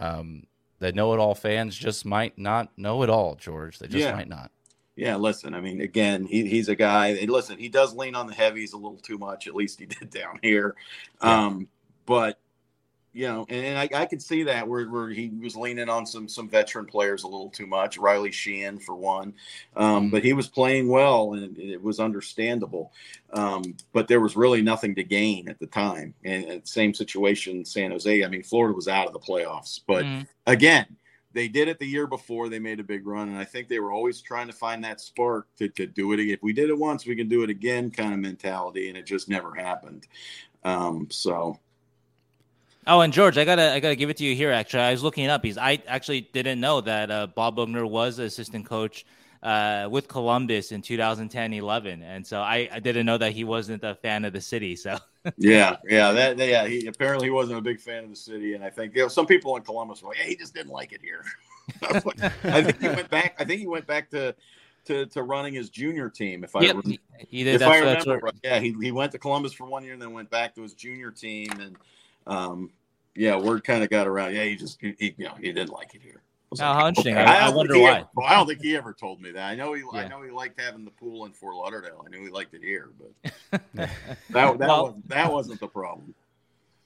[0.00, 0.44] um,
[0.78, 3.34] the know-it-all fans just might not know it all.
[3.36, 4.14] George, they just Yeah.
[4.14, 4.50] might not.
[4.96, 7.14] Yeah, listen, I mean, again, he, he's a guy.
[7.26, 9.46] Listen, he does lean on the heavies a little too much.
[9.46, 10.74] At least he did down here.
[11.22, 11.46] Yeah.
[11.46, 11.68] Um,
[12.04, 12.38] but
[13.14, 16.06] you know, and, and I, I could see that where, where he was leaning on
[16.06, 17.98] some some veteran players a little too much.
[17.98, 19.34] Riley Sheahan for one,
[19.76, 20.10] um, Mhm.
[20.10, 22.92] but he was playing well and it, it was understandable.
[23.34, 26.14] Um, but there was really nothing to gain at the time.
[26.24, 28.24] And, and same situation in San Jose.
[28.24, 30.26] I mean, Florida was out of the playoffs, but Mhm.
[30.46, 30.96] again,
[31.32, 33.80] they did it the year before they made a big run, and I think they
[33.80, 36.34] were always trying to find that spark to, to do it again.
[36.34, 39.06] If we did it once, we can do it again, kind of mentality, and it
[39.06, 40.06] just never happened.
[40.64, 41.58] Um, so
[42.86, 44.50] Oh, and George, I gotta I gotta give it to you here.
[44.50, 45.42] Actually, I was looking it up.
[45.42, 49.06] Because I actually didn't know that uh, Bob Boughner was assistant coach
[49.42, 53.94] uh, with Columbus in 2010-11, and so I, I didn't know that he wasn't a
[53.94, 54.74] fan of the city.
[54.74, 54.98] So
[55.36, 58.64] yeah, yeah, that yeah, he apparently he wasn't a big fan of the city, and
[58.64, 60.92] I think you know some people in Columbus were like, yeah, he just didn't like
[60.92, 61.24] it here.
[61.82, 63.36] I think he went back.
[63.38, 64.34] I think he went back to
[64.86, 66.44] to, to running his junior team.
[66.44, 67.60] If I yep, rem- he, did.
[67.60, 68.34] if I remember, right.
[68.42, 70.74] yeah, he, he went to Columbus for one year and then went back to his
[70.74, 71.76] junior team, and
[72.26, 72.70] um,
[73.14, 74.34] yeah, word kind of got around.
[74.34, 76.22] Yeah, he just he, he, you know he didn't like it here.
[76.52, 77.14] I was Oh, like, how interesting.
[77.16, 77.24] okay.
[77.24, 77.98] I- I don't wonder think he why.
[78.00, 79.44] ever- well, I don't think he ever told me that.
[79.50, 82.02] I know he I know he liked having the pool in Fort Lauderdale.
[82.06, 83.32] I knew he liked it here, but
[83.72, 83.90] that
[84.30, 86.14] that, Well- was, that wasn't the problem.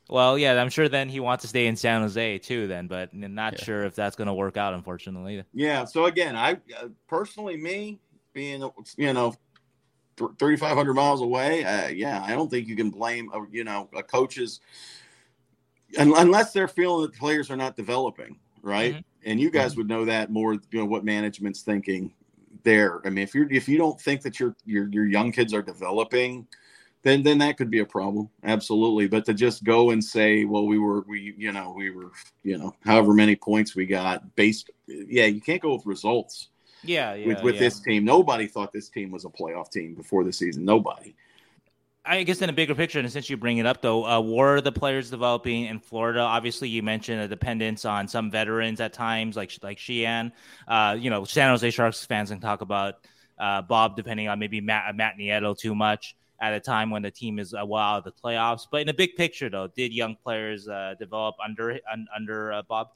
[0.09, 2.67] well, yeah, I'm sure then he wants to stay in San Jose too.
[2.69, 3.65] Then, but n- not Yeah.
[3.65, 4.73] sure if that's gonna work out.
[4.75, 5.43] Unfortunately.
[5.53, 5.85] Yeah.
[5.85, 7.99] So again, I uh, personally, me
[8.33, 9.35] being you know.
[10.39, 11.63] 3,500 miles away.
[11.63, 14.61] Uh, yeah, I don't think you can blame, a, you know, a coach's
[15.99, 18.95] unless they're feeling that the players are not developing, right?
[18.95, 19.05] Mhm.
[19.27, 19.81] And you guys mm-hmm.
[19.81, 22.15] would know that more, you know, what management's thinking
[22.63, 23.01] there.
[23.05, 25.63] I mean, if you're if you don't think that your your your young kids are
[25.63, 26.47] developing,
[27.03, 29.09] then then that could be a problem, absolutely.
[29.09, 32.11] But to just go and say, well, we were we you know we were
[32.43, 36.49] you know however many points we got based, yeah, you can't go with results
[36.83, 37.27] Yeah, yeah.
[37.29, 37.61] with with yeah.
[37.61, 38.05] this team.
[38.05, 40.65] Nobody thought this team was a playoff team before the season.
[40.65, 41.15] Nobody.
[42.07, 44.61] I guess in a bigger picture, and since you bring it up though, uh, were
[44.61, 46.21] the players developing in Florida?
[46.21, 50.33] Obviously, you mentioned a dependence on some veterans at times, like like Sheahan.
[50.69, 52.95] Uh, you know, San Jose Sharks fans can talk about
[53.39, 57.11] uh, Bob depending on maybe Matt, Matt Nieto too much at a time when the
[57.11, 58.67] team is uh, well out of the playoffs.
[58.71, 62.63] But in the big picture, though, did young players uh, develop under un, under uh,
[62.69, 62.89] Bob?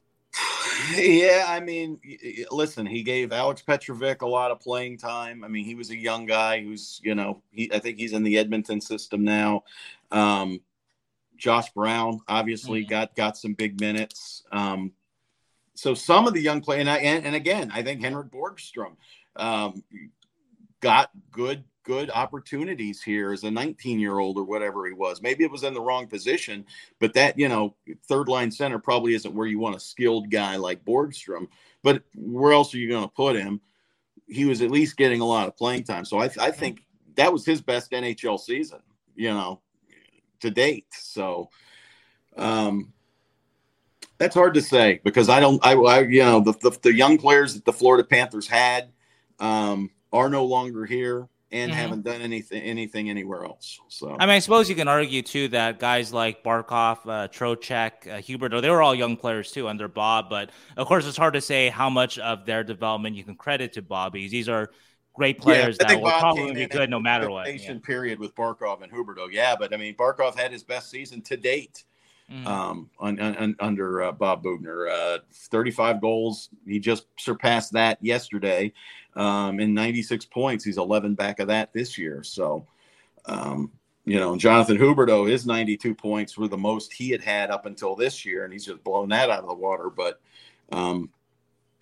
[0.95, 1.99] Yeah, I mean,
[2.51, 5.43] listen, he gave Alex Petrovic a lot of playing time.
[5.43, 8.23] I mean, he was a young guy who's, you know, he I think he's in
[8.23, 9.63] the Edmonton system now.
[10.11, 10.61] Um,
[11.37, 12.89] Josh Brown obviously Mhm.
[12.89, 14.43] got got some big minutes.
[14.51, 14.93] Um,
[15.75, 18.95] so some of the young play, and I and, and again, I think Henrik Borgstrom
[19.35, 19.83] um,
[20.81, 25.21] got good good opportunities here as a 19 year old or whatever he was.
[25.21, 26.65] Maybe it was in the wrong position,
[26.99, 27.75] but that you know
[28.07, 31.47] third line center probably isn't where you want a skilled guy like Borgstrom.
[31.83, 33.61] But where else are you going to put him?
[34.27, 36.81] He was at least getting a lot of playing time, so I, I think
[37.15, 38.79] that was his best NHL season,
[39.15, 39.61] you know,
[40.41, 40.87] to date.
[40.91, 41.49] So.
[42.37, 42.93] Um,
[44.17, 47.17] that's hard to say because I don't, I, I you know, the, the, the young
[47.17, 48.91] players that the Florida Panthers had
[49.39, 51.75] um, are no longer here and Mhm.
[51.75, 53.79] haven't done anything, anything anywhere else.
[53.89, 58.07] So, I mean, I suppose you can argue too that guys like Barkov, uh, Trocheck,
[58.07, 60.29] uh, Huberdeau, they were all young players too under Bob.
[60.29, 63.73] But of course, it's hard to say how much of their development you can credit
[63.73, 64.71] to Bob because these are
[65.13, 67.45] great players I that will Bob probably be good no matter what.
[67.45, 67.85] rotation Yeah.
[67.85, 69.27] Period with Barkov and Huberdeau.
[69.29, 71.83] Yeah, but I mean, Barkov had his best season to date
[72.31, 72.47] Mhm.
[72.47, 72.89] um,
[73.59, 74.87] under uh, Bob Boughner.
[74.87, 76.49] Uh, 35 goals.
[76.65, 78.71] He just surpassed that yesterday
[79.15, 80.63] um, in 96 points.
[80.63, 82.23] He's 11 back of that this year.
[82.23, 82.65] So,
[83.25, 83.71] um,
[84.05, 87.95] you know, Jonathan Huberdeau, his 92 points were the most he had had up until
[87.95, 89.89] this year, and he's just blown that out of the water.
[89.89, 90.21] But,
[90.71, 91.09] um,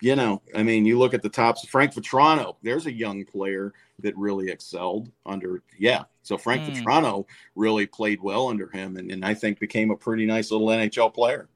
[0.00, 1.64] you know, I mean, you look at the tops.
[1.66, 5.62] Frank Vatrano, there's a young player that really excelled under.
[5.78, 6.62] Yeah, so Frank.
[6.62, 6.72] Hmm.
[6.82, 10.68] Vatrano really played well under him, and, and I think became a pretty nice little
[10.68, 11.48] NHL player.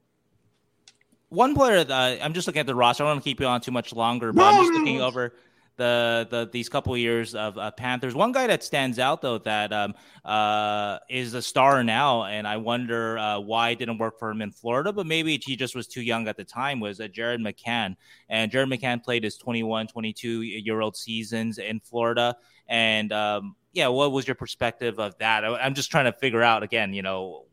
[1.30, 3.02] One player that I'm just looking at the roster.
[3.02, 4.78] I don't want to keep you on too much longer, but No, I'm just no,
[4.78, 5.06] looking no.
[5.06, 5.34] over
[5.76, 8.14] the the these couple years of uh, Panthers.
[8.14, 9.94] One guy that stands out though that um,
[10.24, 14.42] uh, is a star now, and I wonder uh, why it didn't work for him
[14.42, 16.80] in Florida, but maybe he just was too young at the time.
[16.80, 17.96] Was uh, Jared McCann,
[18.28, 22.36] and Jared McCann played his 21, 22 year old seasons in Florida,
[22.68, 25.44] and um, yeah, what was your perspective of that?
[25.44, 27.46] I, I'm just trying to figure out again, you know.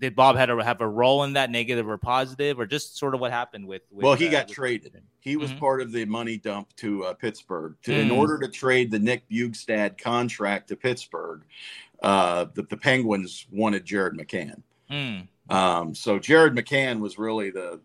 [0.00, 3.14] Did Bob had to have a role in that, negative or positive, or just sort
[3.14, 3.82] of what happened with?
[3.90, 5.02] with Well, he uh, got with- traded.
[5.20, 5.58] He was Mhm.
[5.58, 7.76] part of the money dump to uh, Pittsburgh.
[7.82, 8.16] To, In Mm.
[8.16, 11.42] order to trade the Nick Bjugstad contract to Pittsburgh,
[12.02, 14.62] uh, the, the Penguins wanted Jared McCann.
[14.90, 15.28] Mm.
[15.50, 17.80] Um, so Jared McCann was really the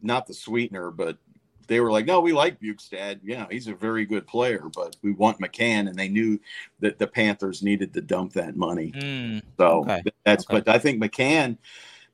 [0.00, 1.18] not the sweetener, but
[1.66, 3.20] they were like, no, we like Bjugstad.
[3.22, 6.40] Yeah, he's a very good player, but we want McCann, and they knew
[6.80, 8.92] that the Panthers needed to dump that money.
[8.92, 9.42] Mm.
[9.58, 10.02] So Okay.
[10.24, 10.44] that's.
[10.44, 10.60] Okay.
[10.60, 11.58] But I think McCann,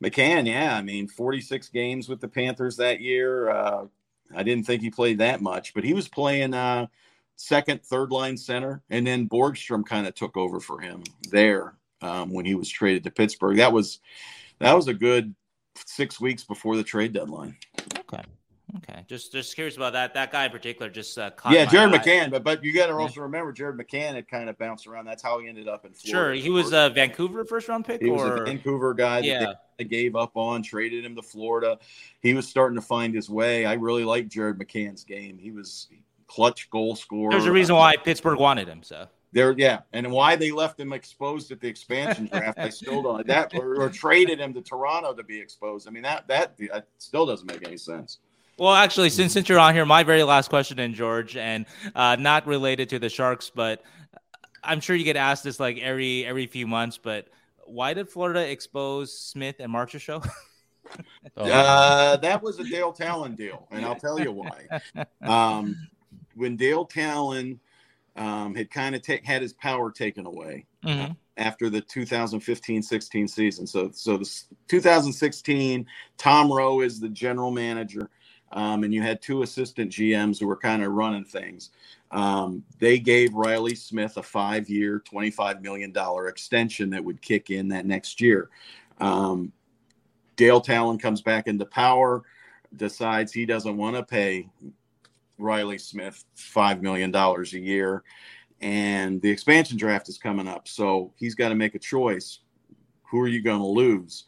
[0.03, 3.51] McCann, yeah, I mean, forty-six games with the Panthers that year.
[3.51, 3.87] Uh,
[4.35, 6.87] I didn't think he played that much, but he was playing uh,
[7.37, 12.31] second, third line center, and then Borgstrom kind of took over for him there um,
[12.31, 13.57] when he was traded to Pittsburgh.
[13.57, 14.01] That was
[14.59, 15.35] that was a good
[15.87, 17.57] six weeks before the trade deadline.
[18.01, 18.23] Okay.
[18.77, 19.05] Okay.
[19.09, 20.12] Just just curious about that.
[20.12, 21.99] That guy in particular just uh, caught yeah, Jared eye.
[21.99, 25.07] McCann, but but you got to also remember Jared McCann had kind of bounced around.
[25.07, 26.11] That's how he ended up in Florida.
[26.11, 29.27] Sure, he was a Vancouver first round pick, He was or a Vancouver guy that
[29.27, 29.53] yeah.
[29.78, 31.78] they gave up on, traded him to Florida.
[32.20, 33.65] He was starting to find his way.
[33.65, 35.39] I really liked Jared McCann's game.
[35.39, 35.89] He was
[36.27, 37.31] clutch goal scorer.
[37.31, 38.82] There's a reason why Pittsburgh wanted him.
[38.82, 43.03] So There, yeah, and why they left him exposed at the expansion draft, I still
[43.03, 45.89] don't that or, or traded him to Toronto to be exposed.
[45.89, 48.19] I mean that that that still doesn't make any sense.
[48.59, 51.65] Well, actually, since since you're on here, my very last question, and George, and
[51.95, 53.83] uh, not related to the Sharks, but
[54.65, 56.99] I'm sure you get asked this like every every few months.
[56.99, 57.29] But
[57.67, 60.29] why did Florida expose Smith and Marchessault?
[61.37, 64.81] Uh, that was a Dale Tallon deal, and I'll tell you why.
[65.21, 65.77] Um,
[66.35, 67.61] when Dale Tallon
[68.17, 71.15] um, had kind of ta- had his power taken away, Mhm.
[71.37, 73.67] after the 2015-16 season.
[73.67, 74.25] So so the
[74.69, 75.87] 2016,
[76.17, 78.09] Tom Rowe is the general manager,
[78.53, 81.70] um, and you had two assistant GMs who were kind of running things.
[82.11, 85.93] Um, they gave Reilly Smith a five-year, $25 million
[86.27, 88.49] extension that would kick in that next year.
[88.99, 89.53] Um,
[90.37, 92.23] Dale Tallon comes back into power,
[92.77, 94.49] decides he doesn't want to pay
[95.37, 98.03] Reilly Smith $5 million a year
[98.61, 100.66] and the expansion draft is coming up.
[100.69, 102.41] So he's got to make a choice.
[103.11, 104.25] Who are you going to lose?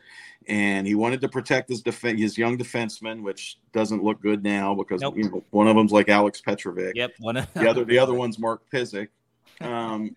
[0.49, 4.75] And he wanted to protect his def- his young defenseman, which doesn't look good now
[4.75, 5.17] because Nope.
[5.17, 7.13] you know one of them's like Alex Petrovic, Yep.
[7.21, 9.09] One of the other the other one's Mark Pysyk.
[9.61, 10.17] Um,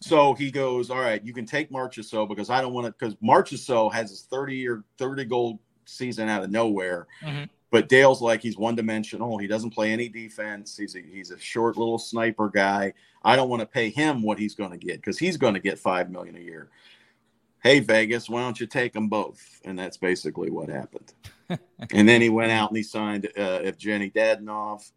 [0.00, 3.14] so he goes, all right, you can take Marchessault because I don't want to because
[3.16, 7.06] Marchessault has his thirty year thirty goal season out of nowhere.
[7.22, 7.48] Mhm.
[7.70, 9.36] But Dale's like he's one dimensional.
[9.38, 10.76] He doesn't play any defense.
[10.76, 12.94] He's a, he's a short little sniper guy.
[13.24, 15.60] I don't want to pay him what he's going to get because he's going to
[15.60, 16.68] get five million a year.
[17.64, 19.60] Hey Vegas, why don't you take them both?
[19.64, 21.14] And that's basically what happened.
[21.92, 24.92] and then he went out and he signed uh, Evgeny Dadonov,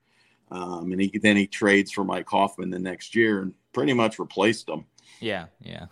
[0.52, 4.20] um, and he then he trades for Mike Hoffman the next year and pretty much
[4.20, 4.84] replaced him.
[5.22, 5.46] yeah.
[5.62, 5.86] Yeah.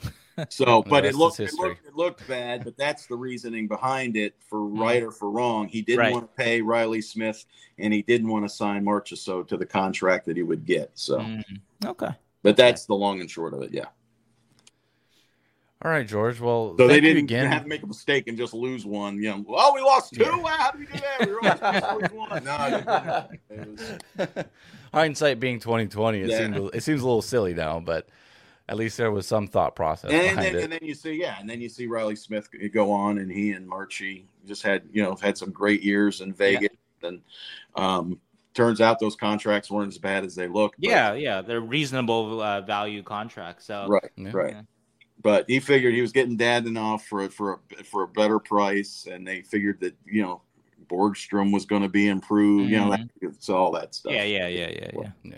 [0.49, 4.35] So, but it looked, it looked it looked bad, but that's the reasoning behind it
[4.49, 5.69] for right or for wrong.
[5.69, 6.13] He didn't Right.
[6.13, 7.45] want to pay Reilly Smith,
[7.79, 10.91] and he didn't want to sign Marchessault to the contract that he would get.
[10.95, 11.43] So, Mm.
[11.85, 12.09] Okay.
[12.43, 13.71] but that's the long and short of it.
[13.71, 13.85] Yeah.
[15.85, 16.39] All right, George.
[16.39, 17.51] Well, So they thank you didn't again.
[17.51, 19.17] have to make a mistake and just lose one.
[19.17, 20.23] You know, oh, we lost two.
[20.23, 21.27] Wow, how did we do that?
[21.27, 22.43] We were only supposed one.
[22.43, 23.79] No, it didn't.
[24.17, 24.45] It was-
[24.91, 26.37] Hindsight being twenty twenty, it Yeah.
[26.39, 28.07] seems it seems a little silly now, but
[28.67, 30.63] at least there was some thought process and, behind then, it.
[30.63, 33.51] and then you see, yeah, and then you see Reilly Smith go on, and he
[33.51, 36.69] and Marchie just had, you know, had some great years in Vegas,
[37.03, 37.21] and
[37.75, 38.19] um,
[38.55, 40.79] turns out those contracts weren't as bad as they looked.
[40.81, 41.13] but- Yeah.
[41.13, 41.41] Yeah.
[41.43, 43.65] They're reasonable uh, value contracts.
[43.65, 44.31] So right, Yeah.
[44.33, 44.55] right.
[45.25, 45.31] Yeah.
[45.31, 49.27] But he figured he was getting Dadonov for for a, for a better price, and
[49.27, 50.41] they figured that you know
[50.87, 52.69] Borgstrom was going to be improved.
[52.69, 54.13] You know, that, it's all that stuff.
[54.13, 54.23] Yeah.
[54.23, 54.47] Yeah.
[54.47, 54.69] Yeah.
[54.93, 55.11] Yeah.
[55.23, 55.37] Yeah.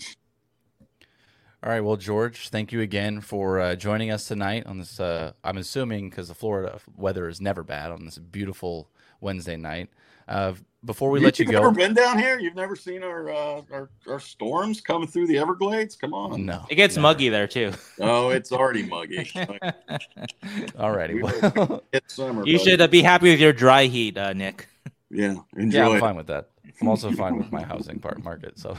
[1.64, 4.99] All right, well, George, thank you again for uh, joining us tonight on this.
[4.99, 8.91] Uh, I'm assuming because the Florida weather is never bad on this beautiful
[9.22, 9.89] Wednesday night.
[10.27, 10.53] Uh,
[10.85, 12.39] before we let you go, You've go, never been down here?
[12.39, 15.95] You've never seen our uh, our, our storms coming through the Everglades?
[15.95, 16.45] Come on.
[16.45, 17.03] no, It gets never.
[17.03, 17.73] muggy there too.
[17.99, 19.29] Oh, it's already muggy.
[20.79, 22.45] All righty, well, It's summer.
[22.45, 22.69] you buddy.
[22.69, 24.67] should uh, be happy with your dry heat, uh, Nick.
[25.09, 25.93] Yeah, yeah, enjoy.
[25.95, 26.49] I'm fine with that.
[26.81, 28.59] I'm also fine with my housing part market.
[28.59, 28.77] So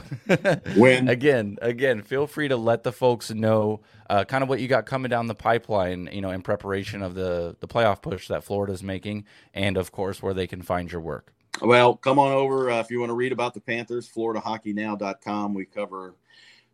[0.77, 4.67] When- again, again, feel free to let the folks know uh, kind of what you
[4.67, 8.43] got coming down the pipeline, you know, in preparation of the the playoff push that
[8.43, 11.33] Florida's making, and of course where they can find your work.
[11.61, 14.09] Well, come on over uh, if you want to read about the Panthers.
[14.09, 15.53] FloridaHockeyNow.com.
[15.53, 16.15] We cover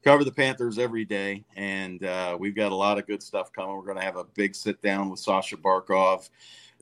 [0.04, 3.76] cover the Panthers every day, and uh, we've got a lot of good stuff coming.
[3.76, 6.30] We're going to have a big sit down with Sasha Barkov,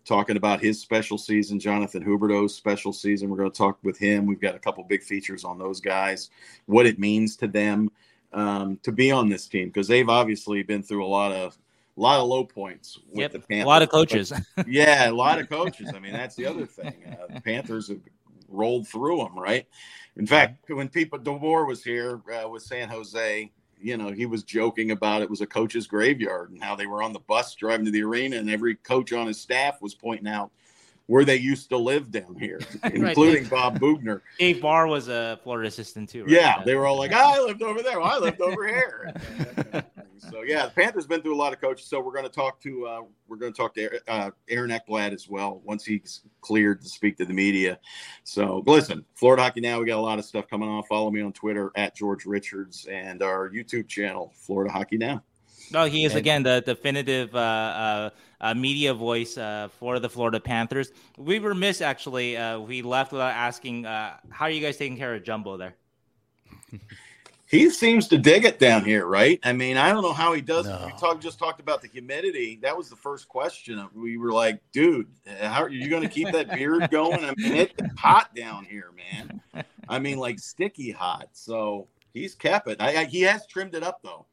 [0.03, 1.57] talking about his special season.
[1.57, 3.30] Jonathan Huberdeau's special season.
[3.30, 4.26] We're going to talk with him.
[4.26, 6.30] We've got a couple big features on those guys,
[6.65, 7.90] what it means to them
[8.34, 11.57] um, to be on this team because they've obviously been through a lot of
[11.95, 13.45] a lot of low points with Yep.
[13.48, 14.34] the A lot of coaches.
[14.68, 15.91] Yeah, a lot of coaches.
[15.94, 16.94] I mean, that's the other thing.
[17.07, 17.99] Uh, the Panthers have
[18.49, 19.68] rolled through them, right?
[20.18, 24.44] In fact, when people DeBoer was here uh, with San Jose, you know, he was
[24.44, 27.86] joking about it was a coach's graveyard and how they were on the bus driving
[27.86, 30.52] to the arena, and every coach on his staff was pointing out
[31.07, 34.22] where they used to live down here, including Bob Boughner.
[34.40, 36.24] Dave Barr was a Florida assistant too.
[36.24, 36.32] Right?
[36.32, 37.99] Yeah, they were all like, "I lived over there.
[37.99, 39.14] Well, I lived over here."
[40.32, 41.88] so yeah, the Panthers been through a lot of coaches.
[41.88, 45.14] So we're going to talk to uh, we're going to talk to uh, Aaron Ekblad
[45.14, 47.80] as well once he's cleared to speak to the media.
[48.24, 50.84] So listen, Florida Hockey Now, we got a lot of stuff coming on.
[50.84, 55.24] Follow me on Twitter at George Richards and our YouTube channel, Florida Hockey Now.
[55.72, 58.10] No, he is And- again the definitive uh, uh,
[58.41, 60.91] uh, media voice uh, for the Florida Panthers.
[61.18, 62.38] We were missed actually.
[62.38, 65.76] Uh, we left without asking uh, how are you guys taking care of Jumbo there?
[67.54, 69.40] He seems to dig it down here, right?
[69.44, 70.66] I mean, I don't know how he does.
[70.66, 70.88] No.
[70.88, 72.58] We talk, just talked about the humidity.
[72.64, 73.88] That was the first question.
[73.94, 75.06] We were like, dude,
[75.40, 77.24] how are you going to keep that beard going?
[77.24, 79.64] I mean, it's hot down here, man.
[79.88, 81.30] I mean, like sticky hot.
[81.34, 82.78] So he's kept it.
[82.82, 84.26] I, I, he has trimmed it up though.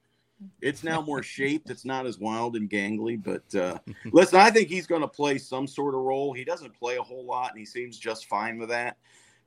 [0.62, 1.68] It's now more shaped.
[1.68, 3.22] It's not as wild and gangly.
[3.22, 3.78] But uh,
[4.12, 6.32] listen, I think he's going to play some sort of role.
[6.32, 8.96] He doesn't play a whole lot, and he seems just fine with that.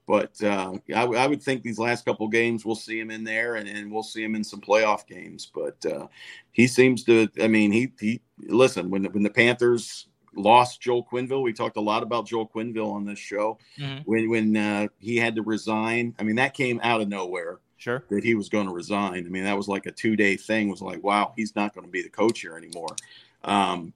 [0.05, 3.23] But uh, I, w- I would think these last couple games we'll see him in
[3.23, 5.49] there, and, and we'll see him in some playoff games.
[5.53, 6.07] But uh,
[6.51, 7.29] he seems to.
[7.41, 11.77] I mean, he he listen when the, when the Panthers lost Joel Quenneville, we talked
[11.77, 13.57] a lot about Joel Quenneville on this show.
[13.79, 14.01] Mhm.
[14.05, 18.03] When when uh, he had to resign, I mean that came out of nowhere Sure.
[18.09, 19.25] that he was going to resign.
[19.25, 20.67] I mean, that was like a two day thing.
[20.67, 22.95] It was like, wow, he's not going to be the coach here anymore.
[23.43, 23.93] Um,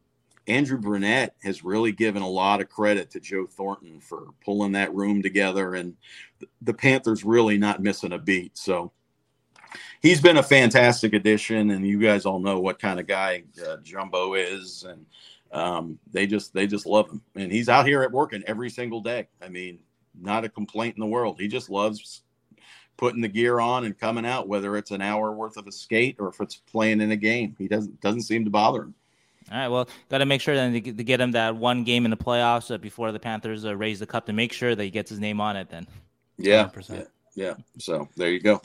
[0.47, 4.93] Andrew Brunette has really given a lot of credit to Joe Thornton for pulling that
[4.93, 5.95] room together, and
[6.61, 8.57] the Panthers really not missing a beat.
[8.57, 8.91] So
[10.01, 13.77] he's been a fantastic addition, and you guys all know what kind of guy uh,
[13.83, 15.05] Jumbo is, and
[15.51, 19.01] um, they just they just love him, and he's out here at working every single
[19.01, 19.27] day.
[19.41, 19.79] I mean,
[20.19, 21.39] not a complaint in the world.
[21.39, 22.21] He just loves
[22.97, 26.15] putting the gear on and coming out, whether it's an hour worth of a skate
[26.19, 27.55] or if it's playing in a game.
[27.57, 28.95] He doesn't doesn't seem to bother him.
[29.51, 29.67] All right.
[29.69, 32.73] Well, got to make sure then to get, him that one game in the playoffs
[32.73, 35.19] uh, before the Panthers uh, raise the cup to make sure that he gets his
[35.19, 35.69] name on it.
[35.69, 35.87] Then.
[36.37, 36.89] Yeah, 100%.
[37.35, 37.53] yeah, yeah.
[37.77, 38.61] So there you go.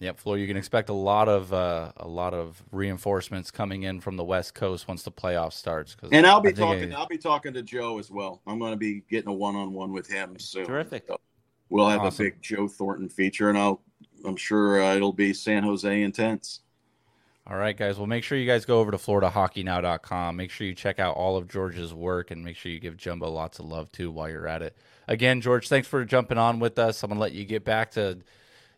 [0.00, 0.36] Yep, Floor.
[0.36, 4.24] You can expect a lot of uh, a lot of reinforcements coming in from the
[4.24, 5.94] West Coast once the playoff starts.
[5.94, 6.92] 'cause And I'll be talking.
[6.92, 8.42] I- I'll be talking to Joe as well.
[8.46, 10.66] I'm going to be getting a one-on-one with him soon.
[10.66, 11.04] Terrific.
[11.06, 11.18] So
[11.70, 12.26] we'll have Awesome.
[12.26, 13.80] a big Joe Thornton feature, and I'll.
[14.24, 16.60] I'm sure uh, it'll be San Jose intense.
[17.48, 17.96] All right, guys.
[17.96, 20.34] Well, make sure you guys go over to FloridaHockeyNow.com.
[20.34, 23.30] Make sure you check out all of George's work and make sure you give Jumbo
[23.30, 24.76] lots of love too while you're at it.
[25.06, 27.04] Again, George, thanks for jumping on with us.
[27.04, 28.18] I'm gonna let you get back to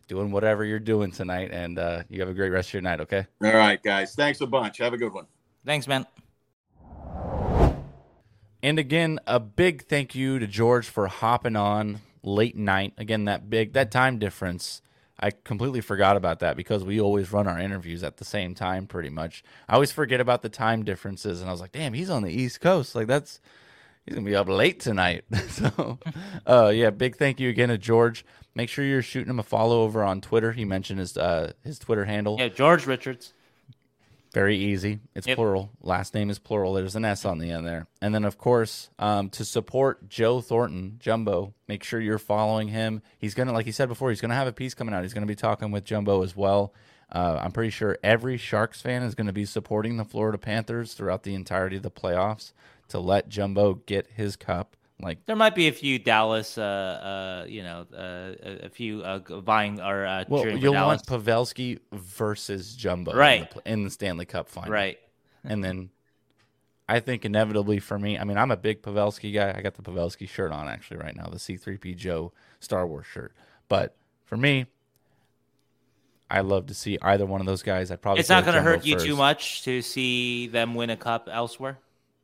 [0.07, 3.01] doing whatever you're doing tonight, and uh, you have a great rest of your night.
[3.01, 3.25] Okay.
[3.43, 4.13] All right, guys.
[4.13, 4.77] Thanks a bunch.
[4.77, 5.25] Have a good one.
[5.65, 6.05] Thanks, man.
[8.61, 12.93] And again, a big thank you to George for hopping on late night.
[12.97, 14.83] Again, that big that time difference.
[15.19, 18.87] I completely forgot about that because we always run our interviews at the same time
[18.87, 19.43] pretty much.
[19.67, 22.31] I always forget about the time differences and I was like, "Damn, he's on the
[22.31, 22.95] East Coast.
[22.95, 23.41] Like that's
[24.05, 25.99] he's going to be up late tonight." so,
[26.47, 28.25] uh yeah, big thank you again to George.
[28.55, 30.53] Make sure you're shooting him a follow over on Twitter.
[30.53, 32.37] He mentioned his uh his Twitter handle.
[32.39, 33.33] Yeah, George Richards.
[34.31, 34.99] Very easy.
[35.15, 35.37] It's Yep.
[35.37, 35.71] plural.
[35.81, 36.73] Last name is plural.
[36.73, 37.87] There's an S on the end there.
[38.01, 43.01] And then, of course, um, to support Joe Thornton, Jumbo, make sure you're following him.
[43.17, 45.01] He's going to, like he said before, he's going to have a piece coming out.
[45.03, 46.73] He's going to be talking with Jumbo as well.
[47.11, 50.93] Uh, I'm pretty sure every Sharks fan is going to be supporting the Florida Panthers
[50.93, 52.53] throughout the entirety of the playoffs
[52.89, 54.75] to let Jumbo get his cup.
[55.01, 59.19] Like, There might be a few Dallas, uh, uh, you know, uh, a, few uh,
[59.39, 63.53] vying or uh, well, you'll want Pavelski versus Jumbo in the Right.
[63.65, 64.71] in the Stanley Cup final.
[64.71, 64.99] right.
[65.45, 65.89] And then
[66.89, 69.53] I think inevitably for me, I mean, I'm a big Pavelski guy.
[69.55, 73.33] I got the Pavelski shirt on actually right now, the C3P Joe Star Wars shirt.
[73.69, 73.95] But
[74.25, 74.65] for me,
[76.29, 77.89] I love to see either one of those guys.
[77.89, 80.97] I'd probably It's not going to hurt you too much to see them win a
[80.97, 81.79] cup elsewhere.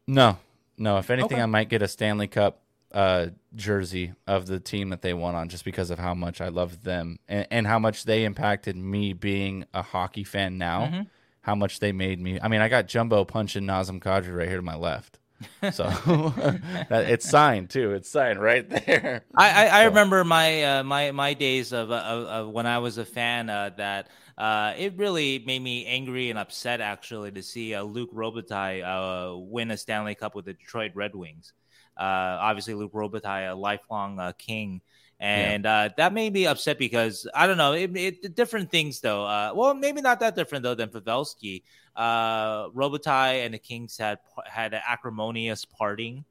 [0.08, 0.38] No,
[0.78, 0.98] no.
[0.98, 1.42] If anything, Okay.
[1.42, 2.60] I might get a Stanley Cup
[2.94, 6.48] uh, jersey of the team that they won on, just because of how much I
[6.50, 10.82] loved them and, and how much they impacted me being a hockey fan now.
[10.88, 11.02] Mm-hmm.
[11.42, 12.40] How much they made me.
[12.42, 15.20] I mean, I got Jumbo punching Nazem Kadri right here to my left.
[15.72, 15.84] So
[16.90, 17.92] that- it's signed too.
[17.92, 19.24] It's signed right there.
[19.36, 22.66] I, I, I So- remember my uh, my my days of, uh, of, of when
[22.66, 24.08] I was a fan uh, that
[24.40, 29.38] uh, it really made me angry and upset actually to see uh, Luc Robitaille uh,
[29.38, 31.54] win a Stanley Cup with the Detroit Red Wings.
[31.98, 34.82] Uh, obviously, Luc Robitaille, a lifelong uh, king.
[35.18, 37.72] And uh, that made me upset because I don't know.
[37.72, 39.24] It, it different things though.
[39.26, 41.64] Uh, well, maybe not that different though than Pavelski.
[41.96, 46.26] Uh, Robitaille and the Kings had had an acrimonious parting,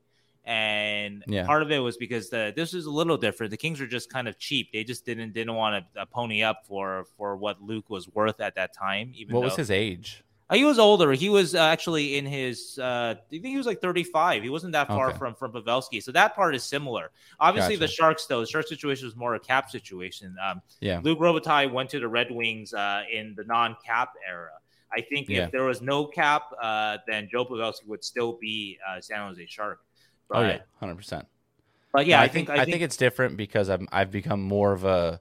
[0.45, 1.47] and Yeah.
[1.47, 3.51] part of it was because the this was a little different.
[3.51, 4.70] The Kings were just kind of cheap.
[4.70, 8.55] They just didn't didn't want to pony up for for what Luc was worth at
[8.57, 9.12] that time.
[9.16, 10.23] Even What though was his age?
[10.53, 11.12] He was older.
[11.12, 12.79] He was uh, actually in his.
[12.79, 14.43] Uh, I think he was like 35.
[14.43, 15.19] He wasn't that far Okay.
[15.19, 16.03] from from Pavelski.
[16.03, 17.11] So that part is similar.
[17.41, 20.37] Obviously, the Sharks though, the Sharks situation was more a cap situation.
[20.45, 21.01] Um, Yeah.
[21.03, 24.51] Luc Robitaille went to the Red Wings uh, in the non-cap era.
[24.97, 25.47] I think Yeah.
[25.47, 29.45] if there was no cap, uh, then Joe Pavelski would still be uh, San Jose
[29.47, 29.81] Shark.
[30.29, 31.27] But, oh yeah, hundred percent.
[31.93, 34.85] but yeah, No, I, think, I think it's different because I'm I've become more of
[34.85, 35.21] a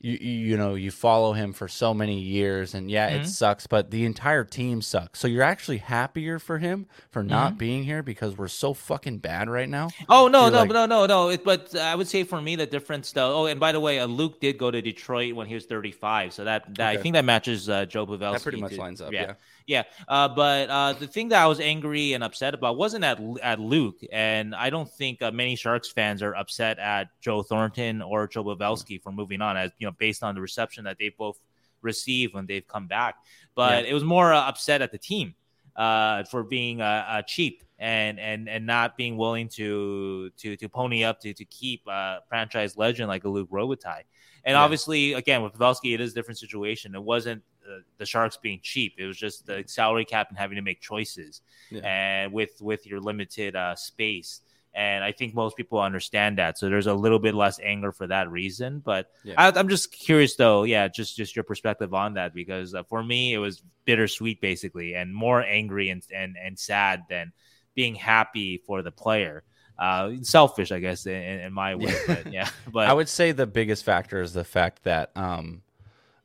[0.00, 3.22] you you know you follow him for so many years and yeah Mhm.
[3.22, 7.48] it sucks but the entire team sucks so you're actually happier for him for not
[7.54, 7.58] Mm-hmm.
[7.58, 10.86] being here because we're so fucking bad right now Oh no, You're no, like- no,
[10.86, 11.28] no, no.
[11.30, 13.34] It, but I would say for me the difference though.
[13.42, 16.32] Oh, and by the way, uh, Luc did go to Detroit when he was 35,
[16.32, 18.32] so that, that I think that matches uh, Joe Pavelski.
[18.34, 19.32] that pretty much to- lines up Yeah, yeah
[19.68, 19.84] yeah.
[20.08, 23.60] Uh, but uh, the thing that I was angry and upset about wasn't at at
[23.60, 28.26] Luc, and I don't think uh, many Sharks fans are upset at Joe Thornton or
[28.26, 31.38] Joe Pavelski for moving on, as you know, based on the reception that they both
[31.82, 33.16] received when they've come back.
[33.54, 35.34] But it was more uh, upset at the team
[35.76, 40.68] uh, for being uh, uh, cheap and and and not being willing to to to
[40.68, 44.02] pony up to to keep a franchise legend like a Luc Robitaille.
[44.44, 44.62] And Yeah.
[44.62, 46.94] obviously, again with Pavelski, it is a different situation.
[46.94, 50.56] It wasn't uh, the Sharks being cheap; it was just the salary cap and having
[50.56, 51.80] to make choices, Yeah.
[51.84, 54.40] and with with your limited uh, space.
[54.74, 58.06] And I think most people understand that, so there's a little bit less anger for
[58.06, 58.78] that reason.
[58.80, 59.34] But Yeah.
[59.36, 60.62] I, I'm just curious, though.
[60.64, 64.94] Yeah, just just your perspective on that, because uh, for me, it was bittersweet, basically,
[64.94, 67.32] and more angry and and and sad than
[67.74, 69.42] being happy for the player.
[69.78, 71.94] Uh, selfish, I guess, in, in my way.
[72.06, 75.62] But yeah, but I would say the biggest factor is the fact that um,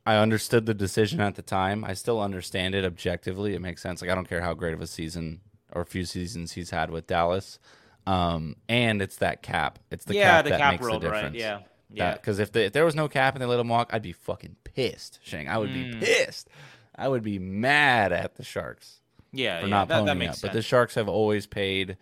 [0.05, 1.83] I understood the decision at the time.
[1.85, 3.53] I still understand it objectively.
[3.55, 4.01] It makes sense.
[4.01, 5.39] Like I don't care how great of a season
[5.71, 7.57] or a few seasons he's had with Dallas.
[8.05, 9.79] Um, and it's that cap.
[9.89, 11.33] It's the yeah, cap the that cap makes world, the right?
[11.33, 11.59] Yeah,
[11.89, 12.13] yeah.
[12.13, 14.11] Because if, the- if there was no cap and they let him walk, I'd be
[14.11, 15.47] fucking pissed, Sheng.
[15.47, 15.99] I would be Mm.
[16.01, 16.49] pissed.
[16.95, 18.99] I would be mad at the Sharks
[19.31, 20.17] Yeah, for yeah, not that, that up.
[20.17, 20.61] makes But the.
[20.61, 21.95] Sharks have always paid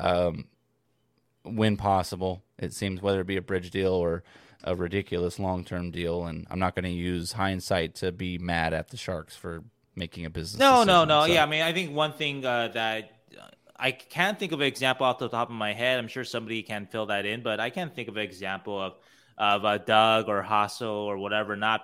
[0.00, 0.46] um,
[1.44, 2.42] when possible.
[2.58, 4.24] It seems whether it be a bridge deal or
[4.64, 6.26] a ridiculous long term deal.
[6.26, 9.62] And I'm not going to use hindsight to be mad at the Sharks for
[9.94, 10.58] making a business.
[10.58, 11.08] No, no, decision.
[11.08, 11.26] no.
[11.26, 13.42] So- Yeah, I mean, I think one thing uh, that uh,
[13.76, 15.98] I can't think of an example off the top of my head.
[15.98, 18.94] I'm sure somebody can fill that in, but I can't think of an example of
[19.38, 21.56] of uh, Doug or Hassel or whatever.
[21.56, 21.82] Not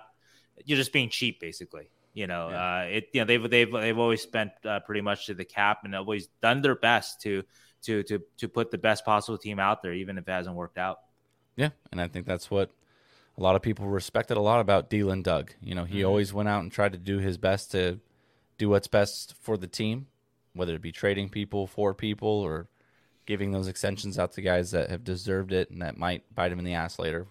[0.65, 1.89] you're just being cheap, basically.
[2.15, 2.75] You know, Yeah.
[2.77, 3.09] uh, it.
[3.13, 6.27] You know, they've they've they've always spent uh, pretty much to the cap and always
[6.41, 7.43] done their best to
[7.83, 10.77] to to to put the best possible team out there, even if it hasn't worked
[10.77, 10.99] out.
[11.55, 12.71] Yeah, and I think that's what
[13.37, 15.53] a lot of people respected a lot about Dylan Doug.
[15.61, 16.07] You know, he Mhm.
[16.07, 17.99] always went out and tried to do his best to
[18.57, 20.07] do what's best for the team,
[20.53, 22.67] whether it be trading people for people or
[23.25, 26.59] giving those extensions out to guys that have deserved it and that might bite him
[26.59, 27.27] in the ass later.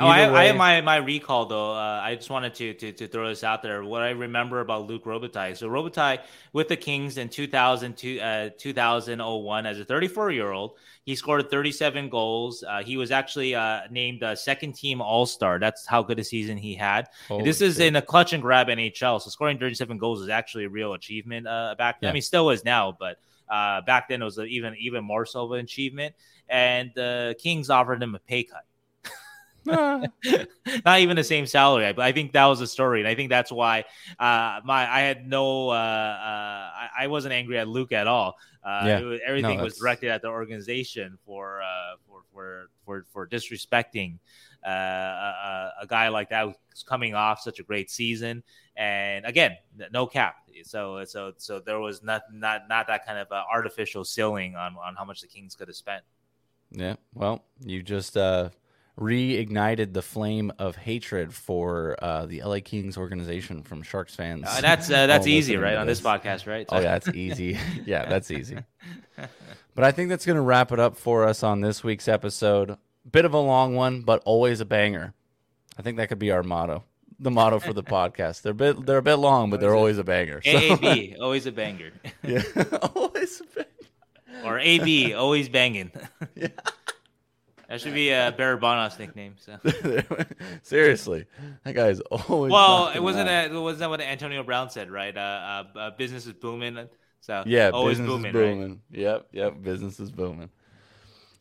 [0.00, 1.72] Oh, I, I have my, my recall though.
[1.72, 3.82] Uh, I just wanted to, to to throw this out there.
[3.82, 5.56] What I remember about Luc Robitaille.
[5.56, 6.20] So Robitaille
[6.52, 11.50] with the Kings in 2000 to, uh, 2001 as a 34 year old, he scored
[11.50, 12.62] 37 goals.
[12.62, 15.58] Uh, he was actually uh, named uh, second team All Star.
[15.58, 17.08] That's how good a season he had.
[17.42, 17.86] This is shit.
[17.86, 19.20] in a clutch and grab NHL.
[19.20, 22.08] So scoring 37 goals is actually a real achievement uh, back then.
[22.08, 22.10] Yeah.
[22.10, 23.18] I mean, still is now, but
[23.48, 26.14] uh, back then it was even even more so of an achievement.
[26.48, 28.64] And the Kings offered him a pay cut.
[30.84, 31.92] not even the same salary.
[31.92, 33.84] But I think that was the story, and I think that's why
[34.18, 38.36] uh, my I had no uh, uh, I, I wasn't angry at Luc at all.
[38.64, 39.00] Uh, Yeah.
[39.00, 44.18] was- everything No, was directed at the organization for uh, for, for for for disrespecting
[44.66, 48.42] uh, a, a guy like that who's coming off such a great season,
[48.76, 49.56] and again,
[49.92, 50.36] no cap.
[50.64, 54.76] So so so there was not not not that kind of uh, artificial ceiling on
[54.76, 56.02] on how much the Kings could have spent.
[56.70, 56.96] Yeah.
[57.14, 58.50] Well, you just uh,
[58.98, 64.44] reignited the flame of hatred for uh, the LA Kings organization from Sharks fans.
[64.46, 65.76] Uh, that's uh, that's easy, right?
[65.76, 66.66] On this podcast, right?
[66.68, 67.58] Oh yeah, that's easy.
[67.86, 68.58] yeah, that's easy.
[69.74, 72.76] But I think that's going to wrap it up for us on this week's episode.
[73.10, 75.14] Bit of a long one, but always a banger.
[75.78, 76.82] I think that could be our motto.
[77.20, 78.42] The motto for the podcast.
[78.42, 80.42] They're a bit they're a bit long, but they're always a banger.
[80.42, 81.92] So, AAB, always a banger,
[82.22, 82.42] yeah,
[82.94, 83.68] always a banger.
[84.44, 85.92] or AB, always banging.
[87.68, 89.36] That should be uh, Barabanov's nickname.
[89.38, 89.58] So.
[90.62, 91.26] Seriously,
[91.64, 92.50] that guy's always.
[92.50, 95.14] Well, it wasn't that wasn't that what Antonio Brown said, right?
[95.16, 96.88] Uh, uh, uh, business is booming.
[97.20, 98.40] So Yeah, always business booming, is right?
[98.54, 98.80] booming.
[98.90, 100.48] Yep, yep, business is booming.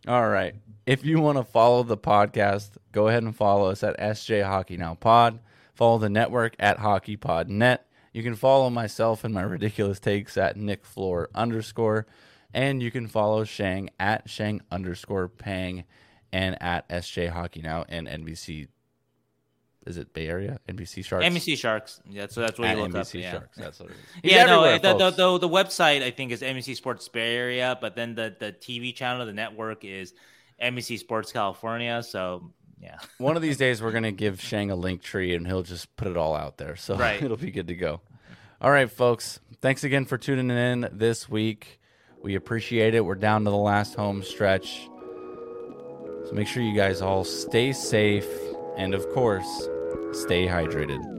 [0.07, 0.55] All right.
[0.85, 4.77] If you want to follow the podcast, go ahead and follow us at SJ Hockey
[4.77, 5.39] Now Pod.
[5.75, 7.79] Follow the network at HockeyPodNet.
[8.13, 12.07] You can follow myself and my ridiculous takes at Nick Floor underscore,
[12.53, 15.83] and you can follow Sheng at Sheng underscore Peng,
[16.31, 18.67] and at SJ Hockey Now and NBC.
[19.85, 20.59] Is it Bay Area?
[20.67, 21.25] NBC Sharks.
[21.25, 22.01] NBC Sharks.
[22.09, 23.13] Yeah, so that's what At you look NBC up.
[23.23, 23.31] Yeah.
[23.31, 23.57] Sharks.
[23.57, 23.99] That's what it is.
[24.21, 27.77] He's yeah, no, the, the, the, the website I think is NBC Sports Bay Area,
[27.79, 30.13] but then the, the TV channel, the network is
[30.61, 32.03] NBC Sports California.
[32.03, 32.51] So
[32.81, 35.95] yeah, One of these days, we're gonna give Sheng a link tree, and he'll just
[35.95, 36.75] put it all out there.
[36.75, 37.23] So Right.
[37.23, 38.01] it'll be good to go.
[38.59, 39.39] All right, folks.
[39.61, 41.79] Thanks again for tuning in this week.
[42.21, 43.05] We appreciate it.
[43.05, 44.89] We're down to the last home stretch.
[46.27, 48.27] So make sure you guys all stay safe
[48.75, 49.47] and, of course,
[50.11, 51.16] stay hydrated.